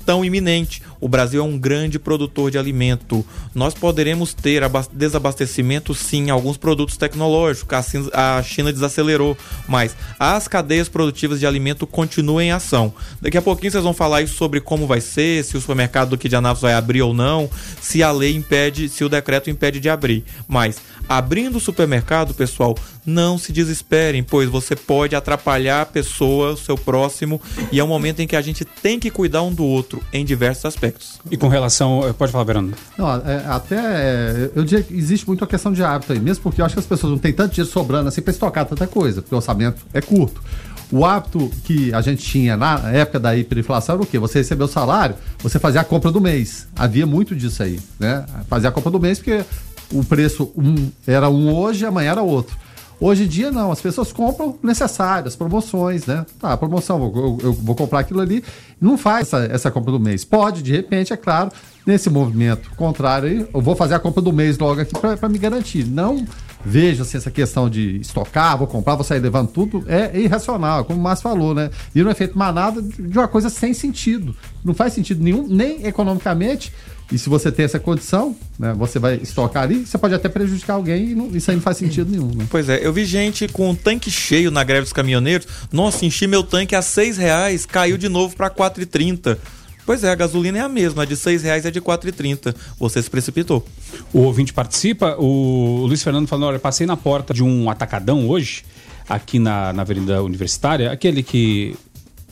tão 0.04 0.24
iminente 0.24 0.82
o 1.02 1.08
Brasil 1.08 1.40
é 1.40 1.44
um 1.44 1.58
grande 1.58 1.98
produtor 1.98 2.48
de 2.48 2.56
alimento. 2.56 3.26
Nós 3.52 3.74
poderemos 3.74 4.32
ter 4.32 4.62
desabastecimento 4.92 5.92
sim 5.96 6.28
em 6.28 6.30
alguns 6.30 6.56
produtos 6.56 6.96
tecnológicos. 6.96 7.76
A 8.12 8.40
China 8.44 8.72
desacelerou, 8.72 9.36
mas 9.66 9.96
as 10.16 10.46
cadeias 10.46 10.88
produtivas 10.88 11.40
de 11.40 11.46
alimento 11.46 11.88
continuam 11.88 12.40
em 12.40 12.52
ação. 12.52 12.94
Daqui 13.20 13.36
a 13.36 13.42
pouquinho 13.42 13.72
vocês 13.72 13.82
vão 13.82 13.92
falar 13.92 14.28
sobre 14.28 14.60
como 14.60 14.86
vai 14.86 15.00
ser, 15.00 15.42
se 15.42 15.56
o 15.56 15.60
supermercado 15.60 16.10
do 16.10 16.16
de 16.16 16.36
vai 16.60 16.72
abrir 16.72 17.02
ou 17.02 17.12
não, 17.12 17.50
se 17.80 18.00
a 18.00 18.12
lei 18.12 18.36
impede, 18.36 18.88
se 18.88 19.02
o 19.02 19.08
decreto 19.08 19.50
impede 19.50 19.80
de 19.80 19.88
abrir. 19.88 20.24
Mas 20.46 20.76
abrindo 21.08 21.56
o 21.56 21.60
supermercado, 21.60 22.32
pessoal, 22.32 22.76
não 23.04 23.36
se 23.36 23.52
desesperem, 23.52 24.22
pois 24.22 24.48
você 24.48 24.76
pode 24.76 25.16
atrapalhar 25.16 25.82
a 25.82 25.86
pessoa, 25.86 26.52
o 26.52 26.56
seu 26.56 26.76
próximo, 26.76 27.40
e 27.72 27.80
é 27.80 27.84
um 27.84 27.88
momento 27.88 28.20
em 28.20 28.26
que 28.26 28.36
a 28.36 28.40
gente 28.40 28.64
tem 28.64 29.00
que 29.00 29.10
cuidar 29.10 29.42
um 29.42 29.52
do 29.52 29.64
outro 29.64 30.00
em 30.12 30.24
diversos 30.24 30.64
aspectos. 30.64 30.91
E 31.30 31.36
com 31.36 31.48
relação. 31.48 32.06
Eh, 32.08 32.12
pode 32.12 32.32
falar, 32.32 32.44
Verano. 32.44 32.72
Não, 32.96 33.14
é, 33.14 33.44
até. 33.48 33.76
É, 33.76 34.50
eu 34.54 34.64
diria 34.64 34.82
que 34.82 34.94
existe 34.94 35.26
muito 35.26 35.44
a 35.44 35.46
questão 35.46 35.72
de 35.72 35.82
hábito 35.82 36.12
aí, 36.12 36.20
mesmo 36.20 36.42
porque 36.42 36.60
eu 36.60 36.64
acho 36.64 36.74
que 36.74 36.80
as 36.80 36.86
pessoas 36.86 37.12
não 37.12 37.18
têm 37.18 37.32
tanto 37.32 37.54
dinheiro 37.54 37.70
sobrando 37.70 38.08
assim 38.08 38.22
para 38.22 38.32
estocar 38.32 38.66
tanta 38.66 38.86
coisa, 38.86 39.22
porque 39.22 39.34
o 39.34 39.38
orçamento 39.38 39.82
é 39.92 40.00
curto. 40.00 40.42
O 40.90 41.06
hábito 41.06 41.50
que 41.64 41.92
a 41.94 42.02
gente 42.02 42.22
tinha 42.22 42.54
na 42.54 42.90
época 42.90 43.18
da 43.18 43.34
hiperinflação 43.34 43.94
era 43.94 44.02
o 44.02 44.06
quê? 44.06 44.18
Você 44.18 44.40
recebeu 44.40 44.66
o 44.66 44.68
salário, 44.68 45.16
você 45.38 45.58
fazia 45.58 45.80
a 45.80 45.84
compra 45.84 46.12
do 46.12 46.20
mês. 46.20 46.68
Havia 46.76 47.06
muito 47.06 47.34
disso 47.34 47.62
aí, 47.62 47.80
né? 47.98 48.26
Fazia 48.46 48.68
a 48.68 48.72
compra 48.72 48.90
do 48.90 49.00
mês 49.00 49.18
porque 49.18 49.42
o 49.90 50.04
preço 50.04 50.52
um, 50.56 50.90
era 51.06 51.30
um 51.30 51.54
hoje, 51.54 51.86
amanhã 51.86 52.10
era 52.12 52.22
outro. 52.22 52.56
Hoje 53.02 53.24
em 53.24 53.26
dia, 53.26 53.50
não. 53.50 53.72
As 53.72 53.80
pessoas 53.80 54.12
compram 54.12 54.56
necessárias, 54.62 55.34
promoções, 55.34 56.06
né? 56.06 56.24
Tá, 56.38 56.56
promoção, 56.56 57.02
eu, 57.02 57.38
eu, 57.42 57.52
vou 57.52 57.74
comprar 57.74 57.98
aquilo 57.98 58.20
ali. 58.20 58.44
Não 58.80 58.96
faz 58.96 59.26
essa, 59.26 59.38
essa 59.52 59.70
compra 59.72 59.90
do 59.90 59.98
mês. 59.98 60.24
Pode, 60.24 60.62
de 60.62 60.70
repente, 60.70 61.12
é 61.12 61.16
claro, 61.16 61.50
nesse 61.84 62.08
movimento 62.08 62.70
contrário 62.76 63.48
eu 63.52 63.60
vou 63.60 63.74
fazer 63.74 63.94
a 63.96 63.98
compra 63.98 64.22
do 64.22 64.32
mês 64.32 64.56
logo 64.56 64.80
aqui 64.80 64.92
para 65.18 65.28
me 65.28 65.36
garantir. 65.36 65.84
Não 65.84 66.24
vejo 66.64 67.02
assim, 67.02 67.18
essa 67.18 67.28
questão 67.28 67.68
de 67.68 67.96
estocar, 67.96 68.56
vou 68.56 68.68
comprar, 68.68 68.94
vou 68.94 69.02
sair 69.02 69.18
levando 69.18 69.48
tudo, 69.48 69.84
é 69.88 70.16
irracional, 70.16 70.84
como 70.84 71.00
o 71.00 71.02
Márcio 71.02 71.24
falou, 71.24 71.52
né? 71.52 71.70
E 71.92 72.04
não 72.04 72.10
é 72.12 72.14
feito 72.14 72.38
manada 72.38 72.80
de 72.80 73.18
uma 73.18 73.26
coisa 73.26 73.50
sem 73.50 73.74
sentido. 73.74 74.32
Não 74.64 74.74
faz 74.74 74.92
sentido 74.92 75.24
nenhum, 75.24 75.44
nem 75.48 75.84
economicamente, 75.84 76.72
e 77.12 77.18
se 77.18 77.28
você 77.28 77.52
tem 77.52 77.64
essa 77.64 77.78
condição, 77.78 78.34
né, 78.58 78.72
você 78.72 78.98
vai 78.98 79.16
estocar 79.16 79.64
ali, 79.64 79.84
você 79.84 79.98
pode 79.98 80.14
até 80.14 80.28
prejudicar 80.28 80.74
alguém 80.74 81.10
e 81.10 81.14
não, 81.14 81.28
isso 81.36 81.50
aí 81.50 81.56
não 81.56 81.62
faz 81.62 81.76
sentido 81.76 82.10
nenhum. 82.10 82.34
Né? 82.34 82.46
Pois 82.50 82.68
é, 82.68 82.84
eu 82.84 82.92
vi 82.92 83.04
gente 83.04 83.46
com 83.48 83.70
um 83.70 83.74
tanque 83.74 84.10
cheio 84.10 84.50
na 84.50 84.64
greve 84.64 84.82
dos 84.82 84.92
caminhoneiros. 84.92 85.46
Nossa, 85.70 86.06
enchi 86.06 86.26
meu 86.26 86.42
tanque 86.42 86.74
a 86.74 86.80
seis 86.80 87.18
reais, 87.18 87.66
caiu 87.66 87.98
de 87.98 88.08
novo 88.08 88.34
para 88.34 88.48
4,30. 88.48 89.36
Pois 89.84 90.04
é, 90.04 90.10
a 90.10 90.14
gasolina 90.14 90.58
é 90.58 90.60
a 90.62 90.68
mesma, 90.68 91.02
a 91.02 91.06
de 91.06 91.16
seis 91.16 91.42
reais 91.42 91.66
é 91.66 91.70
de 91.70 91.80
4,30. 91.80 92.54
Você 92.78 93.02
se 93.02 93.10
precipitou. 93.10 93.66
O 94.12 94.20
ouvinte 94.20 94.52
participa, 94.52 95.16
o 95.18 95.84
Luiz 95.86 96.02
Fernando 96.02 96.26
falando, 96.26 96.46
olha, 96.46 96.58
passei 96.58 96.86
na 96.86 96.96
porta 96.96 97.34
de 97.34 97.42
um 97.42 97.68
atacadão 97.68 98.28
hoje, 98.28 98.64
aqui 99.08 99.38
na, 99.38 99.72
na 99.72 99.82
Avenida 99.82 100.22
Universitária, 100.22 100.90
aquele 100.90 101.22
que 101.22 101.76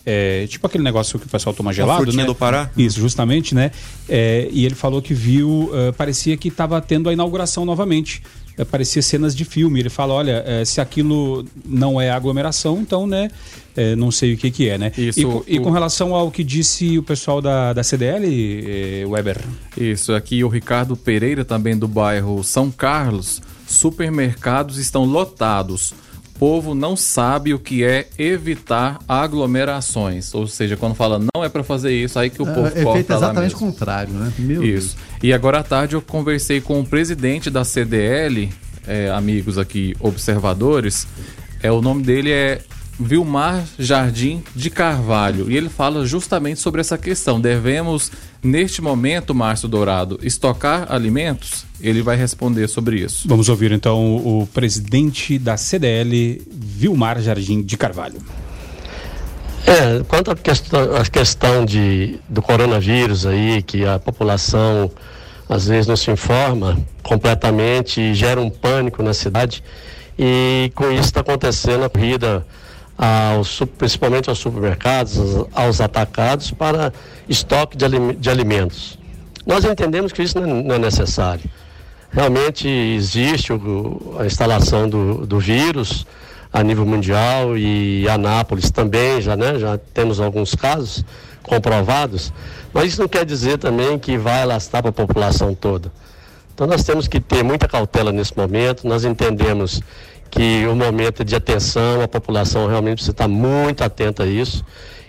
é, 0.04 0.46
tipo 0.46 0.66
aquele 0.66 0.82
negócio 0.82 1.18
que 1.18 1.26
o 1.26 1.28
pessoal 1.28 1.54
toma 1.54 1.72
gelado, 1.72 2.12
né? 2.12 2.24
do 2.24 2.34
Pará? 2.34 2.70
Isso, 2.76 2.98
justamente, 2.98 3.54
né? 3.54 3.70
É, 4.08 4.48
e 4.50 4.64
ele 4.64 4.74
falou 4.74 5.02
que 5.02 5.12
viu, 5.12 5.70
uh, 5.72 5.92
parecia 5.96 6.36
que 6.36 6.48
estava 6.48 6.80
tendo 6.80 7.08
a 7.08 7.12
inauguração 7.12 7.64
novamente. 7.64 8.22
É, 8.56 8.64
parecia 8.64 9.02
cenas 9.02 9.34
de 9.34 9.44
filme. 9.44 9.80
Ele 9.80 9.90
fala, 9.90 10.14
olha, 10.14 10.42
é, 10.46 10.64
se 10.64 10.80
aquilo 10.80 11.44
não 11.64 12.00
é 12.00 12.10
aglomeração, 12.10 12.80
então, 12.80 13.06
né? 13.06 13.30
É, 13.76 13.94
não 13.94 14.10
sei 14.10 14.34
o 14.34 14.36
que 14.36 14.50
que 14.50 14.68
é, 14.68 14.76
né? 14.76 14.92
Isso, 14.96 15.20
e, 15.20 15.24
o... 15.24 15.44
e, 15.46 15.60
com 15.60 15.70
relação 15.70 16.14
ao 16.14 16.30
que 16.30 16.42
disse 16.42 16.98
o 16.98 17.02
pessoal 17.02 17.40
da, 17.40 17.72
da 17.72 17.82
CDL, 17.82 18.26
Weber? 19.06 19.38
Isso, 19.76 20.12
aqui 20.12 20.42
o 20.42 20.48
Ricardo 20.48 20.96
Pereira, 20.96 21.44
também 21.44 21.76
do 21.78 21.86
bairro 21.86 22.42
São 22.42 22.70
Carlos, 22.70 23.40
supermercados 23.66 24.76
estão 24.76 25.04
lotados 25.04 25.94
povo 26.40 26.74
não 26.74 26.96
sabe 26.96 27.52
o 27.52 27.58
que 27.58 27.84
é 27.84 28.08
evitar 28.18 28.98
aglomerações. 29.06 30.34
Ou 30.34 30.46
seja, 30.46 30.74
quando 30.76 30.94
fala 30.94 31.20
não 31.34 31.44
é 31.44 31.48
para 31.50 31.62
fazer 31.62 31.92
isso, 31.92 32.18
aí 32.18 32.30
que 32.30 32.40
o 32.42 32.48
É, 32.48 32.54
povo 32.54 32.66
é 32.66 32.70
corta 32.82 32.92
feito 32.94 33.10
lá 33.10 33.16
exatamente 33.16 33.52
mesmo. 33.52 33.68
o 33.68 33.72
contrário, 33.72 34.12
né? 34.14 34.32
Meu 34.38 34.64
Isso. 34.64 34.96
E 35.22 35.32
agora 35.34 35.58
à 35.60 35.62
tarde 35.62 35.94
eu 35.94 36.00
conversei 36.02 36.60
com 36.60 36.80
o 36.80 36.86
presidente 36.86 37.50
da 37.50 37.62
CDL, 37.62 38.48
é, 38.86 39.10
amigos 39.10 39.58
aqui, 39.58 39.94
observadores. 40.00 41.06
É, 41.62 41.70
o 41.70 41.82
nome 41.82 42.02
dele 42.02 42.30
é 42.30 42.62
Vilmar 43.00 43.64
Jardim 43.78 44.44
de 44.54 44.68
Carvalho. 44.68 45.50
E 45.50 45.56
ele 45.56 45.70
fala 45.70 46.04
justamente 46.04 46.60
sobre 46.60 46.82
essa 46.82 46.98
questão. 46.98 47.40
Devemos, 47.40 48.12
neste 48.42 48.82
momento, 48.82 49.34
Márcio 49.34 49.68
Dourado, 49.68 50.18
estocar 50.22 50.86
alimentos? 50.92 51.64
Ele 51.80 52.02
vai 52.02 52.16
responder 52.16 52.68
sobre 52.68 53.00
isso. 53.00 53.26
Vamos 53.26 53.48
ouvir 53.48 53.72
então 53.72 54.16
o 54.16 54.46
presidente 54.46 55.38
da 55.38 55.56
CDL, 55.56 56.42
Vilmar 56.50 57.20
Jardim 57.22 57.62
de 57.62 57.76
Carvalho. 57.78 58.20
É, 59.66 60.02
quanto 60.04 60.30
à 60.30 60.36
questão, 60.36 60.96
à 60.96 61.04
questão 61.04 61.64
de, 61.64 62.18
do 62.28 62.42
coronavírus 62.42 63.24
aí, 63.24 63.62
que 63.62 63.84
a 63.84 63.98
população 63.98 64.90
às 65.48 65.66
vezes 65.66 65.86
não 65.86 65.96
se 65.96 66.10
informa 66.10 66.78
completamente 67.02 68.00
e 68.00 68.14
gera 68.14 68.40
um 68.40 68.48
pânico 68.48 69.02
na 69.02 69.12
cidade, 69.12 69.62
e 70.18 70.70
com 70.74 70.90
isso 70.90 71.02
está 71.02 71.20
acontecendo 71.20 71.84
a 71.84 71.90
corrida 71.90 72.46
su- 73.44 73.66
principalmente 73.66 74.28
aos 74.28 74.38
supermercados, 74.38 75.18
aos, 75.54 75.80
atacados, 75.80 76.50
para 76.50 76.92
estoque 77.28 77.76
de, 77.76 77.84
alime- 77.84 78.14
de 78.14 78.28
alimentos. 78.30 78.98
Nós 79.46 79.64
entendemos 79.64 80.12
que 80.12 80.22
isso 80.22 80.38
não 80.38 80.72
é, 80.72 80.76
é 80.76 80.78
necessário. 80.78 81.44
Realmente 82.12 82.68
existe 82.68 83.52
a 84.18 84.26
instalação 84.26 84.88
do, 84.88 85.26
do 85.26 85.38
vírus 85.38 86.06
a 86.52 86.62
nível 86.62 86.84
mundial 86.84 87.56
e 87.56 88.08
Anápolis 88.08 88.70
também, 88.70 89.20
já, 89.20 89.36
né, 89.36 89.58
já 89.58 89.78
temos 89.78 90.20
alguns 90.20 90.54
casos 90.54 91.04
comprovados, 91.42 92.32
mas 92.72 92.86
isso 92.92 93.00
não 93.00 93.08
quer 93.08 93.24
dizer 93.24 93.58
também 93.58 93.98
que 93.98 94.18
vai 94.18 94.42
alastrar 94.42 94.82
para 94.82 94.90
a 94.90 94.92
população 94.92 95.54
toda. 95.54 95.92
Então 96.52 96.66
nós 96.66 96.82
temos 96.82 97.08
que 97.08 97.20
ter 97.20 97.42
muita 97.42 97.66
cautela 97.68 98.12
nesse 98.12 98.36
momento, 98.36 98.86
nós 98.86 99.04
entendemos 99.04 99.80
que 100.30 100.66
o 100.66 100.74
momento 100.74 101.22
é 101.22 101.24
de 101.24 101.34
atenção, 101.34 102.02
a 102.02 102.08
população 102.08 102.66
realmente 102.66 102.96
precisa 102.96 103.12
estar 103.12 103.28
muito 103.28 103.82
atenta 103.82 104.22
a 104.22 104.26
isso, 104.26 104.64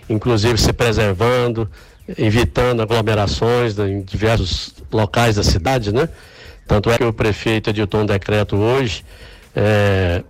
inclusive 0.08 0.58
se 0.58 0.72
preservando, 0.72 1.70
evitando 2.18 2.82
aglomerações 2.82 3.78
em 3.78 4.02
diversos 4.02 4.74
locais 4.90 5.36
da 5.36 5.42
cidade, 5.42 5.92
né? 5.92 6.08
Tanto 6.66 6.90
é 6.90 6.98
que 6.98 7.04
o 7.04 7.12
prefeito 7.12 7.70
editou 7.70 8.00
um 8.00 8.06
decreto 8.06 8.56
hoje 8.56 9.04
eh, 9.54 10.22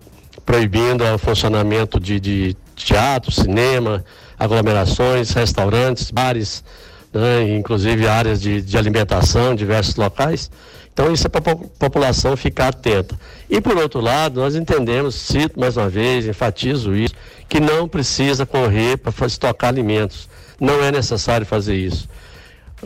proibindo 0.44 1.04
o 1.04 1.18
funcionamento 1.18 2.00
de, 2.00 2.18
de 2.18 2.56
teatro, 2.74 3.30
cinema, 3.30 4.04
aglomerações, 4.38 5.30
restaurantes, 5.30 6.10
bares, 6.10 6.64
né, 7.12 7.56
inclusive 7.56 8.08
áreas 8.08 8.40
de, 8.40 8.60
de 8.60 8.76
alimentação 8.76 9.54
diversos 9.54 9.96
locais. 9.96 10.50
Então, 10.92 11.10
isso 11.10 11.26
é 11.26 11.30
para 11.30 11.52
a 11.52 11.56
população 11.56 12.36
ficar 12.36 12.68
atenta. 12.68 13.18
E, 13.48 13.60
por 13.60 13.76
outro 13.76 14.00
lado, 14.00 14.40
nós 14.40 14.54
entendemos, 14.54 15.14
cito 15.14 15.58
mais 15.58 15.76
uma 15.76 15.88
vez, 15.88 16.26
enfatizo 16.26 16.94
isso, 16.94 17.14
que 17.48 17.58
não 17.58 17.88
precisa 17.88 18.44
correr 18.44 18.98
para 18.98 19.26
estocar 19.26 19.70
alimentos. 19.70 20.28
Não 20.60 20.82
é 20.84 20.92
necessário 20.92 21.46
fazer 21.46 21.76
isso. 21.76 22.08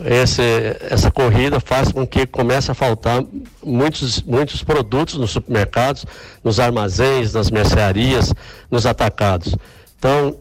Esse, 0.05 0.41
essa 0.89 1.09
corrida 1.09 1.59
faz 1.59 1.91
com 1.91 2.05
que 2.05 2.25
comece 2.27 2.71
a 2.71 2.73
faltar 2.75 3.23
muitos, 3.63 4.21
muitos 4.21 4.63
produtos 4.63 5.15
nos 5.15 5.31
supermercados, 5.31 6.05
nos 6.43 6.59
armazéns, 6.59 7.33
nas 7.33 7.49
mercearias, 7.49 8.33
nos 8.69 8.85
atacados. 8.85 9.55
Então, 9.97 10.37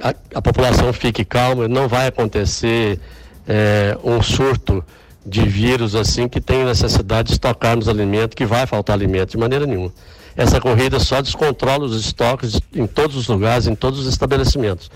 a, 0.00 0.14
a 0.34 0.40
população 0.40 0.92
fique 0.92 1.24
calma, 1.24 1.66
não 1.68 1.88
vai 1.88 2.06
acontecer 2.06 3.00
é, 3.46 3.98
um 4.02 4.22
surto 4.22 4.84
de 5.24 5.42
vírus 5.42 5.94
assim 5.94 6.28
que 6.28 6.40
tem 6.40 6.64
necessidade 6.64 7.28
de 7.28 7.34
estocarmos 7.34 7.88
alimentos, 7.88 8.34
que 8.34 8.44
vai 8.44 8.66
faltar 8.66 8.94
alimento 8.94 9.30
de 9.30 9.38
maneira 9.38 9.66
nenhuma. 9.66 9.92
Essa 10.36 10.60
corrida 10.60 10.98
só 10.98 11.20
descontrola 11.20 11.84
os 11.84 11.98
estoques 11.98 12.60
em 12.74 12.86
todos 12.86 13.16
os 13.16 13.28
lugares, 13.28 13.66
em 13.66 13.74
todos 13.74 14.00
os 14.00 14.06
estabelecimentos. 14.06 14.90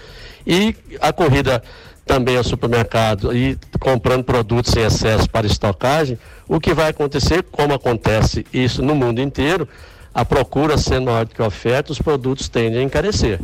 E 0.46 0.74
a 1.00 1.12
corrida 1.12 1.62
também 2.06 2.36
ao 2.36 2.44
supermercado 2.44 3.36
e 3.36 3.58
comprando 3.80 4.22
produtos 4.22 4.74
em 4.76 4.80
excesso 4.80 5.28
para 5.28 5.46
estocagem, 5.46 6.18
o 6.48 6.60
que 6.60 6.72
vai 6.72 6.90
acontecer, 6.90 7.42
como 7.50 7.74
acontece 7.74 8.46
isso 8.52 8.80
no 8.80 8.94
mundo 8.94 9.20
inteiro, 9.20 9.68
a 10.14 10.24
procura 10.24 10.78
sendo 10.78 11.06
maior 11.06 11.26
do 11.26 11.34
que 11.34 11.42
a 11.42 11.46
oferta, 11.46 11.92
os 11.92 12.00
produtos 12.00 12.48
tendem 12.48 12.78
a 12.78 12.82
encarecer. 12.82 13.40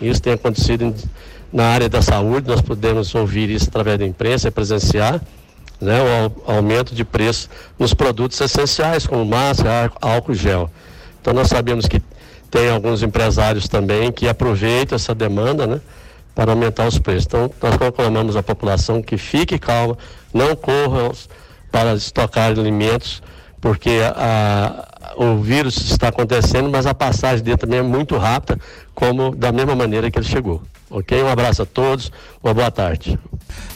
Isso 0.00 0.22
tem 0.22 0.32
acontecido 0.32 0.94
na 1.52 1.66
área 1.66 1.88
da 1.88 2.00
saúde, 2.00 2.48
nós 2.48 2.62
podemos 2.62 3.14
ouvir 3.14 3.50
isso 3.50 3.68
através 3.68 3.98
da 3.98 4.06
imprensa 4.06 4.48
e 4.48 4.50
presenciar, 4.50 5.20
né, 5.84 6.00
o 6.46 6.50
aumento 6.50 6.94
de 6.94 7.04
preço 7.04 7.48
nos 7.78 7.94
produtos 7.94 8.40
essenciais, 8.40 9.06
como 9.06 9.24
máscara, 9.24 9.92
álcool 10.00 10.34
gel. 10.34 10.70
Então 11.20 11.32
nós 11.32 11.48
sabemos 11.48 11.86
que 11.86 12.02
tem 12.50 12.70
alguns 12.70 13.02
empresários 13.02 13.68
também 13.68 14.10
que 14.10 14.28
aproveitam 14.28 14.96
essa 14.96 15.14
demanda, 15.14 15.66
né, 15.66 15.80
para 16.34 16.52
aumentar 16.52 16.86
os 16.86 16.98
preços. 16.98 17.26
Então 17.26 17.50
nós 17.62 17.76
conclamamos 17.76 18.36
a 18.36 18.42
população 18.42 19.02
que 19.02 19.16
fique 19.16 19.58
calma, 19.58 19.96
não 20.32 20.56
corram 20.56 21.12
para 21.70 21.94
estocar 21.94 22.50
alimentos, 22.50 23.22
porque 23.64 24.00
a, 24.14 24.86
o 25.16 25.38
vírus 25.38 25.78
está 25.90 26.08
acontecendo, 26.08 26.68
mas 26.68 26.84
a 26.84 26.92
passagem 26.92 27.42
dele 27.42 27.56
também 27.56 27.78
é 27.78 27.82
muito 27.82 28.14
rápida, 28.18 28.60
como 28.94 29.34
da 29.34 29.50
mesma 29.52 29.74
maneira 29.74 30.10
que 30.10 30.18
ele 30.18 30.26
chegou. 30.26 30.60
Ok? 30.90 31.22
Um 31.22 31.28
abraço 31.28 31.62
a 31.62 31.64
todos, 31.66 32.12
uma 32.42 32.52
boa 32.52 32.70
tarde. 32.70 33.18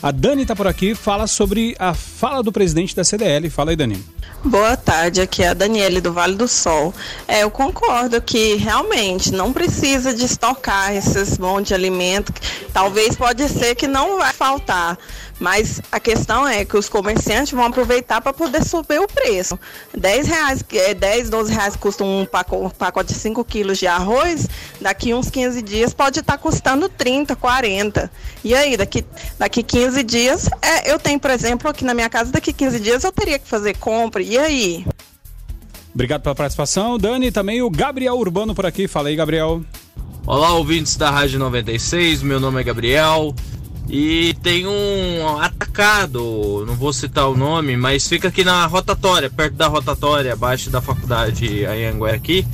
A 0.02 0.10
Dani 0.10 0.42
está 0.42 0.54
por 0.54 0.66
aqui, 0.66 0.94
fala 0.94 1.26
sobre 1.26 1.74
a 1.78 1.94
fala 1.94 2.42
do 2.42 2.52
presidente 2.52 2.94
da 2.94 3.02
CDL. 3.02 3.48
Fala 3.48 3.70
aí, 3.70 3.76
Dani. 3.76 4.04
Boa 4.44 4.76
tarde, 4.76 5.20
aqui 5.20 5.42
é 5.42 5.48
a 5.48 5.54
Daniele 5.54 6.00
do 6.00 6.12
Vale 6.12 6.36
do 6.36 6.46
Sol. 6.46 6.94
É, 7.26 7.42
eu 7.42 7.50
concordo 7.50 8.20
que 8.20 8.54
realmente 8.54 9.32
não 9.32 9.52
precisa 9.52 10.14
de 10.14 10.24
estocar 10.24 10.94
esses 10.94 11.38
montes 11.38 11.68
de 11.68 11.74
alimento. 11.74 12.32
Talvez 12.72 13.16
pode 13.16 13.48
ser 13.48 13.74
que 13.74 13.88
não 13.88 14.18
vai 14.18 14.32
faltar. 14.32 14.96
Mas 15.38 15.80
a 15.92 16.00
questão 16.00 16.46
é 16.46 16.64
que 16.64 16.76
os 16.76 16.88
comerciantes 16.88 17.52
vão 17.52 17.64
aproveitar 17.64 18.20
para 18.20 18.32
poder 18.32 18.64
subir 18.64 19.00
o 19.00 19.06
preço. 19.06 19.58
10 19.96 20.26
reais, 20.26 20.64
é, 20.72 20.94
10, 20.94 21.30
12 21.30 21.52
reais 21.52 21.76
custa 21.76 22.04
um 22.04 22.26
pacote, 22.26 23.12
de 23.12 23.18
5 23.18 23.44
quilos 23.44 23.78
de 23.78 23.86
arroz, 23.86 24.48
daqui 24.80 25.14
uns 25.14 25.30
15 25.30 25.62
dias 25.62 25.94
pode 25.94 26.20
estar 26.20 26.36
custando 26.38 26.88
30, 26.88 27.36
40. 27.36 28.10
E 28.42 28.54
aí, 28.54 28.76
daqui, 28.76 29.04
daqui 29.38 29.62
15 29.62 30.02
dias, 30.02 30.48
é, 30.60 30.92
eu 30.92 30.98
tenho, 30.98 31.20
por 31.20 31.30
exemplo, 31.30 31.70
aqui 31.70 31.84
na 31.84 31.94
minha 31.94 32.08
casa, 32.08 32.32
daqui 32.32 32.52
15 32.52 32.80
dias 32.80 33.04
eu 33.04 33.12
teria 33.12 33.38
que 33.38 33.46
fazer 33.46 33.76
compra. 33.76 34.22
E 34.22 34.36
aí? 34.36 34.86
Obrigado 35.94 36.22
pela 36.22 36.34
participação, 36.34 36.98
Dani. 36.98 37.32
Também 37.32 37.62
o 37.62 37.70
Gabriel 37.70 38.14
Urbano 38.14 38.54
por 38.54 38.66
aqui. 38.66 38.86
Fala 38.86 39.08
aí, 39.08 39.16
Gabriel. 39.16 39.62
Olá, 40.26 40.52
ouvintes 40.52 40.96
da 40.96 41.10
Rádio 41.10 41.38
96. 41.38 42.22
Meu 42.22 42.38
nome 42.38 42.60
é 42.60 42.64
Gabriel. 42.64 43.34
E 43.88 44.34
tem 44.42 44.66
um 44.66 45.38
atacado, 45.38 46.64
não 46.66 46.74
vou 46.74 46.92
citar 46.92 47.26
o 47.28 47.36
nome, 47.36 47.74
mas 47.74 48.06
fica 48.06 48.28
aqui 48.28 48.44
na 48.44 48.66
rotatória, 48.66 49.30
perto 49.30 49.54
da 49.54 49.66
rotatória, 49.66 50.32
abaixo 50.34 50.68
da 50.68 50.82
faculdade 50.82 51.64
Anhanguera 51.64 52.14
aqui, 52.14 52.46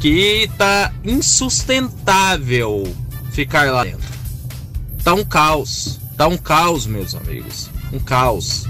que 0.00 0.50
tá 0.56 0.92
insustentável 1.04 2.90
ficar 3.32 3.70
lá 3.70 3.84
dentro. 3.84 4.08
Tá 5.04 5.12
um 5.12 5.24
caos, 5.24 6.00
tá 6.16 6.26
um 6.26 6.38
caos, 6.38 6.86
meus 6.86 7.14
amigos, 7.14 7.68
um 7.92 7.98
caos. 7.98 8.64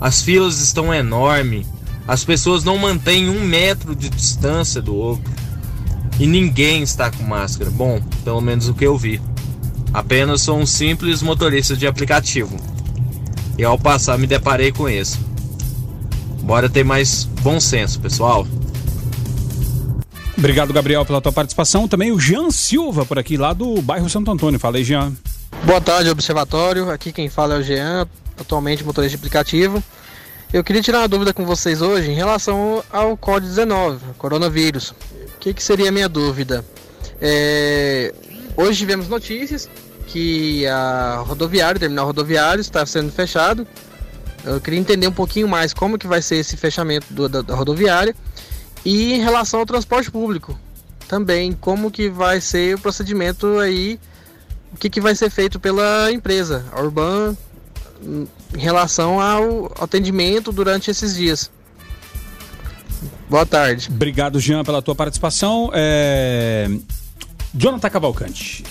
As 0.00 0.22
filas 0.22 0.60
estão 0.60 0.94
enormes, 0.94 1.66
as 2.06 2.24
pessoas 2.24 2.62
não 2.62 2.78
mantêm 2.78 3.28
um 3.28 3.44
metro 3.44 3.94
de 3.96 4.08
distância 4.08 4.80
do 4.80 4.94
outro 4.94 5.32
e 6.20 6.26
ninguém 6.28 6.82
está 6.82 7.10
com 7.10 7.24
máscara. 7.24 7.70
Bom, 7.70 8.00
pelo 8.24 8.40
menos 8.40 8.68
o 8.68 8.74
que 8.74 8.86
eu 8.86 8.96
vi. 8.96 9.20
Apenas 9.92 10.42
sou 10.42 10.58
um 10.58 10.66
simples 10.66 11.22
motorista 11.22 11.76
de 11.76 11.86
aplicativo. 11.86 12.56
E 13.58 13.64
ao 13.64 13.78
passar 13.78 14.18
me 14.18 14.26
deparei 14.26 14.72
com 14.72 14.88
isso. 14.88 15.18
Bora 16.42 16.68
ter 16.68 16.84
mais 16.84 17.24
bom 17.24 17.60
senso, 17.60 18.00
pessoal. 18.00 18.46
Obrigado, 20.36 20.72
Gabriel, 20.72 21.04
pela 21.04 21.20
tua 21.20 21.32
participação. 21.32 21.86
Também 21.86 22.10
o 22.10 22.18
Jean 22.18 22.50
Silva 22.50 23.04
por 23.04 23.18
aqui, 23.18 23.36
lá 23.36 23.52
do 23.52 23.80
bairro 23.82 24.08
Santo 24.08 24.30
Antônio. 24.30 24.58
Fala 24.58 24.78
aí, 24.78 24.84
Jean. 24.84 25.12
Boa 25.64 25.80
tarde, 25.80 26.10
Observatório. 26.10 26.90
Aqui 26.90 27.12
quem 27.12 27.28
fala 27.28 27.54
é 27.54 27.58
o 27.58 27.62
Jean, 27.62 28.08
atualmente 28.38 28.82
motorista 28.82 29.16
de 29.16 29.20
aplicativo. 29.20 29.82
Eu 30.52 30.64
queria 30.64 30.82
tirar 30.82 30.98
uma 30.98 31.08
dúvida 31.08 31.32
com 31.32 31.46
vocês 31.46 31.80
hoje 31.80 32.10
em 32.10 32.14
relação 32.14 32.82
ao 32.90 33.16
Covid-19, 33.16 33.98
coronavírus. 34.18 34.90
O 34.90 35.38
que, 35.38 35.54
que 35.54 35.62
seria 35.62 35.90
a 35.90 35.92
minha 35.92 36.08
dúvida? 36.08 36.64
É... 37.20 38.12
Hoje 38.56 38.78
tivemos 38.78 39.08
notícias 39.08 39.68
que 40.06 40.66
a 40.66 41.22
rodoviária, 41.26 41.76
o 41.76 41.80
terminal 41.80 42.06
rodoviário 42.06 42.60
está 42.60 42.84
sendo 42.84 43.10
fechado. 43.10 43.66
Eu 44.44 44.60
queria 44.60 44.78
entender 44.80 45.06
um 45.06 45.12
pouquinho 45.12 45.48
mais 45.48 45.72
como 45.72 45.96
que 45.98 46.06
vai 46.06 46.20
ser 46.20 46.36
esse 46.36 46.56
fechamento 46.56 47.06
do, 47.10 47.28
da, 47.28 47.42
da 47.42 47.54
rodoviária 47.54 48.14
e 48.84 49.14
em 49.14 49.20
relação 49.20 49.60
ao 49.60 49.66
transporte 49.66 50.10
público. 50.10 50.58
também 51.12 51.52
como 51.52 51.90
que 51.90 52.08
vai 52.08 52.40
ser 52.40 52.74
o 52.74 52.78
procedimento 52.78 53.58
aí, 53.58 54.00
o 54.72 54.78
que, 54.78 54.88
que 54.88 54.98
vai 54.98 55.14
ser 55.14 55.28
feito 55.28 55.60
pela 55.60 56.10
empresa, 56.10 56.64
a 56.72 56.80
Urban, 56.80 57.36
em 58.02 58.26
relação 58.58 59.20
ao 59.20 59.70
atendimento 59.78 60.50
durante 60.50 60.90
esses 60.90 61.14
dias. 61.14 61.50
Boa 63.28 63.44
tarde. 63.44 63.88
Obrigado, 63.90 64.40
Jean, 64.40 64.64
pela 64.64 64.80
tua 64.80 64.94
participação. 64.94 65.70
É... 65.74 66.66
Jonathan 67.54 67.90
Cavalcante, 67.90 68.64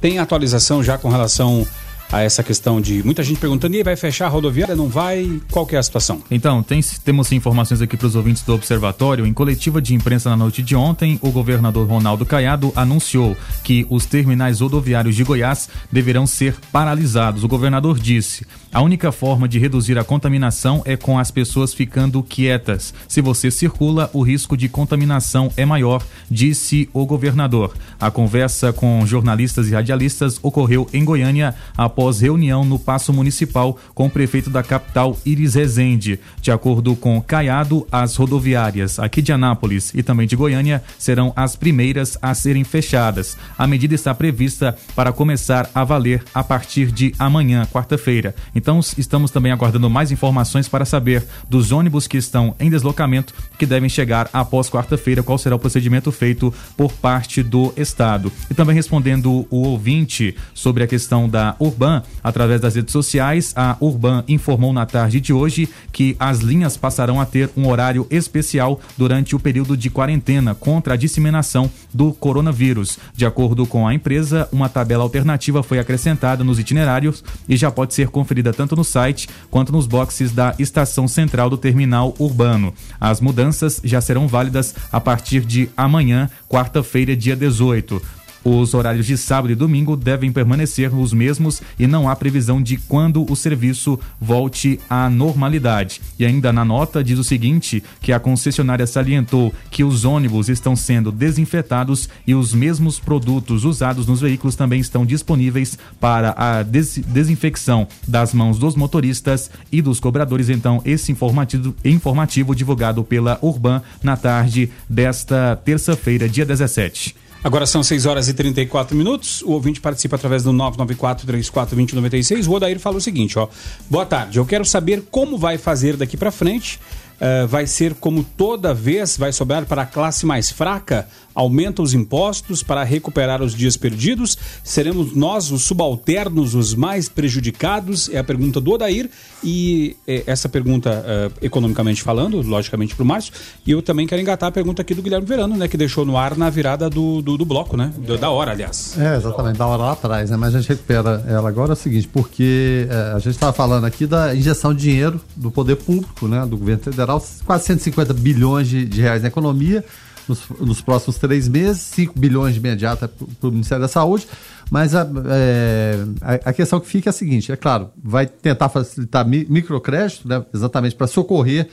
tem 0.00 0.18
atualização 0.18 0.82
já 0.82 0.96
com 0.96 1.08
relação 1.08 1.66
a 2.12 2.20
essa 2.20 2.42
questão 2.42 2.80
de 2.80 3.02
muita 3.02 3.22
gente 3.22 3.40
perguntando, 3.40 3.74
e 3.74 3.82
vai 3.82 3.96
fechar 3.96 4.26
a 4.26 4.28
rodoviária? 4.28 4.76
Não 4.76 4.88
vai? 4.88 5.40
Qual 5.50 5.66
que 5.66 5.74
é 5.74 5.78
a 5.78 5.82
situação? 5.82 6.22
Então, 6.30 6.62
tem, 6.62 6.80
temos 7.04 7.32
informações 7.32 7.80
aqui 7.80 7.96
para 7.96 8.06
os 8.06 8.14
ouvintes 8.14 8.42
do 8.42 8.54
Observatório. 8.54 9.26
Em 9.26 9.32
coletiva 9.32 9.80
de 9.80 9.94
imprensa 9.94 10.28
na 10.28 10.36
noite 10.36 10.62
de 10.62 10.76
ontem, 10.76 11.18
o 11.22 11.30
governador 11.30 11.88
Ronaldo 11.88 12.26
Caiado 12.26 12.70
anunciou 12.76 13.34
que 13.64 13.86
os 13.88 14.04
terminais 14.04 14.60
rodoviários 14.60 15.16
de 15.16 15.24
Goiás 15.24 15.70
deverão 15.90 16.26
ser 16.26 16.54
paralisados. 16.70 17.42
O 17.42 17.48
governador 17.48 17.98
disse: 17.98 18.46
a 18.72 18.80
única 18.80 19.12
forma 19.12 19.46
de 19.46 19.58
reduzir 19.58 19.98
a 19.98 20.04
contaminação 20.04 20.82
é 20.86 20.96
com 20.96 21.18
as 21.18 21.30
pessoas 21.30 21.74
ficando 21.74 22.22
quietas. 22.22 22.94
Se 23.06 23.20
você 23.20 23.50
circula, 23.50 24.08
o 24.12 24.22
risco 24.22 24.56
de 24.56 24.68
contaminação 24.68 25.52
é 25.56 25.64
maior, 25.64 26.02
disse 26.30 26.88
o 26.92 27.04
governador. 27.04 27.74
A 28.00 28.10
conversa 28.10 28.72
com 28.72 29.06
jornalistas 29.06 29.68
e 29.68 29.72
radialistas 29.72 30.38
ocorreu 30.42 30.88
em 30.92 31.04
Goiânia 31.04 31.54
após 31.76 32.01
após 32.02 32.20
reunião 32.20 32.64
no 32.64 32.80
Paço 32.80 33.12
Municipal 33.12 33.78
com 33.94 34.06
o 34.06 34.10
prefeito 34.10 34.50
da 34.50 34.60
capital, 34.60 35.16
Iris 35.24 35.54
Rezende. 35.54 36.18
De 36.40 36.50
acordo 36.50 36.96
com 36.96 37.22
Caiado, 37.22 37.86
as 37.92 38.16
rodoviárias 38.16 38.98
aqui 38.98 39.22
de 39.22 39.30
Anápolis 39.30 39.92
e 39.94 40.02
também 40.02 40.26
de 40.26 40.34
Goiânia 40.34 40.82
serão 40.98 41.32
as 41.36 41.54
primeiras 41.54 42.18
a 42.20 42.34
serem 42.34 42.64
fechadas. 42.64 43.36
A 43.56 43.68
medida 43.68 43.94
está 43.94 44.12
prevista 44.12 44.76
para 44.96 45.12
começar 45.12 45.70
a 45.72 45.84
valer 45.84 46.24
a 46.34 46.42
partir 46.42 46.90
de 46.90 47.14
amanhã, 47.20 47.68
quarta-feira. 47.72 48.34
Então, 48.52 48.80
estamos 48.98 49.30
também 49.30 49.52
aguardando 49.52 49.88
mais 49.88 50.10
informações 50.10 50.66
para 50.66 50.84
saber 50.84 51.24
dos 51.48 51.70
ônibus 51.70 52.08
que 52.08 52.16
estão 52.16 52.56
em 52.58 52.68
deslocamento 52.68 53.32
que 53.56 53.64
devem 53.64 53.88
chegar 53.88 54.28
após 54.32 54.68
quarta-feira, 54.68 55.22
qual 55.22 55.38
será 55.38 55.54
o 55.54 55.58
procedimento 55.58 56.10
feito 56.10 56.52
por 56.76 56.92
parte 56.94 57.44
do 57.44 57.72
Estado. 57.76 58.32
E 58.50 58.54
também 58.54 58.74
respondendo 58.74 59.46
o 59.48 59.68
ouvinte 59.68 60.34
sobre 60.52 60.82
a 60.82 60.88
questão 60.88 61.28
da 61.28 61.54
Urbana 61.60 61.91
Urban, 61.92 62.02
através 62.22 62.60
das 62.60 62.74
redes 62.74 62.92
sociais, 62.92 63.52
a 63.54 63.76
Urban 63.80 64.24
informou 64.26 64.72
na 64.72 64.86
tarde 64.86 65.20
de 65.20 65.32
hoje 65.32 65.68
que 65.90 66.16
as 66.18 66.40
linhas 66.40 66.76
passarão 66.76 67.20
a 67.20 67.26
ter 67.26 67.50
um 67.56 67.68
horário 67.68 68.06
especial 68.10 68.80
durante 68.96 69.36
o 69.36 69.40
período 69.40 69.76
de 69.76 69.90
quarentena 69.90 70.54
contra 70.54 70.94
a 70.94 70.96
disseminação 70.96 71.70
do 71.92 72.12
coronavírus. 72.12 72.98
De 73.14 73.26
acordo 73.26 73.66
com 73.66 73.86
a 73.86 73.94
empresa, 73.94 74.48
uma 74.52 74.68
tabela 74.68 75.02
alternativa 75.02 75.62
foi 75.62 75.78
acrescentada 75.78 76.44
nos 76.44 76.58
itinerários 76.58 77.22
e 77.48 77.56
já 77.56 77.70
pode 77.70 77.94
ser 77.94 78.08
conferida 78.08 78.52
tanto 78.52 78.76
no 78.76 78.84
site 78.84 79.28
quanto 79.50 79.72
nos 79.72 79.86
boxes 79.86 80.32
da 80.32 80.54
estação 80.58 81.06
central 81.06 81.50
do 81.50 81.58
terminal 81.58 82.14
urbano. 82.18 82.72
As 83.00 83.20
mudanças 83.20 83.80
já 83.84 84.00
serão 84.00 84.26
válidas 84.26 84.74
a 84.90 85.00
partir 85.00 85.44
de 85.44 85.68
amanhã, 85.76 86.30
quarta-feira, 86.48 87.16
dia 87.16 87.36
18. 87.36 88.21
Os 88.44 88.74
horários 88.74 89.06
de 89.06 89.16
sábado 89.16 89.52
e 89.52 89.54
domingo 89.54 89.96
devem 89.96 90.32
permanecer 90.32 90.92
os 90.92 91.12
mesmos 91.12 91.62
e 91.78 91.86
não 91.86 92.08
há 92.08 92.16
previsão 92.16 92.60
de 92.60 92.76
quando 92.76 93.24
o 93.30 93.36
serviço 93.36 93.98
volte 94.20 94.80
à 94.90 95.08
normalidade. 95.08 96.00
E 96.18 96.26
ainda 96.26 96.52
na 96.52 96.64
nota 96.64 97.04
diz 97.04 97.18
o 97.18 97.24
seguinte, 97.24 97.82
que 98.00 98.12
a 98.12 98.18
concessionária 98.18 98.86
salientou 98.86 99.54
que 99.70 99.84
os 99.84 100.04
ônibus 100.04 100.48
estão 100.48 100.74
sendo 100.74 101.12
desinfetados 101.12 102.08
e 102.26 102.34
os 102.34 102.52
mesmos 102.52 102.98
produtos 102.98 103.64
usados 103.64 104.06
nos 104.06 104.20
veículos 104.20 104.56
também 104.56 104.80
estão 104.80 105.06
disponíveis 105.06 105.78
para 106.00 106.34
a 106.36 106.62
des 106.62 106.98
desinfecção 106.98 107.86
das 108.06 108.34
mãos 108.34 108.58
dos 108.58 108.74
motoristas 108.74 109.50
e 109.70 109.80
dos 109.80 110.00
cobradores. 110.00 110.48
Então, 110.48 110.82
esse 110.84 111.12
informativo, 111.12 111.74
informativo 111.84 112.54
divulgado 112.54 113.04
pela 113.04 113.38
Urban 113.40 113.82
na 114.02 114.16
tarde 114.16 114.70
desta 114.88 115.56
terça-feira, 115.56 116.28
dia 116.28 116.44
17. 116.44 117.21
Agora 117.44 117.66
são 117.66 117.82
6 117.82 118.06
horas 118.06 118.28
e 118.28 118.34
34 118.34 118.96
minutos. 118.96 119.42
O 119.42 119.50
ouvinte 119.50 119.80
participa 119.80 120.14
através 120.14 120.44
do 120.44 120.52
994-34-2096. 120.52 122.46
O 122.46 122.52
Odair 122.52 122.78
fala 122.78 122.98
o 122.98 123.00
seguinte, 123.00 123.36
ó. 123.36 123.48
Boa 123.90 124.06
tarde, 124.06 124.38
eu 124.38 124.46
quero 124.46 124.64
saber 124.64 125.02
como 125.10 125.36
vai 125.36 125.58
fazer 125.58 125.96
daqui 125.96 126.16
para 126.16 126.30
frente. 126.30 126.78
Uh, 127.22 127.46
vai 127.46 127.68
ser 127.68 127.94
como 127.94 128.24
toda 128.24 128.74
vez 128.74 129.16
vai 129.16 129.32
sobrar 129.32 129.64
para 129.64 129.82
a 129.82 129.86
classe 129.86 130.26
mais 130.26 130.50
fraca? 130.50 131.06
aumenta 131.34 131.82
os 131.82 131.94
impostos 131.94 132.62
para 132.62 132.82
recuperar 132.82 133.42
os 133.42 133.54
dias 133.54 133.76
perdidos? 133.76 134.36
Seremos 134.62 135.14
nós, 135.14 135.50
os 135.50 135.62
subalternos, 135.62 136.54
os 136.54 136.74
mais 136.74 137.08
prejudicados? 137.08 138.08
É 138.10 138.18
a 138.18 138.24
pergunta 138.24 138.60
do 138.60 138.72
Odair 138.72 139.10
e 139.42 139.96
é, 140.06 140.24
essa 140.26 140.48
pergunta, 140.48 140.90
uh, 140.90 141.32
economicamente 141.44 142.02
falando, 142.02 142.40
logicamente 142.42 142.94
para 142.94 143.02
o 143.02 143.06
Márcio, 143.06 143.32
e 143.66 143.70
eu 143.70 143.82
também 143.82 144.06
quero 144.06 144.20
engatar 144.20 144.48
a 144.48 144.52
pergunta 144.52 144.82
aqui 144.82 144.94
do 144.94 145.02
Guilherme 145.02 145.26
Verano, 145.26 145.56
né, 145.56 145.68
que 145.68 145.76
deixou 145.76 146.04
no 146.04 146.16
ar 146.16 146.36
na 146.36 146.48
virada 146.50 146.88
do, 146.88 147.20
do, 147.22 147.36
do 147.36 147.44
bloco, 147.44 147.76
né? 147.76 147.92
Da 148.20 148.30
hora, 148.30 148.52
aliás. 148.52 148.96
É, 148.98 149.16
exatamente, 149.16 149.58
da 149.58 149.66
hora 149.66 149.82
lá 149.82 149.92
atrás, 149.92 150.30
né? 150.30 150.36
Mas 150.36 150.54
a 150.54 150.60
gente 150.60 150.68
recupera 150.68 151.24
ela 151.26 151.48
agora 151.48 151.72
é 151.72 151.74
o 151.74 151.76
seguinte, 151.76 152.08
porque 152.12 152.86
a 153.14 153.18
gente 153.18 153.30
estava 153.30 153.52
falando 153.52 153.84
aqui 153.84 154.06
da 154.06 154.34
injeção 154.34 154.74
de 154.74 154.82
dinheiro 154.82 155.20
do 155.34 155.50
poder 155.50 155.76
público, 155.76 156.28
né, 156.28 156.44
do 156.46 156.56
governo 156.56 156.82
federal, 156.82 157.11
quase 157.44 157.64
150 157.64 158.12
bilhões 158.14 158.68
de, 158.68 158.84
de 158.84 159.00
reais 159.00 159.22
na 159.22 159.28
economia, 159.28 159.84
nos, 160.28 160.42
nos 160.60 160.80
próximos 160.80 161.18
três 161.18 161.48
meses, 161.48 161.82
5 161.82 162.18
bilhões 162.18 162.54
de 162.54 162.60
imediata 162.60 163.08
para 163.08 163.48
o 163.48 163.52
Ministério 163.52 163.82
da 163.82 163.88
Saúde. 163.88 164.26
Mas 164.70 164.94
a, 164.94 165.06
é, 165.26 166.04
a, 166.20 166.50
a, 166.50 166.52
questão 166.52 166.80
que 166.80 166.86
fica 166.86 167.08
é 167.08 167.10
a 167.10 167.12
seguinte: 167.12 167.52
é 167.52 167.56
claro, 167.56 167.90
vai 168.02 168.26
tentar 168.26 168.68
facilitar 168.68 169.26
mi, 169.26 169.46
microcrédito, 169.48 170.26
né, 170.26 170.44
exatamente 170.54 170.94
para 170.94 171.06
socorrer 171.06 171.68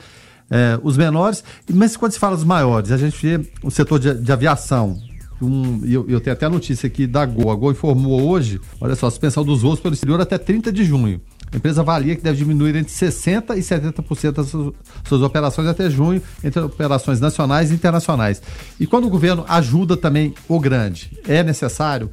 é, 0.50 0.78
os 0.82 0.96
menores, 0.96 1.44
mas 1.72 1.96
quando 1.96 2.12
se 2.12 2.18
fala 2.18 2.34
dos 2.34 2.44
maiores, 2.44 2.90
a 2.90 2.96
gente 2.96 3.16
vê 3.24 3.48
o 3.62 3.70
setor 3.70 3.98
de, 3.98 4.14
de 4.14 4.32
aviação. 4.32 4.98
Um, 5.40 5.80
eu, 5.86 6.04
eu 6.08 6.20
tenho 6.20 6.34
até 6.34 6.44
a 6.44 6.50
notícia 6.50 6.86
aqui 6.86 7.06
da 7.06 7.24
Gol. 7.24 7.50
A 7.50 7.54
Gol 7.54 7.70
informou 7.70 8.28
hoje, 8.28 8.60
olha 8.80 8.94
só, 8.94 9.06
a 9.06 9.10
suspensão 9.10 9.44
dos 9.44 9.62
voos 9.62 9.80
pelo 9.80 9.94
exterior 9.94 10.20
até 10.20 10.36
30 10.36 10.70
de 10.70 10.84
junho. 10.84 11.20
A 11.52 11.56
empresa 11.56 11.80
avalia 11.80 12.14
que 12.14 12.22
deve 12.22 12.38
diminuir 12.38 12.76
entre 12.76 12.92
60% 12.92 13.56
e 13.56 13.60
70% 13.60 14.32
das 14.32 14.48
suas 14.48 15.22
operações 15.22 15.66
até 15.66 15.90
junho, 15.90 16.22
entre 16.44 16.60
operações 16.60 17.18
nacionais 17.18 17.70
e 17.70 17.74
internacionais. 17.74 18.40
E 18.78 18.86
quando 18.86 19.06
o 19.06 19.10
governo 19.10 19.44
ajuda 19.48 19.96
também 19.96 20.32
o 20.48 20.60
grande, 20.60 21.18
é 21.26 21.42
necessário, 21.42 22.08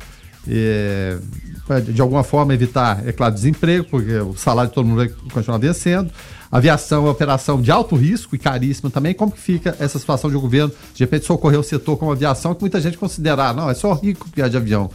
é, 0.48 1.18
de 1.86 2.02
alguma 2.02 2.24
forma, 2.24 2.54
evitar, 2.54 3.08
é 3.08 3.12
claro, 3.12 3.34
desemprego, 3.36 3.86
porque 3.86 4.18
o 4.18 4.36
salário 4.36 4.70
de 4.70 4.76
todo 4.76 4.88
mundo 4.88 4.98
vai 4.98 5.10
continuar 5.32 5.60
vencendo. 5.60 6.12
Aviação 6.52 7.06
é 7.06 7.10
operação 7.10 7.62
de 7.62 7.70
alto 7.70 7.96
risco 7.96 8.34
e 8.36 8.40
caríssima 8.40 8.90
também. 8.90 9.14
Como 9.14 9.32
que 9.32 9.40
fica 9.40 9.76
essa 9.80 10.00
situação 10.00 10.30
de 10.30 10.38
o 10.38 10.42
governo, 10.42 10.74
de 10.94 11.04
repente, 11.04 11.26
socorrer 11.26 11.60
o 11.60 11.64
setor 11.64 11.98
como 11.98 12.12
aviação, 12.12 12.56
que 12.56 12.62
muita 12.62 12.80
gente 12.80 12.98
considera, 12.98 13.50
ah, 13.50 13.54
não, 13.54 13.70
é 13.70 13.74
só 13.74 13.94
rico 13.94 14.30
que 14.32 14.42
é 14.42 14.48
de 14.48 14.58
avião. 14.58 14.90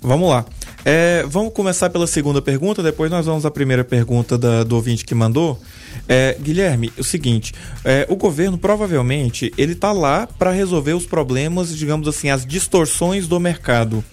Vamos 0.00 0.28
lá. 0.28 0.44
É, 0.88 1.24
vamos 1.26 1.52
começar 1.52 1.90
pela 1.90 2.06
segunda 2.06 2.40
pergunta, 2.40 2.80
depois 2.80 3.10
nós 3.10 3.26
vamos 3.26 3.44
à 3.44 3.50
primeira 3.50 3.82
pergunta 3.82 4.38
da, 4.38 4.62
do 4.62 4.76
ouvinte 4.76 5.04
que 5.04 5.16
mandou. 5.16 5.60
É, 6.08 6.36
Guilherme, 6.40 6.92
o 6.96 7.02
seguinte, 7.02 7.52
é, 7.84 8.06
o 8.08 8.14
governo 8.14 8.56
provavelmente 8.56 9.52
ele 9.58 9.72
está 9.72 9.90
lá 9.90 10.28
para 10.28 10.52
resolver 10.52 10.92
os 10.92 11.04
problemas, 11.04 11.76
digamos 11.76 12.06
assim, 12.06 12.30
as 12.30 12.46
distorções 12.46 13.26
do 13.26 13.40
mercado. 13.40 14.04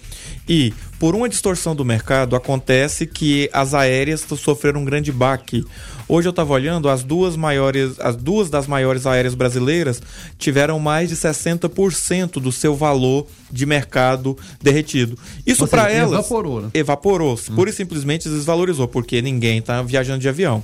E 0.48 0.74
por 0.98 1.14
uma 1.14 1.28
distorção 1.28 1.76
do 1.76 1.84
mercado 1.84 2.34
acontece 2.34 3.06
que 3.06 3.48
as 3.52 3.72
aéreas 3.72 4.26
sofreram 4.36 4.80
um 4.80 4.84
grande 4.84 5.12
baque. 5.12 5.64
Hoje 6.06 6.28
eu 6.28 6.30
estava 6.30 6.52
olhando, 6.52 6.88
as 6.88 7.02
duas 7.02 7.36
maiores, 7.36 7.98
as 7.98 8.14
duas 8.14 8.50
das 8.50 8.66
maiores 8.66 9.06
aéreas 9.06 9.34
brasileiras 9.34 10.02
tiveram 10.38 10.78
mais 10.78 11.08
de 11.08 11.16
60% 11.16 12.32
do 12.40 12.52
seu 12.52 12.74
valor 12.74 13.26
de 13.50 13.64
mercado 13.64 14.36
derretido. 14.62 15.18
Isso 15.46 15.66
para 15.66 15.90
elas 15.90 16.12
evaporou, 16.12 16.60
né? 16.60 16.70
Evaporou, 16.74 17.34
hum. 17.34 17.54
pura 17.54 17.70
e 17.70 17.72
simplesmente 17.72 18.28
desvalorizou, 18.28 18.86
porque 18.86 19.22
ninguém 19.22 19.58
está 19.58 19.80
viajando 19.82 20.20
de 20.20 20.28
avião. 20.28 20.62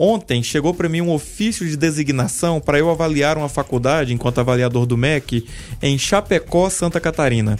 Ontem 0.00 0.42
chegou 0.44 0.72
para 0.72 0.88
mim 0.88 1.00
um 1.00 1.12
ofício 1.12 1.68
de 1.68 1.76
designação 1.76 2.60
para 2.60 2.78
eu 2.78 2.88
avaliar 2.88 3.36
uma 3.36 3.48
faculdade 3.48 4.14
enquanto 4.14 4.38
avaliador 4.38 4.86
do 4.86 4.96
MEC 4.96 5.44
em 5.82 5.98
Chapecó, 5.98 6.70
Santa 6.70 7.00
Catarina. 7.00 7.58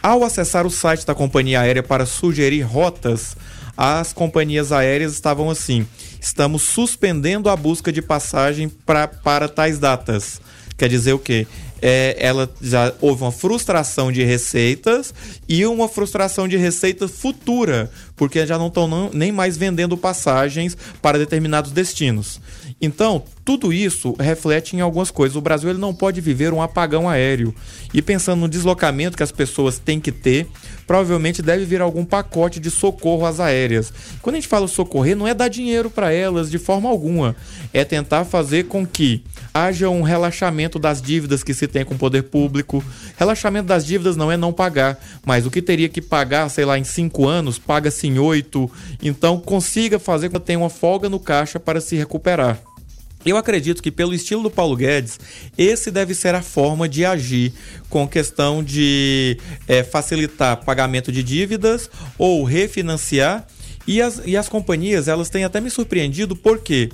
Ao 0.00 0.22
acessar 0.22 0.64
o 0.64 0.70
site 0.70 1.04
da 1.04 1.14
companhia 1.14 1.60
aérea 1.60 1.82
para 1.82 2.06
sugerir 2.06 2.62
rotas, 2.62 3.36
as 3.76 4.12
companhias 4.12 4.70
aéreas 4.70 5.12
estavam 5.12 5.50
assim: 5.50 5.86
estamos 6.22 6.62
suspendendo 6.62 7.50
a 7.50 7.56
busca 7.56 7.92
de 7.92 8.00
passagem 8.00 8.68
pra, 8.68 9.08
para 9.08 9.48
tais 9.48 9.78
datas. 9.80 10.40
Quer 10.78 10.88
dizer 10.88 11.12
o 11.12 11.18
quê? 11.18 11.46
É, 11.84 12.16
ela 12.20 12.48
já 12.60 12.94
houve 13.00 13.22
uma 13.22 13.32
frustração 13.32 14.12
de 14.12 14.22
receitas 14.22 15.12
e 15.48 15.66
uma 15.66 15.88
frustração 15.88 16.46
de 16.46 16.56
receita 16.56 17.08
futura, 17.08 17.90
porque 18.14 18.46
já 18.46 18.56
não 18.56 18.68
estão 18.68 19.10
nem 19.12 19.32
mais 19.32 19.56
vendendo 19.56 19.96
passagens 19.96 20.76
para 21.02 21.18
determinados 21.18 21.72
destinos. 21.72 22.40
Então, 22.80 23.24
tudo 23.44 23.72
isso 23.72 24.14
reflete 24.20 24.76
em 24.76 24.80
algumas 24.80 25.10
coisas. 25.10 25.36
O 25.36 25.40
Brasil 25.40 25.68
ele 25.68 25.78
não 25.78 25.92
pode 25.92 26.20
viver 26.20 26.52
um 26.52 26.62
apagão 26.62 27.08
aéreo. 27.08 27.54
E 27.92 28.00
pensando 28.00 28.40
no 28.40 28.48
deslocamento 28.48 29.16
que 29.16 29.22
as 29.22 29.32
pessoas 29.32 29.78
têm 29.78 29.98
que 29.98 30.12
ter, 30.12 30.46
provavelmente 30.86 31.42
deve 31.42 31.64
vir 31.64 31.80
algum 31.80 32.04
pacote 32.04 32.60
de 32.60 32.70
socorro 32.70 33.26
às 33.26 33.40
aéreas. 33.40 33.92
Quando 34.22 34.36
a 34.36 34.38
gente 34.38 34.48
fala 34.48 34.68
socorrer, 34.68 35.16
não 35.16 35.26
é 35.26 35.34
dar 35.34 35.48
dinheiro 35.48 35.90
para 35.90 36.12
elas 36.12 36.50
de 36.50 36.58
forma 36.58 36.88
alguma. 36.88 37.34
É 37.72 37.84
tentar 37.84 38.24
fazer 38.24 38.64
com 38.64 38.86
que 38.86 39.24
haja 39.52 39.88
um 39.88 40.02
relaxamento 40.02 40.78
das 40.78 41.02
dívidas 41.02 41.42
que 41.42 41.52
se 41.52 41.66
tem 41.66 41.84
com 41.84 41.94
o 41.94 41.98
poder 41.98 42.22
público. 42.22 42.82
Relaxamento 43.16 43.66
das 43.66 43.84
dívidas 43.84 44.16
não 44.16 44.30
é 44.30 44.36
não 44.36 44.52
pagar, 44.52 44.98
mas 45.26 45.44
o 45.46 45.50
que 45.50 45.60
teria 45.60 45.88
que 45.88 46.00
pagar, 46.00 46.48
sei 46.48 46.64
lá, 46.64 46.78
em 46.78 46.84
cinco 46.84 47.26
anos, 47.26 47.58
paga-se 47.58 48.06
em 48.06 48.18
oito. 48.18 48.70
Então, 49.02 49.38
consiga 49.38 49.98
fazer 49.98 50.28
com 50.28 50.38
que 50.38 50.46
tenha 50.46 50.58
uma 50.60 50.70
folga 50.70 51.08
no 51.08 51.18
caixa 51.18 51.58
para 51.58 51.80
se 51.80 51.96
recuperar. 51.96 52.71
Eu 53.24 53.36
acredito 53.36 53.82
que, 53.82 53.90
pelo 53.90 54.12
estilo 54.12 54.42
do 54.42 54.50
Paulo 54.50 54.76
Guedes, 54.76 55.18
esse 55.56 55.90
deve 55.90 56.14
ser 56.14 56.34
a 56.34 56.42
forma 56.42 56.88
de 56.88 57.04
agir 57.04 57.52
com 57.88 58.06
questão 58.06 58.62
de 58.62 59.38
é, 59.68 59.82
facilitar 59.84 60.64
pagamento 60.64 61.12
de 61.12 61.22
dívidas 61.22 61.88
ou 62.18 62.42
refinanciar. 62.42 63.46
E 63.86 64.00
as, 64.00 64.22
e 64.24 64.36
as 64.36 64.48
companhias, 64.48 65.08
elas 65.08 65.28
têm 65.28 65.42
até 65.42 65.60
me 65.60 65.68
surpreendido 65.68 66.36
porque 66.36 66.88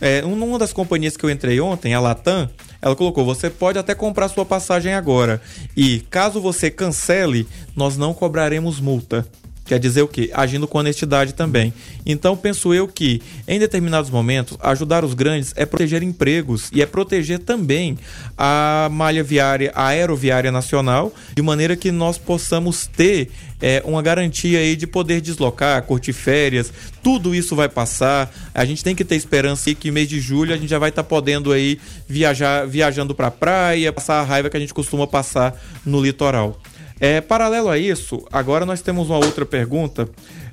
é, 0.00 0.22
uma 0.24 0.58
das 0.58 0.74
companhias 0.74 1.16
que 1.16 1.24
eu 1.24 1.30
entrei 1.30 1.58
ontem, 1.58 1.94
a 1.94 2.00
Latam, 2.00 2.50
ela 2.82 2.94
colocou: 2.94 3.24
você 3.24 3.48
pode 3.48 3.78
até 3.78 3.94
comprar 3.94 4.28
sua 4.28 4.44
passagem 4.44 4.92
agora. 4.92 5.40
E 5.74 6.00
caso 6.10 6.40
você 6.40 6.70
cancele, 6.70 7.46
nós 7.74 7.96
não 7.96 8.12
cobraremos 8.12 8.78
multa. 8.78 9.26
Quer 9.64 9.78
dizer 9.78 10.02
o 10.02 10.08
quê? 10.08 10.30
Agindo 10.34 10.68
com 10.68 10.78
honestidade 10.78 11.32
também. 11.32 11.72
Então, 12.04 12.36
penso 12.36 12.74
eu 12.74 12.86
que, 12.86 13.22
em 13.48 13.58
determinados 13.58 14.10
momentos, 14.10 14.58
ajudar 14.60 15.04
os 15.04 15.14
grandes 15.14 15.54
é 15.56 15.64
proteger 15.64 16.02
empregos 16.02 16.68
e 16.70 16.82
é 16.82 16.86
proteger 16.86 17.38
também 17.38 17.98
a 18.36 18.88
malha 18.92 19.24
viária, 19.24 19.72
a 19.74 19.86
aeroviária 19.88 20.52
nacional, 20.52 21.12
de 21.34 21.40
maneira 21.40 21.76
que 21.76 21.90
nós 21.90 22.18
possamos 22.18 22.86
ter 22.86 23.30
é, 23.60 23.82
uma 23.86 24.02
garantia 24.02 24.58
aí 24.58 24.76
de 24.76 24.86
poder 24.86 25.22
deslocar, 25.22 25.82
curtir 25.84 26.12
férias, 26.12 26.70
tudo 27.02 27.34
isso 27.34 27.56
vai 27.56 27.68
passar. 27.68 28.30
A 28.52 28.66
gente 28.66 28.84
tem 28.84 28.94
que 28.94 29.04
ter 29.04 29.14
esperança 29.16 29.74
que 29.74 29.90
mês 29.90 30.06
de 30.06 30.20
julho 30.20 30.52
a 30.52 30.58
gente 30.58 30.68
já 30.68 30.78
vai 30.78 30.90
estar 30.90 31.02
tá 31.02 31.08
podendo 31.08 31.50
aí 31.50 31.80
viajar, 32.06 32.66
viajando 32.66 33.14
para 33.14 33.28
a 33.28 33.30
praia, 33.30 33.90
passar 33.90 34.20
a 34.20 34.24
raiva 34.24 34.50
que 34.50 34.58
a 34.58 34.60
gente 34.60 34.74
costuma 34.74 35.06
passar 35.06 35.58
no 35.86 36.02
litoral. 36.02 36.60
É, 37.00 37.20
paralelo 37.20 37.68
a 37.68 37.78
isso, 37.78 38.24
agora 38.32 38.64
nós 38.64 38.80
temos 38.80 39.10
uma 39.10 39.18
outra 39.18 39.44
pergunta. 39.44 40.08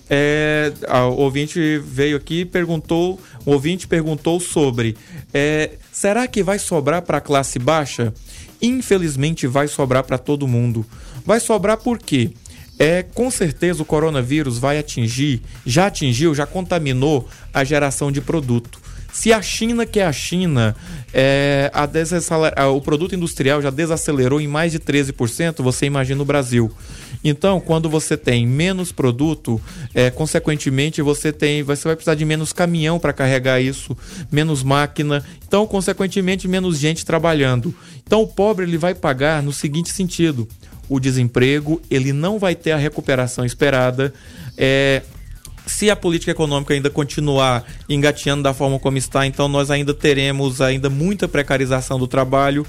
É, 0.10 0.74
o 0.89 1.22
ouvinte 1.22 1.78
veio 1.78 2.18
aqui 2.18 2.42
e 2.42 2.46
perguntou, 2.46 3.18
o 3.46 3.52
ouvinte 3.52 3.88
perguntou 3.88 4.39
sobre, 4.42 4.98
é, 5.34 5.72
será 5.89 6.28
que 6.28 6.44
vai 6.44 6.60
sobrar 6.60 7.02
para 7.04 7.20
a 7.20 7.22
classe 7.22 7.58
baixa? 7.58 8.14
Infelizmente 8.62 9.48
vai 9.48 9.70
sobrar 9.70 10.04
para 10.04 10.18
todo 10.18 10.48
mundo. 10.48 10.86
Vai 11.26 11.39
sobrar 11.39 11.78
por 11.78 11.98
quê? 11.98 12.32
É, 12.78 13.04
com 13.04 13.30
certeza 13.30 13.84
o 13.84 13.86
coronavírus 13.86 14.58
vai 14.58 14.80
atingir, 14.80 15.42
já 15.66 15.86
atingiu, 15.86 16.34
já 16.34 16.48
contaminou 16.48 17.30
a 17.54 17.64
geração 17.64 18.12
de 18.12 18.20
produto. 18.20 18.81
Se 19.12 19.34
a 19.34 19.41
China, 19.41 19.86
que 19.86 19.99
é 19.99 20.05
a 20.05 20.14
China, 20.14 20.76
é, 21.14 21.70
a 21.74 22.68
o 22.70 22.82
produto 22.82 23.14
industrial 23.14 23.62
já 23.62 23.70
desacelerou 23.70 24.39
em 24.39 24.47
mais 24.47 24.72
de 24.72 24.80
13%, 24.80 25.62
você 25.62 25.86
imagina 25.86 26.22
o 26.22 26.26
Brasil. 26.26 26.72
Então, 27.24 27.59
quando 27.59 27.89
você 27.89 28.18
tem 28.18 28.47
menos 28.47 28.91
produto, 28.91 29.62
é, 29.93 30.09
consequentemente 30.09 31.01
você 31.01 31.32
tem, 31.32 31.62
você 31.62 31.88
vai 31.88 31.95
precisar 31.95 32.16
de 32.16 32.26
menos 32.26 32.53
caminhão 32.53 32.97
para 32.99 33.14
carregar 33.14 33.59
isso, 33.59 33.95
menos 34.32 34.64
máquina, 34.64 35.24
então 35.45 35.68
consequentemente 35.68 36.47
menos 36.47 36.80
gente 36.80 37.05
trabalhando. 37.05 37.76
Então 38.05 38.22
o 38.22 38.28
pobre 38.28 38.66
ele 38.66 38.78
vai 38.78 38.95
pagar 38.95 39.43
no 39.43 39.51
seguinte 39.51 39.91
sentido: 39.91 40.47
o 40.89 40.99
desemprego 40.99 41.82
ele 41.89 42.12
não 42.12 42.39
vai 42.39 42.55
ter 42.55 42.72
a 42.72 42.78
recuperação 42.78 43.45
esperada. 43.45 44.14
É, 44.57 45.01
se 45.72 45.89
a 45.89 45.95
política 45.95 46.32
econômica 46.32 46.74
ainda 46.74 46.89
continuar 46.89 47.63
engateando 47.88 48.43
da 48.43 48.53
forma 48.53 48.78
como 48.78 48.97
está, 48.97 49.26
então 49.26 49.47
nós 49.47 49.72
ainda 49.72 49.93
teremos 49.93 50.59
ainda 50.59 50.89
muita 50.89 51.28
precarização 51.28 51.97
do 51.97 52.07
trabalho 52.07 52.65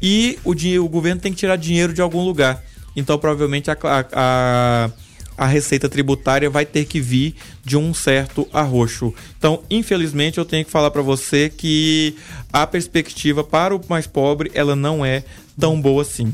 e 0.00 0.38
o, 0.44 0.54
dinheiro, 0.54 0.84
o 0.84 0.88
governo 0.88 1.20
tem 1.20 1.32
que 1.32 1.38
tirar 1.38 1.56
dinheiro 1.56 1.92
de 1.92 2.00
algum 2.00 2.24
lugar. 2.24 2.62
Então 2.94 3.18
provavelmente 3.18 3.70
a, 3.70 3.76
a, 4.12 4.90
a 5.36 5.46
receita 5.46 5.88
tributária 5.88 6.48
vai 6.48 6.64
ter 6.64 6.84
que 6.84 7.00
vir 7.00 7.34
de 7.64 7.76
um 7.76 7.92
certo 7.92 8.48
arroxo. 8.52 9.12
Então, 9.36 9.62
infelizmente, 9.68 10.38
eu 10.38 10.44
tenho 10.44 10.64
que 10.64 10.70
falar 10.70 10.92
para 10.92 11.02
você 11.02 11.50
que 11.50 12.16
a 12.52 12.66
perspectiva 12.66 13.42
para 13.42 13.74
o 13.74 13.80
mais 13.88 14.06
pobre 14.06 14.52
ela 14.54 14.76
não 14.76 15.04
é 15.04 15.24
tão 15.58 15.80
boa 15.80 16.02
assim. 16.02 16.32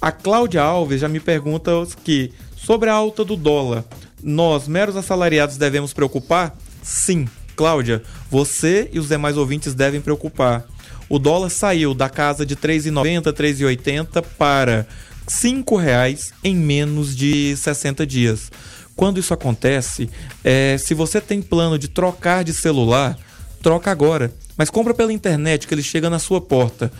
A 0.00 0.10
Cláudia 0.10 0.62
Alves 0.62 1.02
já 1.02 1.08
me 1.08 1.20
pergunta 1.20 1.70
que 2.02 2.32
sobre 2.56 2.88
a 2.88 2.94
alta 2.94 3.24
do 3.24 3.36
dólar 3.36 3.84
nós, 4.22 4.68
meros 4.68 4.96
assalariados, 4.96 5.56
devemos 5.56 5.92
preocupar? 5.92 6.56
Sim. 6.82 7.28
Cláudia, 7.56 8.02
você 8.30 8.88
e 8.92 8.98
os 8.98 9.08
demais 9.08 9.36
ouvintes 9.36 9.74
devem 9.74 10.00
preocupar. 10.00 10.64
O 11.08 11.18
dólar 11.18 11.50
saiu 11.50 11.92
da 11.92 12.08
casa 12.08 12.46
de 12.46 12.54
R$ 12.54 12.60
3,90, 12.60 13.26
R$ 13.26 13.32
3,80 13.32 14.24
para 14.38 14.86
R$ 15.26 15.76
reais 15.78 16.32
em 16.42 16.56
menos 16.56 17.14
de 17.14 17.54
60 17.56 18.06
dias. 18.06 18.50
Quando 18.96 19.18
isso 19.18 19.34
acontece, 19.34 20.08
é, 20.44 20.76
se 20.78 20.94
você 20.94 21.20
tem 21.20 21.42
plano 21.42 21.78
de 21.78 21.88
trocar 21.88 22.44
de 22.44 22.52
celular, 22.52 23.18
troca 23.62 23.90
agora. 23.90 24.32
Mas 24.56 24.70
compra 24.70 24.94
pela 24.94 25.12
internet 25.12 25.66
que 25.66 25.74
ele 25.74 25.82
chega 25.82 26.08
na 26.08 26.18
sua 26.18 26.40
porta 26.40 26.92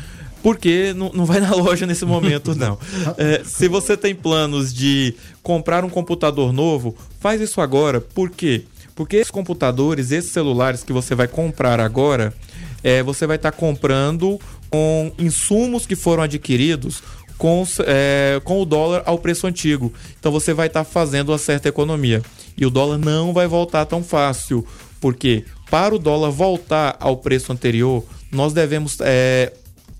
porque 0.42 0.92
não, 0.94 1.10
não 1.12 1.24
vai 1.24 1.40
na 1.40 1.54
loja 1.54 1.86
nesse 1.86 2.04
momento, 2.04 2.54
não. 2.54 2.78
É, 3.16 3.42
se 3.44 3.68
você 3.68 3.96
tem 3.96 4.14
planos 4.14 4.72
de 4.72 5.14
comprar 5.42 5.84
um 5.84 5.88
computador 5.90 6.52
novo, 6.52 6.96
faz 7.18 7.40
isso 7.40 7.60
agora. 7.60 8.00
Por 8.00 8.30
quê? 8.30 8.64
Porque 8.94 9.16
esses 9.16 9.30
computadores, 9.30 10.10
esses 10.10 10.30
celulares 10.30 10.82
que 10.82 10.92
você 10.92 11.14
vai 11.14 11.28
comprar 11.28 11.80
agora, 11.80 12.34
é, 12.82 13.02
você 13.02 13.26
vai 13.26 13.36
estar 13.36 13.50
tá 13.50 13.56
comprando 13.56 14.38
com 14.70 15.12
insumos 15.18 15.86
que 15.86 15.96
foram 15.96 16.22
adquiridos 16.22 17.02
com, 17.40 17.64
é, 17.86 18.40
com 18.44 18.60
o 18.60 18.66
dólar 18.66 19.02
ao 19.06 19.18
preço 19.18 19.46
antigo. 19.46 19.92
Então 20.18 20.30
você 20.30 20.52
vai 20.52 20.66
estar 20.66 20.84
tá 20.84 20.90
fazendo 20.90 21.30
uma 21.30 21.38
certa 21.38 21.68
economia. 21.68 22.22
E 22.56 22.66
o 22.66 22.70
dólar 22.70 22.98
não 22.98 23.32
vai 23.32 23.46
voltar 23.46 23.86
tão 23.86 24.04
fácil. 24.04 24.66
Porque 25.00 25.44
para 25.70 25.94
o 25.94 25.98
dólar 25.98 26.30
voltar 26.30 26.96
ao 27.00 27.16
preço 27.16 27.50
anterior, 27.50 28.04
nós 28.30 28.52
devemos 28.52 28.98
é, 29.00 29.52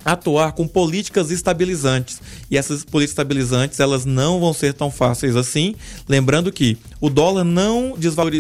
atuar 0.05 0.53
com 0.53 0.67
políticas 0.67 1.31
estabilizantes. 1.31 2.21
E 2.51 2.57
essas 2.57 2.85
políticas 2.85 3.13
estabilizantes, 3.13 3.81
elas 3.81 4.05
não 4.05 4.41
vão 4.41 4.53
ser 4.53 4.75
tão 4.75 4.91
fáceis 4.91 5.37
assim, 5.37 5.75
lembrando 6.09 6.51
que 6.53 6.79
o 7.01 7.09
dólar 7.09 7.45
não, 7.45 7.95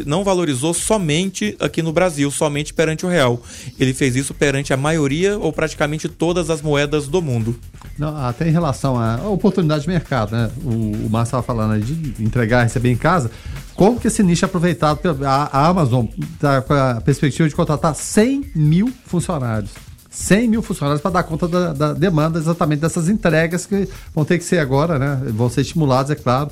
não 0.06 0.24
valorizou 0.24 0.74
somente 0.74 1.56
aqui 1.60 1.82
no 1.82 1.92
Brasil, 1.92 2.30
somente 2.30 2.72
perante 2.72 3.04
o 3.06 3.08
real. 3.08 3.42
Ele 3.78 3.94
fez 3.94 4.16
isso 4.16 4.34
perante 4.34 4.72
a 4.72 4.76
maioria 4.76 5.38
ou 5.38 5.52
praticamente 5.52 6.08
todas 6.08 6.50
as 6.50 6.62
moedas 6.62 7.06
do 7.06 7.22
mundo. 7.22 7.58
Não, 7.98 8.16
até 8.16 8.48
em 8.48 8.52
relação 8.52 8.98
à 8.98 9.16
oportunidade 9.28 9.82
de 9.82 9.88
mercado, 9.88 10.32
né? 10.32 10.50
O, 10.64 11.06
o 11.06 11.10
Márcio 11.10 11.30
estava 11.30 11.42
falando 11.42 11.72
aí 11.72 11.82
de 11.82 12.22
entregar, 12.22 12.62
receber 12.62 12.90
em 12.90 12.96
casa. 12.96 13.30
Como 13.74 13.98
que 13.98 14.08
esse 14.08 14.22
nicho 14.22 14.44
é 14.44 14.46
aproveitado? 14.46 14.98
Pela, 14.98 15.26
a, 15.26 15.44
a 15.44 15.66
Amazon 15.68 16.06
está 16.34 16.60
com 16.62 16.74
a 16.74 17.00
perspectiva 17.00 17.48
de 17.48 17.54
contratar 17.54 17.94
100 17.94 18.52
mil 18.54 18.92
funcionários. 19.06 19.89
100 20.10 20.48
mil 20.48 20.62
funcionários 20.62 21.00
para 21.00 21.12
dar 21.12 21.22
conta 21.22 21.46
da, 21.46 21.72
da, 21.72 21.92
demanda 21.92 22.38
exatamente 22.38 22.80
dessas 22.80 23.08
entregas 23.08 23.64
que 23.64 23.88
vão 24.12 24.24
ter 24.24 24.38
que 24.38 24.44
ser 24.44 24.58
agora, 24.58 24.98
né? 24.98 25.20
Vão 25.28 25.48
ser 25.48 25.60
estimulados, 25.60 26.10
é 26.10 26.16
claro. 26.16 26.50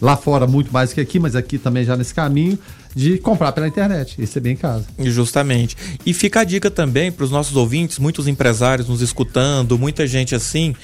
Lá 0.00 0.16
fora, 0.16 0.46
muito 0.46 0.72
mais 0.72 0.92
que 0.92 1.00
aqui, 1.00 1.18
mas 1.18 1.34
aqui 1.34 1.58
também 1.58 1.84
já 1.84 1.96
nesse 1.96 2.14
caminho 2.14 2.56
de 2.94 3.18
comprar 3.18 3.52
pela 3.52 3.66
internet 3.66 4.14
e 4.18 4.20
receber 4.20 4.50
em 4.50 4.56
casa. 4.56 4.84
Justamente. 4.98 5.76
E 6.04 6.12
fica 6.12 6.40
a 6.40 6.44
dica 6.44 6.70
também 6.70 7.10
para 7.10 7.24
os 7.24 7.30
nossos 7.30 7.56
ouvintes, 7.56 7.98
muitos 7.98 8.28
empresários 8.28 8.88
nos 8.88 9.00
escutando, 9.00 9.78
muita 9.78 10.06
gente 10.06 10.34
assim. 10.34 10.74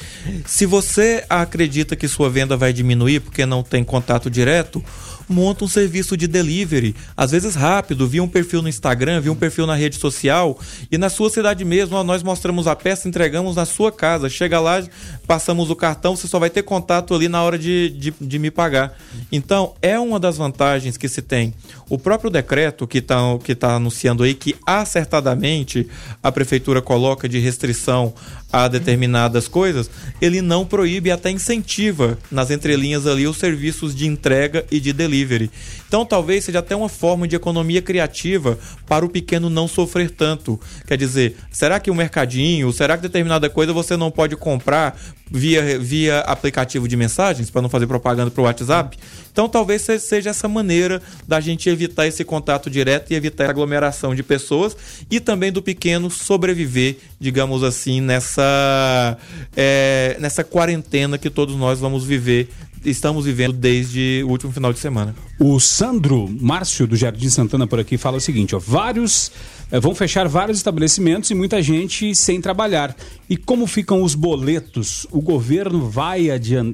Se 0.47 0.67
você 0.67 1.25
acredita 1.29 1.95
que 1.95 2.09
sua 2.09 2.31
venda 2.31 2.57
vai 2.57 2.73
diminuir 2.73 3.21
porque 3.21 3.47
não 3.47 3.63
tem 3.63 3.85
contato 3.85 4.31
direto, 4.31 4.83
monta 5.29 5.65
um 5.65 5.69
serviço 5.69 6.17
de 6.17 6.27
delivery, 6.27 6.95
às 7.17 7.31
vezes 7.31 7.55
rápido, 7.55 8.07
via 8.07 8.23
um 8.23 8.29
perfil 8.29 8.63
no 8.63 8.69
Instagram, 8.69 9.21
via 9.21 9.33
um 9.33 9.37
perfil 9.37 9.67
na 9.67 9.75
rede 9.75 9.97
social 9.97 10.59
e 10.91 10.99
na 10.99 11.09
sua 11.09 11.31
cidade 11.31 11.65
mesmo, 11.65 12.03
nós 12.05 12.23
mostramos 12.23 12.67
a 12.67 12.77
peça, 12.77 13.09
entregamos 13.09 13.57
na 13.57 13.65
sua 13.65 13.91
casa. 13.91 14.29
Chega 14.29 14.61
lá, 14.61 14.83
passamos 15.27 15.71
o 15.71 15.77
cartão, 15.77 16.17
você 16.17 16.29
só 16.29 16.39
vai 16.39 16.51
ter 16.51 16.63
contato 16.63 17.15
ali 17.15 17.29
na 17.29 17.43
hora 17.43 17.59
de, 17.59 17.91
de, 17.91 18.15
de 18.21 18.39
me 18.39 18.51
pagar. 18.51 18.97
Então, 19.33 19.75
é 19.81 19.99
uma 19.99 20.21
das 20.21 20.37
vantagens 20.37 20.97
que 20.97 21.09
se 21.09 21.23
tem. 21.23 21.55
O 21.89 21.99
próprio 21.99 22.31
decreto 22.31 22.87
que 22.87 22.99
está 22.99 23.15
que 23.43 23.55
tá 23.55 23.77
anunciando 23.77 24.23
aí 24.23 24.35
que 24.35 24.55
acertadamente 24.67 25.89
a 26.23 26.31
prefeitura 26.31 26.83
coloca 26.83 27.29
de 27.29 27.39
restrição 27.39 28.13
a 28.53 28.69
determinadas 28.69 29.49
coisas, 29.49 29.91
ele 30.21 30.41
não 30.41 30.65
proíbe, 30.65 31.11
até 31.11 31.29
incentiva 31.31 32.17
nas 32.31 32.53
entrelinhas 32.53 33.05
ali 33.05 33.27
os 33.27 33.37
serviços 33.37 33.95
de 33.95 34.07
entrega 34.07 34.65
e 34.71 34.79
de 34.79 34.93
delivery 34.93 35.14
delivery. 35.15 35.51
Então 35.87 36.05
talvez 36.05 36.45
seja 36.45 36.59
até 36.59 36.75
uma 36.75 36.89
forma 36.89 37.29
de 37.29 37.37
economia 37.37 37.81
criativa 37.81 38.59
para 38.87 39.05
o 39.05 39.09
pequeno 39.09 39.49
não 39.49 39.69
sofrer 39.69 40.11
tanto. 40.11 40.61
Quer 40.87 40.97
dizer, 40.97 41.37
será 41.53 41.79
que 41.79 41.91
o 41.91 41.95
mercadinho, 41.95 42.73
será 42.73 42.97
que 42.97 43.03
determinada 43.03 43.49
coisa 43.49 43.73
você 43.73 43.97
não 43.97 44.11
pode 44.11 44.37
comprar 44.37 44.99
via, 45.31 45.79
via 45.79 46.21
aplicativo 46.21 46.89
de 46.89 46.97
mensagens 46.97 47.49
para 47.49 47.63
não 47.63 47.69
fazer 47.69 47.87
propaganda 47.87 48.31
para 48.31 48.41
o 48.41 48.45
WhatsApp? 48.45 48.99
Então 49.31 49.49
talvez 49.49 49.83
seja 49.83 50.31
essa 50.31 50.49
maneira 50.49 51.01
da 51.27 51.41
gente 51.41 51.69
evitar 51.69 52.07
esse 52.07 52.25
contato 52.25 52.69
direto 52.69 53.13
e 53.13 53.15
evitar 53.15 53.47
a 53.47 53.51
aglomeração 53.51 54.15
de 54.15 54.23
pessoas 54.23 54.77
e 55.11 55.21
também 55.21 55.53
do 55.53 55.63
pequeno 55.63 56.11
sobreviver, 56.11 56.97
digamos 57.21 57.63
assim, 57.63 58.01
nessa, 58.01 59.17
é, 59.57 60.17
nessa 60.21 60.43
quarentena 60.45 61.19
que 61.19 61.31
todos 61.31 61.57
nós 61.57 61.81
vamos 61.81 62.05
viver 62.05 62.49
estamos 62.85 63.25
vivendo 63.25 63.55
desde 63.55 64.23
o 64.25 64.29
último 64.29 64.53
final 64.53 64.73
de 64.73 64.79
semana. 64.79 65.15
O 65.39 65.59
Sandro 65.59 66.29
Márcio 66.41 66.87
do 66.87 66.97
Jardim 66.97 67.29
Santana 67.29 67.67
por 67.67 67.79
aqui 67.79 67.97
fala 67.97 68.17
o 68.17 68.21
seguinte: 68.21 68.55
ó, 68.55 68.59
vários 68.59 69.33
vão 69.71 69.95
fechar 69.95 70.29
vários 70.29 70.59
estabelecimentos 70.59 71.31
e 71.31 71.35
muita 71.35 71.63
gente 71.63 72.15
sem 72.15 72.41
trabalhar. 72.41 72.95
E 73.29 73.37
como 73.37 73.67
ficam 73.67 74.03
os 74.03 74.15
boletos? 74.15 75.07
O 75.11 75.21
governo 75.21 75.89
vai, 75.89 76.29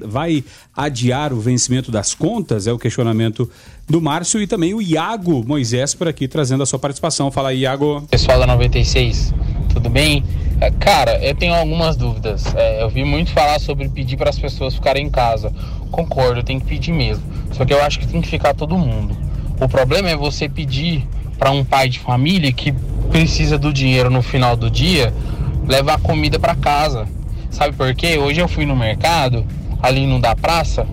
vai 0.05 0.43
adiar 0.75 1.33
o 1.33 1.39
vencimento 1.39 1.91
das 1.91 2.13
contas? 2.13 2.67
É 2.67 2.73
o 2.73 2.79
questionamento 2.79 3.49
do 3.87 4.01
Márcio 4.01 4.41
e 4.41 4.47
também 4.47 4.73
o 4.73 4.81
Iago 4.81 5.43
Moisés 5.45 5.93
por 5.93 6.07
aqui 6.07 6.27
trazendo 6.27 6.63
a 6.63 6.65
sua 6.65 6.79
participação. 6.79 7.31
Fala 7.31 7.49
aí, 7.49 7.61
Iago. 7.61 8.01
Pessoal 8.09 8.39
da 8.39 8.47
96, 8.47 9.33
tudo 9.73 9.89
bem? 9.89 10.23
É, 10.59 10.69
cara, 10.69 11.17
eu 11.25 11.33
tenho 11.33 11.53
algumas 11.53 11.95
dúvidas. 11.97 12.45
É, 12.55 12.83
eu 12.83 12.89
vi 12.89 13.03
muito 13.03 13.31
falar 13.31 13.59
sobre 13.59 13.89
pedir 13.89 14.15
para 14.15 14.29
as 14.29 14.37
pessoas 14.37 14.75
ficarem 14.75 15.07
em 15.07 15.09
casa. 15.09 15.51
Concordo, 15.89 16.43
tem 16.43 16.59
que 16.59 16.67
pedir 16.67 16.91
mesmo. 16.91 17.23
Só 17.51 17.65
que 17.65 17.73
eu 17.73 17.81
acho 17.81 17.99
que 17.99 18.07
tem 18.07 18.21
que 18.21 18.27
ficar 18.27 18.53
todo 18.53 18.77
mundo. 18.77 19.17
O 19.59 19.67
problema 19.67 20.09
é 20.09 20.15
você 20.15 20.47
pedir 20.47 21.07
para 21.41 21.49
um 21.49 21.65
pai 21.65 21.89
de 21.89 21.97
família 21.97 22.51
que 22.51 22.71
precisa 23.09 23.57
do 23.57 23.73
dinheiro 23.73 24.11
no 24.11 24.21
final 24.21 24.55
do 24.55 24.69
dia 24.69 25.11
levar 25.67 25.99
comida 25.99 26.37
para 26.37 26.53
casa. 26.53 27.07
Sabe 27.49 27.75
por 27.75 27.95
quê? 27.95 28.19
Hoje 28.19 28.39
eu 28.39 28.47
fui 28.47 28.63
no 28.63 28.75
mercado, 28.75 29.43
ali 29.81 30.05
no 30.05 30.21
da 30.21 30.35
praça, 30.35 30.85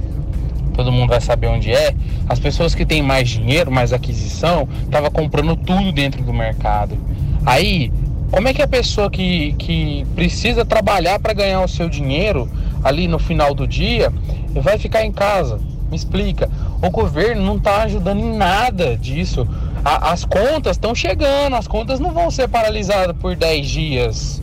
todo 0.73 0.91
mundo 0.91 1.11
vai 1.11 1.21
saber 1.21 1.49
onde 1.49 1.71
é. 1.71 1.95
As 2.27 2.39
pessoas 2.41 2.75
que 2.75 2.87
têm 2.87 3.03
mais 3.03 3.29
dinheiro, 3.29 3.71
mais 3.71 3.93
aquisição, 3.93 4.67
tava 4.91 5.11
comprando 5.11 5.55
tudo 5.55 5.93
dentro 5.93 6.23
do 6.25 6.33
mercado. 6.33 6.97
Aí 7.45 7.93
como 8.31 8.49
é 8.49 8.55
que 8.55 8.63
a 8.63 8.69
pessoa 8.69 9.11
que, 9.11 9.53
que 9.59 10.07
precisa 10.15 10.65
trabalhar 10.65 11.19
para 11.21 11.35
ganhar 11.35 11.61
o 11.61 11.69
seu 11.69 11.91
dinheiro 11.91 12.51
ali 12.83 13.07
no 13.07 13.19
final 13.19 13.55
do 13.55 13.67
dia 13.67 14.11
vai 14.55 14.79
ficar 14.79 15.05
em 15.05 15.13
casa? 15.13 15.61
Me 15.91 15.97
explica. 15.97 16.49
O 16.81 16.91
governo 16.91 17.43
não 17.43 17.57
está 17.57 17.83
ajudando 17.83 18.21
em 18.21 18.37
nada 18.37 18.97
disso. 18.97 19.47
A, 19.85 20.13
as 20.13 20.25
contas 20.25 20.77
estão 20.77 20.95
chegando, 20.95 21.57
as 21.57 21.67
contas 21.67 21.99
não 21.99 22.13
vão 22.13 22.31
ser 22.31 22.49
paralisadas 22.49 23.17
por 23.17 23.35
10 23.35 23.67
dias. 23.67 24.43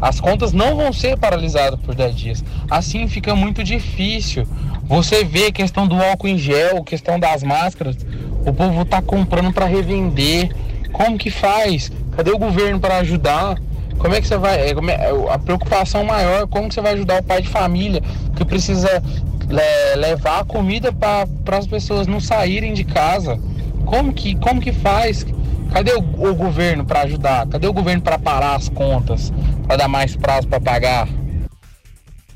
As 0.00 0.20
contas 0.20 0.52
não 0.52 0.76
vão 0.76 0.92
ser 0.92 1.16
paralisadas 1.16 1.78
por 1.80 1.94
10 1.94 2.16
dias. 2.16 2.44
Assim 2.70 3.06
fica 3.06 3.34
muito 3.34 3.62
difícil. 3.62 4.46
Você 4.84 5.24
vê 5.24 5.46
a 5.46 5.52
questão 5.52 5.86
do 5.86 5.94
álcool 5.94 6.28
em 6.28 6.36
gel, 6.36 6.82
questão 6.82 7.18
das 7.18 7.42
máscaras, 7.42 7.96
o 8.44 8.52
povo 8.52 8.82
está 8.82 9.00
comprando 9.00 9.52
para 9.52 9.64
revender. 9.64 10.54
Como 10.92 11.16
que 11.16 11.30
faz? 11.30 11.90
Cadê 12.16 12.30
o 12.30 12.38
governo 12.38 12.78
para 12.78 12.98
ajudar? 12.98 13.56
Como 13.98 14.14
é 14.14 14.20
que 14.20 14.26
você 14.26 14.36
vai. 14.36 14.60
É, 14.60 14.70
é, 14.70 15.32
a 15.32 15.38
preocupação 15.38 16.04
maior, 16.04 16.46
como 16.46 16.68
que 16.68 16.74
você 16.74 16.80
vai 16.80 16.94
ajudar 16.94 17.20
o 17.20 17.22
pai 17.22 17.40
de 17.40 17.48
família 17.48 18.02
que 18.36 18.44
precisa 18.44 19.02
é, 19.50 19.96
levar 19.96 20.40
a 20.40 20.44
comida 20.44 20.92
para 20.92 21.58
as 21.58 21.66
pessoas 21.66 22.06
não 22.06 22.20
saírem 22.20 22.74
de 22.74 22.84
casa? 22.84 23.38
Como 23.84 24.12
que, 24.12 24.34
como 24.36 24.60
que 24.60 24.72
faz? 24.72 25.26
Cadê 25.72 25.92
o, 25.92 25.98
o 25.98 26.34
governo 26.34 26.84
para 26.84 27.02
ajudar? 27.02 27.46
Cadê 27.48 27.66
o 27.66 27.72
governo 27.72 28.02
para 28.02 28.18
parar 28.18 28.54
as 28.54 28.68
contas? 28.68 29.32
Para 29.66 29.76
dar 29.76 29.88
mais 29.88 30.16
prazo 30.16 30.46
para 30.46 30.60
pagar? 30.60 31.08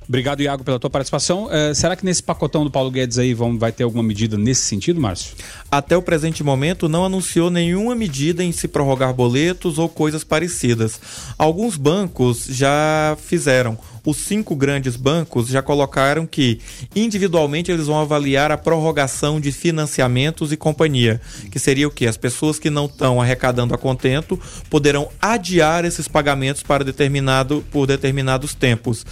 Obrigado, 0.09 0.41
Iago, 0.41 0.65
pela 0.65 0.79
tua 0.79 0.89
participação. 0.89 1.47
Uh, 1.47 1.75
será 1.75 1.95
que 1.95 2.03
nesse 2.03 2.23
pacotão 2.23 2.65
do 2.65 2.71
Paulo 2.71 2.91
Guedes 2.91 3.19
aí 3.19 3.35
vão, 3.35 3.59
vai 3.59 3.71
ter 3.71 3.85
alguma 3.85 4.03
medida 4.03 4.39
nesse 4.39 4.63
sentido, 4.63 4.99
Márcio? 4.99 5.37
Até 5.71 5.99
o 5.99 6.03
presente 6.03 6.43
momento 6.43 6.89
não 6.89 7.05
anunciou 7.05 7.51
nenhuma 7.51 7.95
medida 7.95 8.43
em 8.43 8.51
se 8.51 8.67
prorrogar 8.67 9.13
boletos 9.13 9.79
ou 9.79 9.87
coisas 9.87 10.25
parecidas. 10.25 10.99
Alguns 11.37 11.77
bancos 11.77 12.47
já 12.47 13.19
fizeram 13.21 13.77
os 14.09 14.17
cinco 14.17 14.57
grandes 14.57 14.97
bancos 14.97 15.49
já 15.49 15.61
colocaram 15.61 16.27
que 16.27 16.61
individualmente 16.97 17.71
eles 17.71 17.89
vão 17.89 18.01
avaliar 18.01 18.51
a 18.51 18.57
prorrogação 18.57 19.39
de 19.39 19.53
financiamentos 19.53 20.51
e 20.51 20.57
companhia, 20.57 21.21
que 21.51 21.59
seria 21.59 21.87
o 21.87 21.91
que 21.91 22.07
as 22.07 22.17
pessoas 22.17 22.59
que 22.59 22.71
não 22.71 22.87
estão 22.87 23.21
arrecadando 23.21 23.75
a 23.75 23.79
contento 23.79 24.41
poderão 24.71 25.11
adiar 25.21 25.85
esses 25.85 26.09
pagamentos 26.09 26.63
para 26.63 26.83
determinado 26.83 27.63
por 27.71 27.87
determinados 27.87 28.55
tempos. 28.55 29.05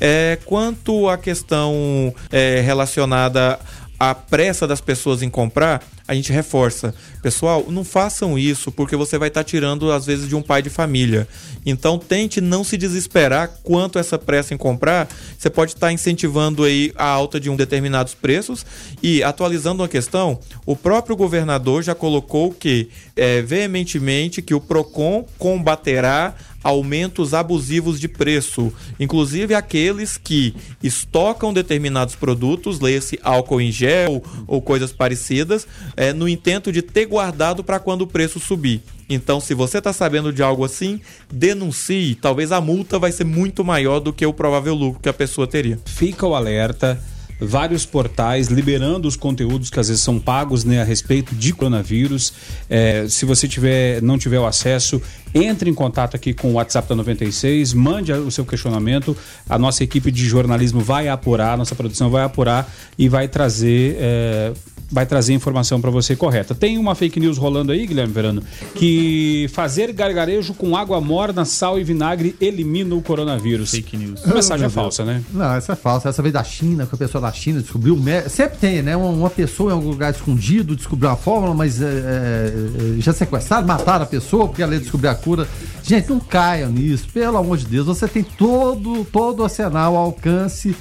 É, 0.00 0.38
quanto 0.44 1.08
à 1.08 1.18
questão 1.18 2.14
é, 2.30 2.60
relacionada 2.60 3.58
à 3.98 4.14
pressa 4.14 4.68
das 4.68 4.80
pessoas 4.80 5.20
em 5.20 5.30
comprar, 5.30 5.82
a 6.06 6.14
gente 6.14 6.32
reforça. 6.32 6.94
Pessoal, 7.22 7.64
não 7.68 7.82
façam 7.82 8.38
isso 8.38 8.70
porque 8.70 8.94
você 8.94 9.16
vai 9.16 9.28
estar 9.28 9.40
tá 9.40 9.44
tirando, 9.44 9.90
às 9.90 10.04
vezes, 10.04 10.28
de 10.28 10.36
um 10.36 10.42
pai 10.42 10.60
de 10.60 10.68
família. 10.68 11.26
Então, 11.64 11.98
tente 11.98 12.40
não 12.40 12.62
se 12.62 12.76
desesperar 12.76 13.50
quanto 13.62 13.98
essa 13.98 14.18
pressa 14.18 14.52
em 14.52 14.56
comprar. 14.56 15.08
Você 15.38 15.48
pode 15.48 15.72
estar 15.72 15.86
tá 15.86 15.92
incentivando 15.92 16.64
aí 16.64 16.92
a 16.94 17.06
alta 17.06 17.40
de 17.40 17.48
um 17.48 17.56
determinados 17.56 18.14
preços 18.14 18.66
e 19.02 19.22
atualizando 19.22 19.82
uma 19.82 19.88
questão, 19.88 20.38
o 20.66 20.76
próprio 20.76 21.16
governador 21.16 21.82
já 21.82 21.94
colocou 21.94 22.52
que 22.52 22.88
é, 23.16 23.40
veementemente 23.40 24.42
que 24.42 24.54
o 24.54 24.60
Procon 24.60 25.26
combaterá 25.38 26.34
aumentos 26.64 27.34
abusivos 27.34 28.00
de 28.00 28.08
preço, 28.08 28.72
inclusive 28.98 29.54
aqueles 29.54 30.16
que 30.16 30.54
estocam 30.82 31.52
determinados 31.52 32.16
produtos, 32.16 32.80
leia-se 32.80 33.20
álcool 33.22 33.60
em 33.60 33.70
gel 33.70 34.24
ou 34.46 34.62
coisas 34.62 34.90
parecidas, 34.90 35.68
é, 35.96 36.12
no 36.14 36.26
intento 36.26 36.72
de 36.72 36.80
ter 36.80 37.04
guardado 37.04 37.62
para 37.62 37.78
quando 37.78 38.02
o 38.02 38.06
preço 38.06 38.40
subir. 38.40 38.82
Então, 39.08 39.38
se 39.38 39.52
você 39.52 39.78
está 39.78 39.92
sabendo 39.92 40.32
de 40.32 40.42
algo 40.42 40.64
assim, 40.64 40.98
denuncie. 41.30 42.14
Talvez 42.14 42.50
a 42.50 42.60
multa 42.60 42.98
vai 42.98 43.12
ser 43.12 43.24
muito 43.24 43.62
maior 43.62 44.00
do 44.00 44.12
que 44.12 44.24
o 44.24 44.32
provável 44.32 44.74
lucro 44.74 45.00
que 45.02 45.08
a 45.10 45.12
pessoa 45.12 45.46
teria. 45.46 45.78
Fica 45.84 46.26
o 46.26 46.34
alerta 46.34 46.98
vários 47.46 47.86
portais 47.86 48.48
liberando 48.48 49.06
os 49.06 49.16
conteúdos 49.16 49.70
que 49.70 49.78
às 49.78 49.88
vezes 49.88 50.02
são 50.02 50.18
pagos 50.18 50.64
né, 50.64 50.80
a 50.80 50.84
respeito 50.84 51.34
de 51.34 51.52
coronavírus. 51.52 52.32
É, 52.68 53.06
se 53.08 53.24
você 53.24 53.46
tiver, 53.46 54.02
não 54.02 54.18
tiver 54.18 54.38
o 54.38 54.46
acesso, 54.46 55.00
entre 55.34 55.68
em 55.68 55.74
contato 55.74 56.14
aqui 56.14 56.32
com 56.32 56.50
o 56.50 56.52
WhatsApp 56.54 56.88
da 56.88 56.94
96, 56.94 57.74
mande 57.74 58.12
o 58.12 58.30
seu 58.30 58.44
questionamento. 58.44 59.16
A 59.48 59.58
nossa 59.58 59.82
equipe 59.82 60.10
de 60.10 60.24
jornalismo 60.26 60.80
vai 60.80 61.08
apurar, 61.08 61.58
nossa 61.58 61.74
produção 61.74 62.10
vai 62.10 62.24
apurar 62.24 62.72
e 62.98 63.08
vai 63.08 63.28
trazer. 63.28 63.96
É, 63.98 64.52
vai 64.94 65.04
trazer 65.04 65.34
informação 65.34 65.80
para 65.80 65.90
você 65.90 66.14
correta. 66.14 66.54
Tem 66.54 66.78
uma 66.78 66.94
fake 66.94 67.18
news 67.18 67.36
rolando 67.36 67.72
aí, 67.72 67.84
Guilherme 67.84 68.12
Verano, 68.12 68.42
que 68.76 69.50
fazer 69.52 69.92
gargarejo 69.92 70.54
com 70.54 70.76
água 70.76 71.00
morna, 71.00 71.44
sal 71.44 71.80
e 71.80 71.82
vinagre 71.82 72.36
elimina 72.40 72.94
o 72.94 73.02
coronavírus. 73.02 73.72
Fake 73.72 73.96
news. 73.96 74.24
Mensagem 74.24 74.68
falsa, 74.70 75.04
né? 75.04 75.20
Não, 75.32 75.52
essa 75.54 75.72
é 75.72 75.76
falsa. 75.76 76.08
Essa 76.08 76.22
veio 76.22 76.32
da 76.32 76.44
China, 76.44 76.86
que 76.86 76.94
a 76.94 76.98
pessoa 76.98 77.20
da 77.20 77.32
China 77.32 77.60
descobriu. 77.60 78.00
Sempre 78.28 78.58
tem, 78.58 78.82
né? 78.82 78.96
Uma, 78.96 79.08
uma 79.08 79.30
pessoa 79.30 79.72
em 79.72 79.74
algum 79.74 79.90
lugar 79.90 80.14
escondido 80.14 80.76
descobriu 80.76 81.10
a 81.10 81.16
fórmula, 81.16 81.54
mas 81.54 81.82
é, 81.82 81.86
é, 81.86 82.52
já 82.98 83.12
sequestraram, 83.12 83.66
mataram 83.66 84.04
a 84.04 84.06
pessoa 84.06 84.46
porque 84.46 84.62
ela 84.62 84.74
ia 84.74 84.80
descobrir 84.80 85.08
a 85.08 85.14
cura. 85.16 85.48
Gente, 85.82 86.08
não 86.08 86.20
caiam 86.20 86.70
nisso, 86.70 87.08
pelo 87.12 87.36
amor 87.36 87.58
de 87.58 87.66
Deus. 87.66 87.86
Você 87.86 88.06
tem 88.06 88.22
todo, 88.22 89.04
todo 89.06 89.40
o 89.40 89.42
arsenal 89.42 89.96
ao 89.96 90.04
alcance 90.04 90.76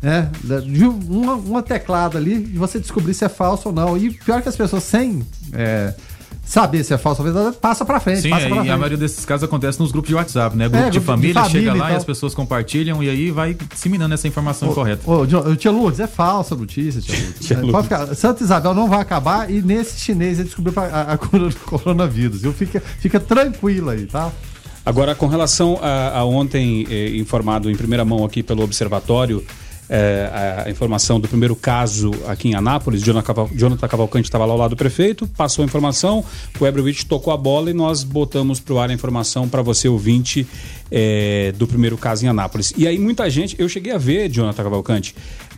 né? 0.00 0.30
De 0.66 0.84
uma, 0.84 1.34
uma 1.34 1.62
teclada 1.62 2.18
ali 2.18 2.34
e 2.54 2.56
você 2.58 2.78
descobrir 2.78 3.14
se 3.14 3.24
é 3.24 3.28
falso 3.28 3.68
ou 3.68 3.74
não. 3.74 3.96
E 3.96 4.10
pior 4.12 4.40
que 4.42 4.48
as 4.48 4.56
pessoas 4.56 4.84
sem 4.84 5.26
é, 5.52 5.92
saber 6.44 6.84
se 6.84 6.94
é 6.94 6.98
falso 6.98 7.20
ou 7.20 7.24
verdadeiro, 7.24 7.56
passa 7.56 7.84
pra 7.84 7.98
frente. 8.00 8.22
Sim, 8.22 8.30
passa 8.30 8.44
é, 8.44 8.48
pra 8.48 8.56
e 8.56 8.60
frente. 8.60 8.70
a 8.72 8.76
maioria 8.76 8.96
desses 8.96 9.24
casos 9.24 9.44
acontece 9.44 9.78
nos 9.80 9.90
grupos 9.92 10.08
de 10.08 10.14
WhatsApp, 10.14 10.56
né? 10.56 10.68
Grupo, 10.68 10.76
É, 10.86 10.90
de, 10.90 10.98
grupo 10.98 11.00
de 11.00 11.06
família, 11.06 11.42
família 11.42 11.60
chega 11.60 11.76
e 11.76 11.78
lá 11.80 11.86
e, 11.86 11.88
tal. 11.90 11.96
as 11.98 12.04
pessoas 12.04 12.34
compartilham 12.34 13.02
e 13.02 13.08
aí 13.10 13.30
vai 13.30 13.54
disseminando 13.54 14.14
essa 14.14 14.26
informação 14.28 14.72
correta. 14.72 15.10
Ô, 15.10 15.26
John- 15.26 15.54
tia 15.56 15.70
Lourdes, 15.70 16.00
é 16.00 16.06
falsa 16.06 16.54
a 16.54 16.58
notícia, 16.58 17.00
tia 17.02 17.14
Lourdes. 17.18 17.46
Tia 17.46 17.56
É, 17.56 17.60
Lourdes. 17.60 17.72
pode 17.72 17.88
ficar. 17.88 18.14
Santa 18.14 18.42
Isabel 18.44 18.72
não 18.74 18.88
vai 18.88 19.00
acabar 19.00 19.50
e 19.50 19.60
nesse 19.60 19.98
chinês 19.98 20.38
ele 20.38 20.46
descobriu 20.46 20.72
a, 20.80 21.02
a 21.12 21.18
cura 21.18 21.48
do 21.48 21.56
coronavírus. 21.56 22.44
Eu 22.44 22.52
fica, 22.52 22.80
fica 23.00 23.18
tranquilo 23.20 23.90
aí, 23.90 24.06
tá? 24.06 24.30
Agora, 24.86 25.14
com 25.14 25.26
relação 25.26 25.78
a, 25.82 26.18
a 26.20 26.24
ontem 26.24 26.86
eh, 26.88 27.16
informado 27.16 27.70
em 27.70 27.74
primeira 27.76 28.06
mão 28.06 28.24
aqui 28.24 28.42
pelo 28.42 28.62
Observatório, 28.62 29.44
é, 29.88 30.64
a, 30.66 30.70
informação 30.70 31.18
do 31.18 31.26
primeiro 31.26 31.56
caso 31.56 32.10
aqui 32.26 32.48
em 32.48 32.54
Anápolis. 32.54 33.02
Jonathan, 33.02 33.26
Caval, 33.26 33.50
Jonathan 33.54 33.88
Cavalcante 33.88 34.28
estava 34.28 34.44
lá 34.44 34.52
ao 34.52 34.58
lado 34.58 34.70
do 34.70 34.76
prefeito, 34.76 35.26
passou 35.28 35.62
a 35.62 35.66
informação, 35.66 36.24
o 36.60 36.66
Ebrovich 36.66 37.06
tocou 37.06 37.32
a 37.32 37.36
bola 37.36 37.70
e 37.70 37.74
nós 37.74 38.02
botamos 38.02 38.60
para 38.60 38.74
o 38.74 38.78
ar 38.78 38.90
a 38.90 38.92
informação 38.92 39.48
para 39.48 39.62
você, 39.62 39.88
ouvinte, 39.88 40.46
é, 40.90 41.52
do 41.56 41.66
primeiro 41.66 41.96
caso 41.96 42.24
em 42.24 42.28
Anápolis. 42.28 42.72
E 42.76 42.86
aí 42.86 42.98
muita 42.98 43.28
gente, 43.30 43.56
eu 43.58 43.68
cheguei 43.68 43.92
a 43.92 43.98
ver, 43.98 44.28
Jonathan 44.30 44.62
Cavalcante, 44.62 45.14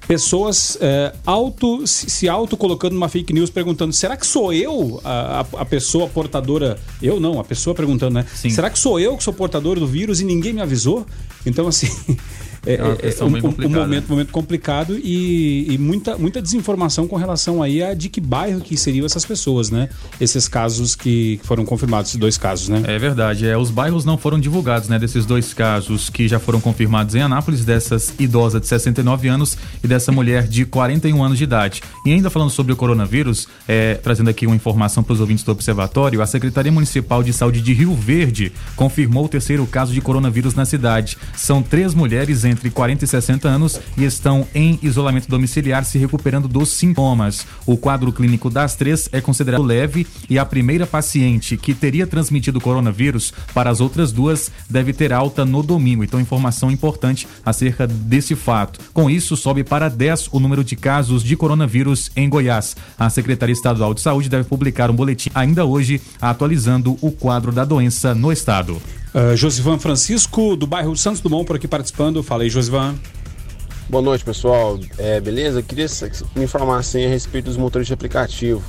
pessoas 0.07 0.77
é, 0.81 1.13
auto, 1.25 1.87
se 1.87 2.29
auto 2.29 2.57
colocando 2.57 2.95
numa 2.95 3.09
fake 3.09 3.33
news 3.33 3.51
perguntando: 3.51 3.93
será 3.93 4.17
que 4.17 4.27
sou 4.27 4.53
eu 4.53 5.01
a, 5.05 5.41
a, 5.41 5.61
a 5.63 5.65
pessoa 5.65 6.09
portadora? 6.09 6.79
Eu 7.03 7.21
não, 7.21 7.39
a 7.39 7.45
pessoa 7.45 7.75
perguntando, 7.75 8.15
né? 8.15 8.27
Sim. 8.35 8.51
Será 8.51 8.71
que 8.71 8.79
sou 8.79 8.99
eu 8.99 9.17
que 9.17 9.23
sou 9.23 9.33
portador 9.33 9.79
do 9.79 9.87
vírus 9.87 10.21
e 10.21 10.25
ninguém 10.25 10.53
me 10.53 10.61
avisou? 10.61 11.07
Então, 11.47 11.67
assim. 11.67 11.89
É, 12.67 12.75
é, 12.75 12.77
é 12.77 13.25
um, 13.25 13.29
um, 13.29 13.67
um, 13.67 13.69
momento, 13.71 14.09
momento 14.09 14.33
complicado 14.33 14.99
e, 14.99 15.67
e, 15.73 15.79
muita, 15.79 16.19
muita 16.19 16.43
desinformação 16.43 17.09
com 17.09 17.17
relação 17.17 17.63
aí 17.63 17.83
a 17.83 17.95
de 17.95 18.09
que 18.09 18.21
bairro 18.21 18.61
que 18.61 18.77
seriam 18.77 19.07
essas 19.07 19.25
pessoas, 19.25 19.71
né? 19.71 19.89
Esses 20.21 20.47
casos 20.47 20.95
que 20.95 21.41
foram 21.45 21.65
confirmados, 21.65 22.11
esses 22.11 22.21
dois 22.21 22.37
casos, 22.37 22.69
né? 22.69 22.83
É 22.87 22.99
verdade. 22.99 23.47
É, 23.47 23.57
os 23.57 23.71
bairros 23.71 24.05
não 24.05 24.19
foram 24.19 24.39
divulgados, 24.39 24.89
né? 24.89 24.99
Desses 24.99 25.25
dois 25.25 25.55
casos 25.55 26.11
que 26.11 26.29
já 26.29 26.39
foram 26.39 26.61
confirmados 26.61 27.15
em 27.15 27.21
Anápolis, 27.21 27.65
dessas 27.65 28.15
idosa 28.19 28.61
de 28.61 28.67
69 28.67 29.29
anos 29.29 29.57
e 29.83 29.89
dessa 29.89 30.13
mulher 30.13 30.47
de 30.47 30.65
41 30.65 31.23
anos 31.23 31.39
de 31.39 31.45
idade. 31.45 31.83
E 32.05 32.13
ainda 32.13 32.29
falando 32.29 32.51
sobre 32.51 32.73
o 32.73 32.77
coronavírus, 32.77 33.49
é, 33.67 33.95
trazendo 33.95 34.29
aqui 34.29 34.47
uma 34.47 34.57
informação 34.57 35.03
para 35.03 35.15
os 35.15 35.21
ouvintes 35.21 35.45
do 35.45 35.53
Observatório, 35.53 36.21
a 36.21 36.27
Secretaria 36.27 36.73
Municipal 36.73 37.23
de 37.23 37.33
Saúde 37.33 37.61
de 37.61 37.73
Rio 37.73 37.95
Verde 37.95 38.53
confirmou 38.77 39.25
o 39.25 39.29
terceiro 39.29 39.67
caso 39.67 39.93
de 39.93 40.01
coronavírus 40.01 40.55
na 40.55 40.65
cidade. 40.65 41.17
São 41.37 41.63
três 41.63 41.95
mulheres 41.95 42.45
entre 42.51 42.71
40 42.71 43.05
e 43.05 43.09
60 43.09 43.49
anos 43.49 43.81
e 43.97 44.05
estão 44.05 44.47
em 44.55 44.79
isolamento 44.83 45.29
domiciliar 45.29 45.85
se 45.85 45.99
recuperando 45.99 46.49
dos 46.49 46.71
sintomas. 46.71 47.47
O 47.67 47.77
quadro 47.77 48.13
clínico 48.13 48.51
das 48.51 48.75
três 48.75 49.09
é 49.13 49.21
considerado 49.21 49.63
leve 49.63 50.07
e 50.29 50.39
a 50.39 50.45
primeira 50.45 50.87
paciente 50.87 51.57
que 51.57 51.75
teria 51.75 52.07
transmitido 52.07 52.61
coronavírus 52.61 53.33
para 53.55 53.71
as 53.71 53.81
outras 53.81 54.13
duas 54.13 54.51
deve 54.69 54.93
ter 54.93 55.13
alta 55.13 55.45
no 55.45 55.63
domingo. 55.63 56.05
Então, 56.05 56.21
informação 56.21 56.71
importante 56.71 57.27
acerca 57.45 57.87
desse 57.87 58.35
fato. 58.35 58.81
Com 58.93 59.09
isso, 59.09 59.37
sobe 59.37 59.65
para 59.65 59.89
10 59.89 60.29
o 60.33 60.41
número 60.41 60.65
de 60.65 60.77
casos 60.77 61.23
de 61.23 61.37
coronavírus 61.37 62.11
em 62.17 62.29
Goiás. 62.29 62.77
A 62.99 63.09
Secretaria 63.09 63.53
Estadual 63.53 63.95
de 63.95 64.01
Saúde 64.01 64.29
deve 64.29 64.45
publicar 64.45 64.91
um 64.91 64.95
boletim 64.95 65.31
ainda 65.35 65.65
hoje 65.65 66.01
atualizando 66.21 66.97
o 67.01 67.11
quadro 67.11 67.53
da 67.53 67.65
doença 67.65 68.15
no 68.15 68.33
estado. 68.33 68.81
Uh, 69.13 69.37
Josivan 69.37 69.79
Francisco, 69.79 70.55
do 70.55 70.67
bairro 70.67 70.97
Santos 70.97 71.21
Dumont, 71.21 71.45
por 71.45 71.57
aqui 71.57 71.67
participando. 71.67 72.23
Fala 72.23 72.45
aí, 72.45 72.51
Josivan. 72.51 72.95
Boa 73.89 74.03
noite, 74.03 74.25
pessoal. 74.25 74.79
É, 74.97 75.21
beleza? 75.21 75.63
Queria 75.63 75.87
me 76.37 76.45
informar 76.45 76.79
assim, 76.79 77.05
a 77.05 77.09
respeito 77.09 77.47
dos 77.47 77.57
motores 77.57 77.89
de 77.89 77.93
aplicativo. 77.93 78.63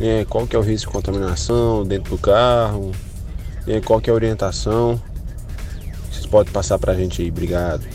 É, 0.00 0.24
qual 0.28 0.48
que 0.48 0.56
é 0.56 0.58
o 0.58 0.62
risco 0.62 0.90
de 0.90 0.96
contaminação 0.96 1.84
dentro 1.84 2.16
do 2.16 2.18
carro? 2.18 2.90
É, 3.64 3.80
qual 3.80 4.00
que 4.00 4.10
é 4.10 4.12
a 4.12 4.14
orientação? 4.14 5.00
Vocês 6.10 6.26
podem 6.26 6.52
passar 6.52 6.76
para 6.78 6.92
a 6.92 6.96
gente 6.96 7.22
aí. 7.22 7.28
Obrigado. 7.28 7.86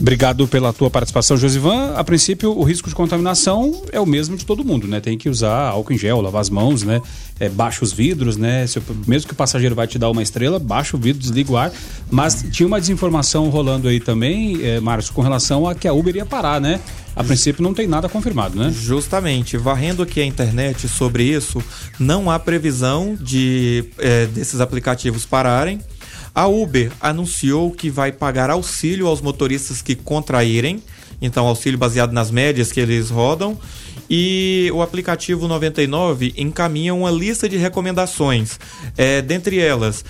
Obrigado 0.00 0.48
pela 0.48 0.72
tua 0.72 0.88
participação, 0.88 1.36
Josivan. 1.36 1.92
A 1.94 2.02
princípio, 2.02 2.58
o 2.58 2.62
risco 2.62 2.88
de 2.88 2.94
contaminação 2.94 3.82
é 3.92 4.00
o 4.00 4.06
mesmo 4.06 4.34
de 4.34 4.46
todo 4.46 4.64
mundo, 4.64 4.88
né? 4.88 4.98
Tem 4.98 5.18
que 5.18 5.28
usar 5.28 5.68
álcool 5.68 5.92
em 5.92 5.98
gel, 5.98 6.22
lavar 6.22 6.40
as 6.40 6.48
mãos, 6.48 6.82
né? 6.82 7.02
É, 7.38 7.50
baixa 7.50 7.84
os 7.84 7.92
vidros, 7.92 8.38
né? 8.38 8.66
Se, 8.66 8.80
mesmo 9.06 9.28
que 9.28 9.34
o 9.34 9.36
passageiro 9.36 9.74
vai 9.74 9.86
te 9.86 9.98
dar 9.98 10.08
uma 10.08 10.22
estrela, 10.22 10.58
baixa 10.58 10.96
o 10.96 11.00
vidro, 11.00 11.20
desliga 11.20 11.52
o 11.52 11.56
ar. 11.58 11.70
Mas 12.10 12.46
tinha 12.50 12.66
uma 12.66 12.80
desinformação 12.80 13.50
rolando 13.50 13.88
aí 13.88 14.00
também, 14.00 14.64
é, 14.64 14.80
Márcio, 14.80 15.12
com 15.12 15.20
relação 15.20 15.68
a 15.68 15.74
que 15.74 15.86
a 15.86 15.92
Uber 15.92 16.16
ia 16.16 16.24
parar, 16.24 16.62
né? 16.62 16.80
A 17.14 17.22
princípio 17.22 17.62
não 17.62 17.74
tem 17.74 17.86
nada 17.86 18.08
confirmado, 18.08 18.58
né? 18.58 18.70
Justamente. 18.74 19.58
Varrendo 19.58 20.02
aqui 20.02 20.22
a 20.22 20.24
internet 20.24 20.88
sobre 20.88 21.24
isso, 21.24 21.62
não 21.98 22.30
há 22.30 22.38
previsão 22.38 23.18
de 23.20 23.84
é, 23.98 24.24
desses 24.24 24.62
aplicativos 24.62 25.26
pararem. 25.26 25.78
A 26.40 26.46
Uber 26.46 26.90
anunciou 27.02 27.70
que 27.70 27.90
vai 27.90 28.10
pagar 28.10 28.48
auxílio 28.48 29.06
aos 29.06 29.20
motoristas 29.20 29.82
que 29.82 29.94
contraírem, 29.94 30.82
então 31.20 31.46
auxílio 31.46 31.78
baseado 31.78 32.12
nas 32.12 32.30
médias 32.30 32.72
que 32.72 32.80
eles 32.80 33.10
rodam. 33.10 33.58
E 34.08 34.70
o 34.72 34.80
aplicativo 34.80 35.46
99 35.46 36.32
encaminha 36.38 36.94
uma 36.94 37.10
lista 37.10 37.46
de 37.46 37.58
recomendações, 37.58 38.58
é, 38.96 39.20
dentre 39.20 39.58
elas, 39.58 40.02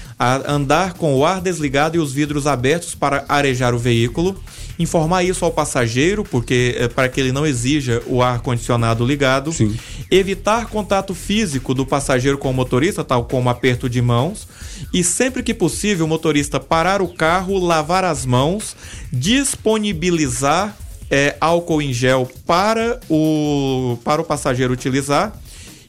andar 0.46 0.92
com 0.92 1.16
o 1.16 1.24
ar 1.24 1.40
desligado 1.40 1.96
e 1.96 1.98
os 2.00 2.12
vidros 2.12 2.46
abertos 2.46 2.94
para 2.94 3.24
arejar 3.28 3.74
o 3.74 3.78
veículo, 3.78 4.40
informar 4.78 5.24
isso 5.24 5.44
ao 5.44 5.50
passageiro, 5.50 6.22
porque 6.22 6.76
é, 6.78 6.86
para 6.86 7.08
que 7.08 7.20
ele 7.20 7.32
não 7.32 7.44
exija 7.44 8.02
o 8.06 8.22
ar 8.22 8.38
condicionado 8.40 9.04
ligado, 9.04 9.52
Sim. 9.52 9.76
evitar 10.08 10.66
contato 10.66 11.12
físico 11.12 11.74
do 11.74 11.84
passageiro 11.84 12.38
com 12.38 12.50
o 12.50 12.54
motorista, 12.54 13.02
tal 13.02 13.24
como 13.24 13.50
aperto 13.50 13.90
de 13.90 14.00
mãos, 14.00 14.46
e 14.92 15.02
sempre 15.04 15.42
que 15.42 15.54
possível 15.54 16.06
o 16.06 16.08
motorista 16.08 16.58
parar 16.58 17.02
o 17.02 17.08
carro, 17.08 17.58
lavar 17.58 18.04
as 18.04 18.24
mãos, 18.26 18.76
disponibilizar 19.12 20.76
é, 21.10 21.36
álcool 21.40 21.82
em 21.82 21.92
gel 21.92 22.30
para 22.46 23.00
o, 23.08 23.98
para 24.04 24.22
o 24.22 24.24
passageiro 24.24 24.72
utilizar 24.72 25.36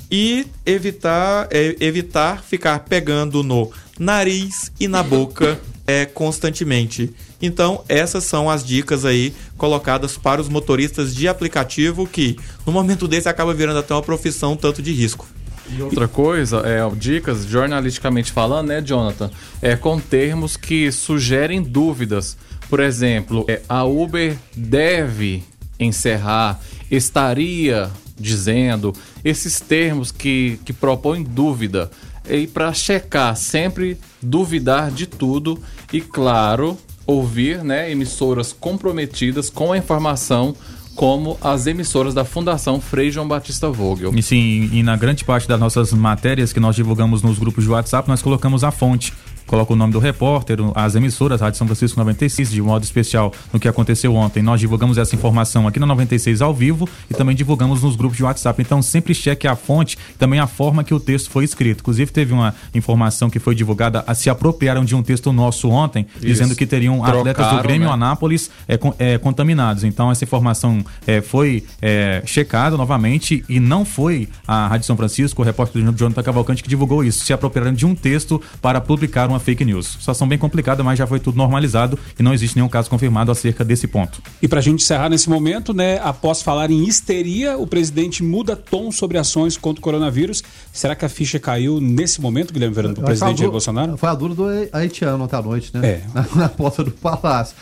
e 0.10 0.46
evitar, 0.66 1.48
é, 1.52 1.76
evitar 1.80 2.44
ficar 2.44 2.80
pegando 2.80 3.44
no 3.44 3.72
nariz 3.98 4.72
e 4.80 4.88
na 4.88 5.02
boca 5.02 5.60
é, 5.88 6.06
constantemente. 6.06 7.14
Então, 7.42 7.84
essas 7.88 8.24
são 8.24 8.50
as 8.50 8.64
dicas 8.64 9.06
aí 9.06 9.34
colocadas 9.58 10.18
para 10.18 10.42
os 10.42 10.50
motoristas 10.50 11.16
de 11.16 11.28
aplicativo 11.28 12.06
que, 12.06 12.38
no 12.66 12.72
momento 12.72 13.08
desse, 13.08 13.30
acaba 13.30 13.54
virando 13.54 13.80
até 13.80 13.94
uma 13.94 14.02
profissão 14.02 14.56
tanto 14.56 14.82
de 14.82 14.92
risco. 14.92 15.28
E 15.70 15.82
outra 15.82 16.08
coisa, 16.08 16.62
é, 16.66 16.80
dicas 16.96 17.46
jornalisticamente 17.46 18.32
falando, 18.32 18.68
né, 18.68 18.82
Jonathan? 18.82 19.30
É 19.62 19.76
com 19.76 20.00
termos 20.00 20.58
que 20.58 20.92
sugerem 20.92 21.62
dúvidas. 21.62 22.38
Por 22.70 22.80
exemplo, 22.80 23.46
é, 23.48 23.62
a 23.68 23.84
Uber 23.84 24.38
deve 24.56 25.44
encerrar, 25.80 26.60
estaria 26.90 27.90
dizendo, 28.18 28.94
esses 29.24 29.60
termos 29.60 30.12
que, 30.12 30.60
que 30.64 30.72
propõem 30.72 31.24
dúvida. 31.24 31.90
E 32.30 32.46
para 32.46 32.74
checar, 32.74 33.36
sempre 33.36 33.98
duvidar 34.22 34.92
de 34.92 35.08
tudo 35.08 35.60
e, 35.92 36.00
claro, 36.00 36.78
ouvir 37.06 37.64
né, 37.64 37.92
emissoras 37.92 38.54
comprometidas 38.54 39.50
com 39.50 39.74
a 39.74 39.78
informação 39.78 40.56
como 41.02 41.36
as 41.42 41.66
emissoras 41.66 42.14
da 42.14 42.24
Fundação 42.24 42.80
Frei 42.80 43.10
João 43.10 43.28
Batista 43.28 43.68
Vogel. 43.72 44.14
E 44.14 44.22
sim, 44.22 44.70
e 44.72 44.84
na 44.84 44.96
grande 44.96 45.26
parte 45.26 45.48
das 45.48 45.60
nossas 45.60 45.92
matérias 45.92 46.54
que 46.54 46.60
nós 46.60 46.76
divulgamos 46.76 47.24
nos 47.24 47.40
grupos 47.40 47.64
de 47.64 47.72
WhatsApp, 47.72 48.08
nós 48.08 48.22
colocamos 48.22 48.64
a 48.64 48.70
fonte 48.70 49.12
coloca 49.48 49.74
o 49.74 49.76
nome 49.76 49.94
do 49.94 50.00
repórter, 50.00 50.58
as 50.76 50.96
emissoras, 50.96 51.42
Rádio 51.42 51.58
São 51.58 51.68
Francisco 51.68 52.00
96, 52.00 52.52
de 52.52 52.62
modo 52.62 52.84
especial 52.84 53.34
no 53.52 53.60
que 53.60 53.68
aconteceu 53.68 54.16
ontem. 54.16 54.42
Nós 54.42 54.60
divulgamos 54.60 54.98
essa 54.98 55.16
informação 55.16 55.68
aqui 55.68 55.80
na 55.80 55.86
96 55.86 56.42
ao 56.42 56.54
vivo 56.54 56.88
e 57.10 57.14
também 57.14 57.36
divulgamos 57.36 57.84
nos 57.84 57.96
grupos 57.96 58.18
de 58.18 58.24
WhatsApp. 58.24 58.62
Então 58.62 58.82
sempre 58.82 59.14
cheque 59.14 59.48
a 59.48 59.56
fonte, 59.56 59.98
também 60.18 60.40
a 60.40 60.48
forma 60.48 60.84
que 60.84 60.94
o 60.94 61.00
texto 61.00 61.30
foi 61.30 61.44
escrito. 61.44 61.82
Inclusive 61.82 62.12
teve 62.12 62.34
uma 62.34 62.54
informação 62.74 63.30
que 63.30 63.40
foi 63.40 63.56
divulgada, 63.56 64.04
se 64.14 64.30
apropriaram 64.30 64.86
de 64.86 64.96
um 64.96 65.04
texto 65.04 65.32
nosso 65.32 65.70
ontem, 65.70 66.06
Isso. 66.16 66.26
dizendo 66.26 66.56
que 66.56 66.66
teriam 66.66 66.96
Trocaram, 66.96 67.20
atletas 67.20 67.48
do 67.50 67.62
Grêmio 67.64 67.88
né? 67.88 67.94
Anápolis 67.94 68.50
é, 68.68 68.80
é, 69.00 69.18
contaminados. 69.18 69.84
Então 69.84 70.12
essa 70.12 70.24
informação 70.24 70.84
é, 71.06 71.22
foi 71.22 71.64
é, 71.82 72.22
checada 72.26 72.78
novamente 72.78 73.44
e 73.48 73.60
não 73.60 73.86
foi 73.86 74.30
a 74.48 74.68
Rádio 74.68 74.88
São 74.88 74.96
Francisco, 74.96 75.42
o 75.42 75.46
repórter 75.46 75.84
do 75.84 75.98
Jonathan 75.98 76.24
Cavalcante 76.24 76.64
que 76.64 76.70
divulgou 76.70 77.04
isso. 77.04 77.26
Se 77.26 77.34
apropriaram 77.34 77.74
de 77.74 77.86
um 77.86 77.96
texto 77.96 78.42
para 78.62 78.80
publicar 78.80 79.28
uma 79.32 79.40
fake 79.40 79.66
news. 79.66 79.98
Situação 80.00 80.28
bem 80.28 80.38
complicada, 80.38 80.84
mas 80.84 80.98
já 80.98 81.08
foi 81.08 81.20
tudo 81.20 81.38
normalizado 81.38 81.98
e 82.18 82.24
não 82.24 82.34
existe 82.34 82.56
nenhum 82.56 82.70
caso 82.70 82.90
confirmado 82.90 83.32
acerca 83.32 83.64
desse 83.64 83.88
ponto. 83.88 84.22
E 84.42 84.48
para 84.48 84.60
a 84.60 84.62
gente 84.62 84.84
encerrar 84.84 85.10
nesse 85.10 85.30
momento, 85.30 85.74
né, 85.74 86.00
após 86.04 86.42
falar 86.42 86.72
em 86.72 86.88
histeria, 86.88 87.58
o 87.58 87.66
presidente 87.66 88.24
muda 88.24 88.56
tom 88.56 88.92
sobre 88.92 89.18
ações 89.18 89.58
contra 89.58 89.80
o 89.80 89.84
coronavírus. 89.84 90.44
Será 90.72 90.96
que 90.96 91.06
a 91.06 91.10
ficha 91.10 91.40
caiu 91.40 91.80
nesse 91.80 92.22
momento, 92.22 92.54
Guilherme 92.54 92.76
Verano, 92.76 92.94
para 92.96 93.04
o 93.04 93.06
presidente 93.06 93.40
Jair 93.40 93.52
Bolsonaro? 93.52 93.98
Foi 93.98 94.10
a 94.10 94.16
dura 94.16 94.34
do 94.34 94.46
haitiano 94.72 95.24
ontem 95.24 95.36
à 95.36 95.42
noite, 95.42 95.72
né? 95.74 95.88
É. 95.88 96.02
Na, 96.14 96.28
na 96.36 96.50
porta 96.50 96.84
do 96.84 96.92
palácio 96.92 97.56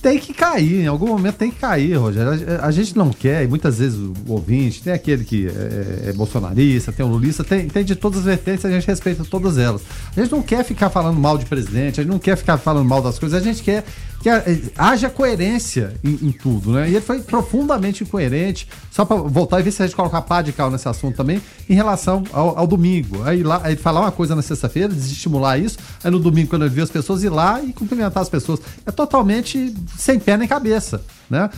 tem 0.00 0.18
que 0.18 0.32
cair, 0.32 0.82
em 0.82 0.86
algum 0.86 1.08
momento 1.08 1.36
tem 1.36 1.50
que 1.50 1.58
cair, 1.58 1.94
Rogério. 1.94 2.32
A, 2.60 2.66
a 2.66 2.70
gente 2.70 2.96
não 2.96 3.10
quer, 3.10 3.44
e 3.44 3.46
muitas 3.46 3.78
vezes 3.78 3.98
o, 3.98 4.14
ouvinte, 4.28 4.82
tem 4.82 4.92
aquele 4.92 5.24
que 5.24 5.46
é, 5.46 6.08
é, 6.08 6.12
bolsonarista, 6.12 6.92
tem 6.92 7.04
o 7.04 7.08
lulista, 7.08 7.44
tem, 7.44 7.68
tem 7.68 7.84
de 7.84 7.94
todas 7.94 8.20
as 8.20 8.24
vertentes, 8.24 8.64
a 8.64 8.70
gente 8.70 8.86
respeita 8.86 9.24
todas 9.24 9.58
elas. 9.58 9.82
A 10.16 10.20
gente 10.20 10.32
não 10.32 10.42
quer 10.42 10.64
ficar 10.64 10.90
falando 10.90 11.18
mal 11.18 11.36
de 11.36 11.44
presidente, 11.44 12.00
a 12.00 12.02
gente 12.02 12.12
não 12.12 12.18
quer 12.18 12.36
ficar 12.36 12.56
falando 12.58 12.88
mal 12.88 13.02
das 13.02 13.18
coisas, 13.18 13.40
a 13.40 13.44
gente 13.44 13.62
quer 13.62 13.84
que 14.20 14.28
é, 14.28 14.60
haja 14.76 15.08
coerência 15.08 15.94
em, 16.04 16.28
em, 16.28 16.32
tudo, 16.32 16.72
né? 16.72 16.90
E 16.90 16.94
ele 16.94 17.00
foi 17.00 17.20
profundamente 17.20 18.04
incoerente. 18.04 18.68
Só 18.90 19.04
para 19.04 19.16
voltar 19.16 19.60
e 19.60 19.62
ver 19.62 19.72
se 19.72 19.82
a 19.82 19.86
gente 19.86 19.96
coloca 19.96 20.20
pá 20.20 20.42
de 20.42 20.52
cal 20.52 20.70
nesse 20.70 20.86
assunto 20.86 21.16
também, 21.16 21.40
em 21.68 21.74
relação 21.74 22.22
ao, 22.32 22.58
ao 22.58 22.66
domingo. 22.66 23.22
Aí 23.24 23.42
lá, 23.42 23.60
aí 23.64 23.76
falar 23.76 24.00
uma 24.00 24.12
coisa 24.12 24.36
na 24.36 24.42
sexta-feira, 24.42 24.92
desestimular 24.92 25.58
isso, 25.58 25.78
aí 26.04 26.10
no 26.10 26.18
domingo, 26.18 26.50
quando 26.50 26.66
ele 26.66 26.74
viu 26.74 26.84
as 26.84 26.90
pessoas, 26.90 27.22
ir 27.22 27.30
lá 27.30 27.62
e 27.62 27.72
cumprimentar 27.72 28.22
as 28.22 28.28
pessoas. 28.28 28.60
É 28.84 28.90
totalmente 28.90 29.74
sem 29.96 30.18
pé 30.18 30.36
nem 30.36 30.46
cabeça, 30.46 31.00
né? 31.28 31.48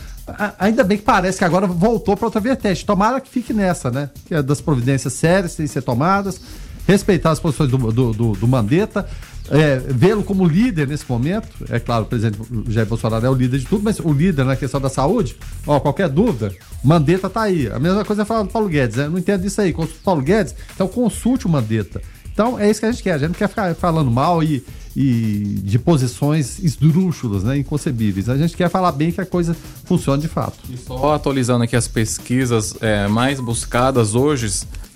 Ainda 0.57 0.85
bem 0.85 0.99
que 0.99 1.05
parece 1.05 1.39
que 1.39 1.45
agora 1.45 1.67
voltou 1.67 2.17
para 2.17 2.27
outra 2.27 2.41
vertente. 2.41 2.87
Tomara 2.87 3.21
que 3.21 3.29
fique 3.29 3.53
nessa, 3.53 3.91
né? 3.91 4.09
Que 4.27 4.37
é 4.37 4.43
das 4.43 4.61
providências 4.61 5.15
sérias 5.15 5.57
têm 5.57 5.67
que 5.67 5.73
ser 5.73 5.83
tomadas, 5.83 6.41
respeitar 6.87 7.31
as 7.31 7.41
posições 7.41 7.71
do, 7.71 7.79
do, 7.79 8.13
do, 8.13 8.33
do 8.33 8.49
Mandetta, 8.49 9.09
é, 9.51 9.79
vê-lo 9.79 10.23
como 10.23 10.47
líder 10.47 10.87
nesse 10.87 11.05
momento. 11.09 11.49
É 11.69 11.79
claro, 11.79 12.05
o 12.05 12.07
presidente 12.07 12.39
Jair 12.69 12.87
Bolsonaro 12.87 13.27
é 13.27 13.31
o 13.31 13.35
líder 13.35 13.59
de 13.59 13.67
tudo, 13.67 13.83
mas 13.83 13.99
o 13.99 14.13
líder 14.13 14.45
na 14.45 14.57
questão 14.57 14.81
da 14.81 14.89
saúde, 14.89 15.37
ó, 15.67 15.81
qualquer 15.81 16.09
dúvida, 16.09 16.53
Mandetta 16.83 17.29
tá 17.29 17.43
aí. 17.43 17.69
A 17.71 17.79
mesma 17.79 18.05
coisa 18.05 18.23
é 18.23 18.25
falar 18.25 18.43
do 18.43 18.49
Paulo 18.49 18.69
Guedes, 18.69 18.97
né? 18.97 19.09
Não 19.09 19.19
entendo 19.19 19.43
disso 19.43 19.61
aí. 19.61 19.73
Consulte 19.73 20.01
Paulo 20.03 20.23
Guedes, 20.23 20.55
então 20.75 20.89
consulte 20.89 21.47
o 21.47 21.49
Mandetta. 21.49 22.01
Então 22.33 22.59
é 22.59 22.71
isso 22.71 22.81
que 22.81 22.87
a 22.87 22.93
gente 22.93 23.03
quer. 23.03 23.13
A 23.13 23.19
gente 23.19 23.29
não 23.29 23.35
quer 23.35 23.49
ficar 23.49 23.75
falando 23.75 24.11
mal 24.11 24.43
e, 24.43 24.65
e 24.97 25.61
de 25.63 25.79
posições 25.79 26.59
esdrúxulas, 26.59 27.45
né, 27.45 27.59
inconcebíveis. 27.59 28.29
A 28.29 28.37
gente 28.37 28.57
quer 28.57 28.71
falar 28.71 28.93
bem 28.93 29.13
que 29.13 29.21
a 29.21 29.27
coisa 29.27 29.55
funcione 29.85 30.23
de 30.23 30.29
fato. 30.29 30.59
E 30.71 30.77
só 30.77 31.15
atualizando 31.15 31.65
aqui 31.65 31.77
as 31.77 31.87
pesquisas 31.87 32.75
é, 32.81 33.07
mais 33.07 33.39
buscadas 33.39 34.15
hoje, 34.15 34.51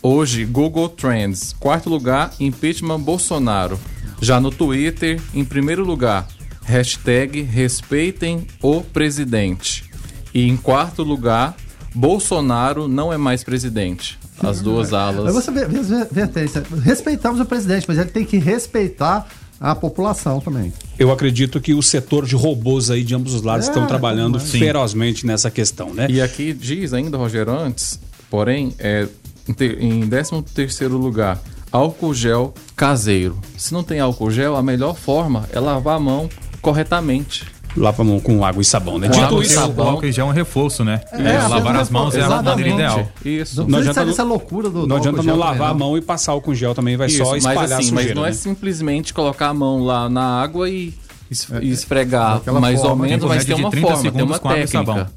hoje 0.06 0.44
Google 0.44 0.88
Trends, 0.88 1.52
quarto 1.58 1.90
lugar, 1.90 2.32
impeachment 2.38 3.00
Bolsonaro. 3.00 3.78
Já 4.20 4.40
no 4.40 4.50
Twitter, 4.50 5.20
em 5.34 5.44
primeiro 5.44 5.84
lugar, 5.84 6.28
hashtag 6.62 7.42
respeitem 7.42 8.46
o 8.62 8.82
presidente. 8.82 9.84
E 10.32 10.48
em 10.48 10.56
quarto 10.56 11.02
lugar, 11.02 11.56
Bolsonaro 11.92 12.86
não 12.86 13.12
é 13.12 13.16
mais 13.16 13.42
presidente. 13.42 14.18
As 14.40 14.60
duas 14.60 14.92
alas. 14.92 15.34
Mas 15.34 15.44
você 15.44 15.50
vê, 15.50 15.66
vê, 15.66 15.80
vê, 15.80 16.26
vê, 16.26 16.62
respeitamos 16.84 17.40
o 17.40 17.44
presidente, 17.44 17.86
mas 17.88 17.98
ele 17.98 18.10
tem 18.10 18.24
que 18.24 18.38
respeitar 18.38 19.26
a 19.58 19.74
população 19.74 20.40
também. 20.40 20.72
Eu 20.98 21.10
acredito 21.10 21.58
que 21.58 21.72
o 21.72 21.82
setor 21.82 22.26
de 22.26 22.36
robôs 22.36 22.90
aí 22.90 23.02
de 23.02 23.14
ambos 23.14 23.34
os 23.34 23.42
lados 23.42 23.66
é, 23.66 23.70
estão 23.70 23.86
trabalhando 23.86 24.38
ferozmente 24.38 25.26
nessa 25.26 25.50
questão, 25.50 25.94
né? 25.94 26.06
E 26.10 26.20
aqui 26.20 26.52
diz 26.52 26.92
ainda, 26.92 27.16
Rogério, 27.16 27.52
antes, 27.58 27.98
porém, 28.30 28.74
é, 28.78 29.08
em 29.48 30.08
13 30.08 30.42
terceiro 30.54 30.96
lugar, 30.96 31.40
álcool 31.70 32.14
gel 32.14 32.54
caseiro. 32.74 33.38
Se 33.56 33.72
não 33.72 33.82
tem 33.82 34.00
álcool 34.00 34.30
gel, 34.30 34.56
a 34.56 34.62
melhor 34.62 34.94
forma 34.94 35.48
é 35.52 35.60
lavar 35.60 35.96
a 35.96 36.00
mão 36.00 36.28
corretamente. 36.60 37.44
Lava 37.76 38.02
a 38.02 38.04
mão 38.04 38.18
com 38.18 38.42
água 38.42 38.62
e 38.62 38.64
sabão, 38.64 38.98
né? 38.98 39.06
Dito 39.08 39.42
isso, 39.42 39.60
o 39.60 39.82
álcool 39.82 40.10
gel 40.10 40.26
é 40.26 40.30
um 40.30 40.32
reforço, 40.32 40.82
né? 40.82 41.02
É, 41.12 41.34
é, 41.34 41.46
lavar 41.46 41.76
as 41.76 41.90
mãos 41.90 42.14
é 42.14 42.22
a 42.22 42.42
maneira 42.42 42.70
ideal. 42.70 43.08
Isso. 43.22 43.60
Não, 43.60 43.68
não 43.68 43.78
adianta 43.80 44.02
essa 44.02 44.22
loucura 44.22 44.70
do 44.70 44.86
Não 44.86 44.96
adianta 44.96 45.22
não 45.22 45.36
lavar 45.36 45.70
a 45.70 45.74
mão 45.74 45.96
e 45.96 46.00
passar 46.00 46.32
álcool 46.32 46.54
gel 46.54 46.74
também, 46.74 46.96
vai 46.96 47.08
isso, 47.08 47.22
só 47.22 47.36
espalhar 47.36 47.62
mas, 47.62 47.72
assim, 47.72 47.88
sujeira, 47.90 48.08
Mas 48.08 48.16
não 48.16 48.22
é 48.24 48.28
né? 48.28 48.30
é 48.30 48.34
simplesmente 48.34 49.12
colocar 49.12 49.48
a 49.48 49.54
mão 49.54 49.84
lá 49.84 50.08
na 50.08 50.40
água 50.40 50.70
e 50.70 50.94
esfregar 51.60 52.40
mais 52.60 52.80
forma, 52.80 53.04
ou 53.04 53.10
menos, 53.10 53.24
mas 53.26 53.44
tem 53.44 53.56
uma 53.56 53.70
forma, 53.70 54.12
tem 54.12 54.22
uma 54.22 54.38
técnica. 54.38 55.10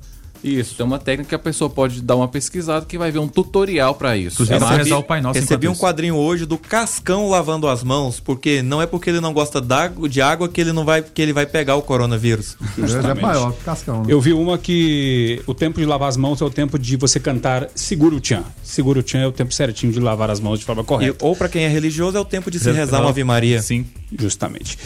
Isso, 0.44 0.76
tem 0.76 0.86
uma 0.86 1.00
técnica 1.00 1.30
que 1.30 1.36
a 1.36 1.40
pessoa 1.40 1.70
pode 1.70 2.02
dar 2.02 2.16
uma 2.16 2.28
pesquisada 2.28 2.86
que 2.86 2.98
vai 2.98 3.12
ver 3.12 3.20
um 3.20 3.28
tutorial 3.28 3.96
para 3.96 4.16
isso. 4.18 4.44
Eu 4.44 4.60
recebi, 4.60 4.94
o 4.94 5.04
Pai 5.04 5.22
Nosso 5.22 5.40
recebi 5.40 5.68
um 5.68 5.76
quadrinho 5.76 6.16
hoje 6.16 6.46
do 6.46 6.58
Cascão 6.58 7.30
lavando 7.30 7.68
as 7.68 7.84
mãos, 7.84 8.20
porque 8.20 8.62
não 8.62 8.82
é 8.82 8.86
porque 8.86 9.10
ele 9.10 9.20
não 9.20 9.34
gosta 9.34 9.62
de 9.62 10.22
água 10.22 10.48
que 10.48 10.62
ele 10.62 10.72
não 10.72 10.86
vai 10.86 11.02
que 11.02 11.22
ele 11.22 11.34
vai 11.34 11.46
pegar 11.46 11.76
o 11.76 11.82
coronavírus. 11.82 12.58
É 12.78 13.22
maior 13.22 13.54
que 13.54 13.64
Cascão. 13.64 14.04
Né? 14.04 14.08
Eu 14.10 14.22
vi 14.22 14.34
uma 14.34 14.58
que 14.58 15.42
o 15.46 15.54
tempo 15.54 15.80
de 15.80 15.86
lavar 15.86 16.10
as 16.10 16.18
mãos 16.18 16.42
é 16.42 16.46
o 16.46 16.50
tempo 16.50 16.78
de 16.80 16.96
você 16.96 17.20
cantar 17.20 17.68
Segura 17.76 18.16
o 18.16 18.20
Tchan. 18.20 18.44
Segura 18.64 19.00
o 19.00 19.04
Tchan 19.04 19.20
é 19.20 19.28
o 19.28 19.32
tempo 19.32 19.54
certinho 19.54 19.92
de 19.92 20.00
lavar 20.00 20.30
as 20.30 20.40
mãos 20.40 20.60
de 20.60 20.66
forma 20.66 20.84
correta. 20.84 21.18
E, 21.22 21.26
ou 21.26 21.36
para 21.36 21.50
quem 21.50 21.64
é 21.64 21.68
religioso 21.68 22.18
é 22.18 22.20
o 22.20 22.26
tempo 22.26 22.50
de 22.50 22.60
se 22.60 22.72
rezar 22.72 23.02
uma 23.02 23.10
Ave 23.10 23.24
Maria. 23.24 23.62
Sim, 23.62 23.86
justamente. 24.18 24.78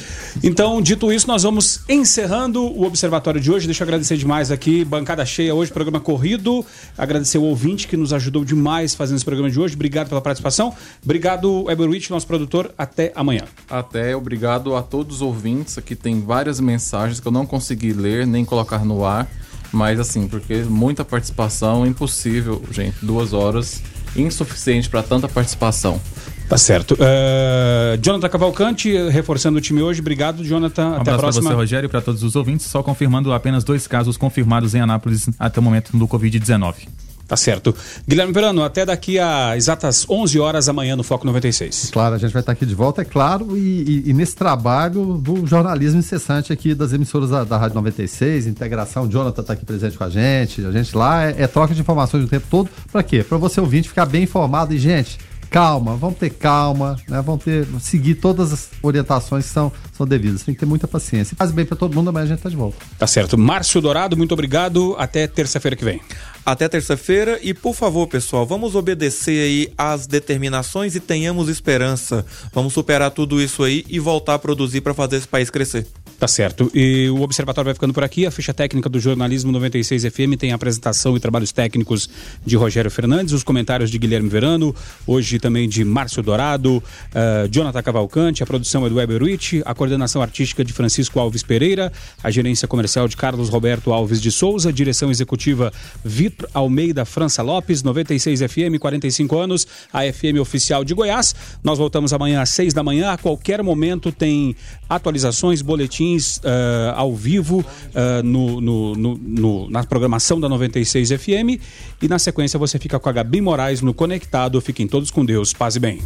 Então, 0.43 0.81
dito 0.81 1.11
isso, 1.11 1.27
nós 1.27 1.43
vamos 1.43 1.81
encerrando 1.87 2.63
o 2.63 2.83
observatório 2.83 3.39
de 3.39 3.51
hoje. 3.51 3.65
Deixa 3.65 3.83
eu 3.83 3.85
agradecer 3.85 4.17
demais 4.17 4.51
aqui, 4.51 4.83
bancada 4.83 5.25
cheia 5.25 5.53
hoje, 5.53 5.71
programa 5.71 5.99
corrido. 5.99 6.65
Agradecer 6.97 7.37
o 7.37 7.43
ouvinte 7.43 7.87
que 7.87 7.95
nos 7.95 8.13
ajudou 8.13 8.43
demais 8.43 8.93
fazendo 8.95 9.17
esse 9.17 9.25
programa 9.25 9.49
de 9.49 9.59
hoje. 9.59 9.75
Obrigado 9.75 10.09
pela 10.09 10.21
participação. 10.21 10.73
Obrigado, 11.03 11.69
Eberwitch, 11.69 12.09
nosso 12.09 12.27
produtor. 12.27 12.73
Até 12.77 13.11
amanhã. 13.15 13.43
Até, 13.69 14.15
obrigado 14.15 14.75
a 14.75 14.81
todos 14.81 15.17
os 15.17 15.21
ouvintes. 15.21 15.77
Aqui 15.77 15.95
tem 15.95 16.21
várias 16.21 16.59
mensagens 16.59 17.19
que 17.19 17.27
eu 17.27 17.31
não 17.31 17.45
consegui 17.45 17.93
ler 17.93 18.27
nem 18.27 18.43
colocar 18.43 18.83
no 18.85 19.05
ar. 19.05 19.29
Mas 19.71 19.99
assim, 19.99 20.27
porque 20.27 20.57
muita 20.63 21.03
participação, 21.03 21.85
impossível, 21.85 22.61
gente. 22.71 22.95
Duas 23.01 23.33
horas, 23.33 23.81
insuficiente 24.15 24.87
para 24.87 25.01
tanta 25.01 25.27
participação. 25.27 25.99
Tá 26.47 26.57
certo. 26.57 26.93
Uh, 26.93 27.97
Jonathan 28.01 28.29
Cavalcante, 28.29 28.95
reforçando 29.09 29.57
o 29.57 29.61
time 29.61 29.81
hoje. 29.81 30.01
Obrigado, 30.01 30.43
Jonathan. 30.43 30.89
Um 30.89 31.01
até 31.01 31.11
a 31.11 31.17
próxima. 31.17 31.43
Para 31.43 31.51
você, 31.51 31.55
Rogério, 31.55 31.87
e 31.87 31.89
para 31.89 32.01
todos 32.01 32.23
os 32.23 32.35
ouvintes. 32.35 32.65
Só 32.67 32.83
confirmando 32.83 33.33
apenas 33.33 33.63
dois 33.63 33.87
casos 33.87 34.17
confirmados 34.17 34.75
em 34.75 34.81
Anápolis 34.81 35.29
até 35.39 35.59
o 35.59 35.63
momento 35.63 35.97
do 35.97 36.07
Covid-19. 36.07 36.87
Tá 37.27 37.37
certo. 37.37 37.73
Guilherme 38.07 38.33
Verano, 38.33 38.63
até 38.63 38.85
daqui 38.85 39.17
a 39.17 39.55
exatas 39.55 40.05
11 40.09 40.39
horas 40.39 40.67
amanhã 40.67 40.95
no 40.95 41.03
Foco 41.03 41.25
96. 41.25 41.89
Claro, 41.91 42.15
a 42.15 42.17
gente 42.17 42.31
vai 42.31 42.41
estar 42.41 42.51
aqui 42.51 42.65
de 42.65 42.75
volta, 42.75 43.01
é 43.01 43.05
claro, 43.05 43.57
e, 43.57 44.03
e, 44.05 44.09
e 44.09 44.13
nesse 44.13 44.35
trabalho 44.35 45.17
do 45.17 45.47
jornalismo 45.47 45.99
incessante 45.99 46.51
aqui 46.51 46.75
das 46.75 46.91
emissoras 46.91 47.29
da, 47.29 47.43
da 47.43 47.57
Rádio 47.57 47.75
96, 47.75 48.45
integração, 48.45 49.05
o 49.05 49.09
Jonathan 49.09 49.41
está 49.41 49.53
aqui 49.53 49.65
presente 49.65 49.97
com 49.97 50.03
a 50.03 50.09
gente, 50.09 50.65
a 50.65 50.71
gente 50.71 50.95
lá 50.95 51.25
é, 51.25 51.43
é 51.43 51.47
troca 51.47 51.73
de 51.73 51.79
informações 51.79 52.25
o 52.25 52.27
tempo 52.27 52.45
todo. 52.49 52.69
Para 52.91 53.01
quê? 53.01 53.23
Para 53.23 53.37
você 53.37 53.59
ouvinte 53.61 53.87
ficar 53.87 54.05
bem 54.05 54.23
informado 54.23 54.73
e, 54.73 54.77
gente, 54.77 55.17
calma, 55.53 55.95
vamos 55.95 56.17
ter 56.17 56.31
calma, 56.31 56.95
né? 57.07 57.21
Vamos 57.21 57.43
ter, 57.43 57.67
seguir 57.79 58.15
todas 58.15 58.51
as 58.51 58.69
orientações 58.81 59.45
que 59.45 59.51
são, 59.51 59.71
são 59.95 60.07
devidas. 60.07 60.41
Tem 60.41 60.55
que 60.55 60.59
ter 60.59 60.65
muita 60.65 60.87
paciência. 60.87 61.37
Faz 61.37 61.51
bem 61.51 61.63
para 61.63 61.77
todo 61.77 61.93
mundo, 61.93 62.09
amanhã 62.09 62.23
a 62.23 62.27
gente 62.27 62.41
tá 62.41 62.49
de 62.49 62.55
volta. 62.55 62.77
Tá 62.97 63.05
certo. 63.05 63.37
Márcio 63.37 63.79
Dourado, 63.79 64.17
muito 64.17 64.31
obrigado. 64.31 64.95
Até 64.97 65.27
terça-feira 65.27 65.75
que 65.75 65.85
vem. 65.85 66.01
Até 66.43 66.67
terça-feira 66.67 67.39
e 67.43 67.53
por 67.53 67.75
favor, 67.75 68.07
pessoal, 68.07 68.47
vamos 68.47 68.73
obedecer 68.73 69.43
aí 69.43 69.73
às 69.77 70.07
determinações 70.07 70.95
e 70.95 70.99
tenhamos 70.99 71.47
esperança. 71.47 72.25
Vamos 72.51 72.73
superar 72.73 73.11
tudo 73.11 73.39
isso 73.39 73.61
aí 73.61 73.85
e 73.87 73.99
voltar 73.99 74.33
a 74.33 74.39
produzir 74.39 74.81
para 74.81 74.95
fazer 74.95 75.17
esse 75.17 75.27
país 75.27 75.51
crescer. 75.51 75.85
Tá 76.23 76.27
certo. 76.29 76.71
E 76.73 77.09
o 77.09 77.21
Observatório 77.21 77.65
vai 77.65 77.73
ficando 77.73 77.93
por 77.93 78.01
aqui. 78.01 78.25
A 78.25 78.31
ficha 78.31 78.53
técnica 78.53 78.87
do 78.87 78.97
Jornalismo 78.97 79.51
96 79.51 80.03
FM 80.05 80.37
tem 80.39 80.53
a 80.53 80.55
apresentação 80.55 81.17
e 81.17 81.19
trabalhos 81.19 81.51
técnicos 81.51 82.09
de 82.45 82.55
Rogério 82.55 82.89
Fernandes, 82.89 83.33
os 83.33 83.43
comentários 83.43 83.91
de 83.91 83.97
Guilherme 83.97 84.29
Verano, 84.29 84.73
hoje 85.05 85.37
também 85.37 85.67
de 85.67 85.83
Márcio 85.83 86.23
Dourado, 86.23 86.77
uh, 86.77 87.49
Jonathan 87.51 87.83
Cavalcante, 87.83 88.41
a 88.41 88.45
produção 88.45 88.85
é 88.85 88.89
do 88.89 88.95
Weber 88.95 89.21
a 89.65 89.75
coordenação 89.75 90.21
artística 90.21 90.63
de 90.63 90.71
Francisco 90.71 91.19
Alves 91.19 91.43
Pereira, 91.43 91.91
a 92.23 92.31
gerência 92.31 92.69
comercial 92.69 93.05
de 93.05 93.17
Carlos 93.17 93.49
Roberto 93.49 93.91
Alves 93.91 94.21
de 94.21 94.31
Souza, 94.31 94.71
direção 94.71 95.11
executiva 95.11 95.73
Vitor 96.05 96.47
Almeida 96.53 97.03
França 97.03 97.43
Lopes, 97.43 97.83
96 97.83 98.39
FM, 98.39 98.79
45 98.79 99.37
anos, 99.37 99.67
a 99.91 100.03
FM 100.03 100.39
oficial 100.39 100.85
de 100.85 100.93
Goiás. 100.93 101.35
Nós 101.61 101.77
voltamos 101.77 102.13
amanhã 102.13 102.41
às 102.41 102.49
6 102.51 102.73
da 102.73 102.81
manhã. 102.81 103.11
A 103.11 103.17
qualquer 103.17 103.61
momento 103.61 104.09
tem 104.09 104.55
atualizações, 104.89 105.61
boletins 105.61 106.12
uh, 106.17 106.93
ao 106.95 107.15
vivo 107.15 107.59
uh, 107.59 108.23
no, 108.23 108.61
no, 108.61 108.95
no, 108.95 109.69
na 109.69 109.83
programação 109.83 110.39
da 110.39 110.49
96 110.49 111.09
FM. 111.11 111.61
E 112.01 112.07
na 112.07 112.19
sequência 112.19 112.57
você 112.57 112.79
fica 112.79 112.99
com 112.99 113.09
a 113.09 113.11
Gabi 113.11 113.41
Moraes 113.41 113.81
no 113.81 113.93
Conectado. 113.93 114.59
Fiquem 114.61 114.87
todos 114.87 115.11
com 115.11 115.25
Deus. 115.25 115.53
Paz 115.53 115.75
e 115.75 115.79
bem. 115.79 116.01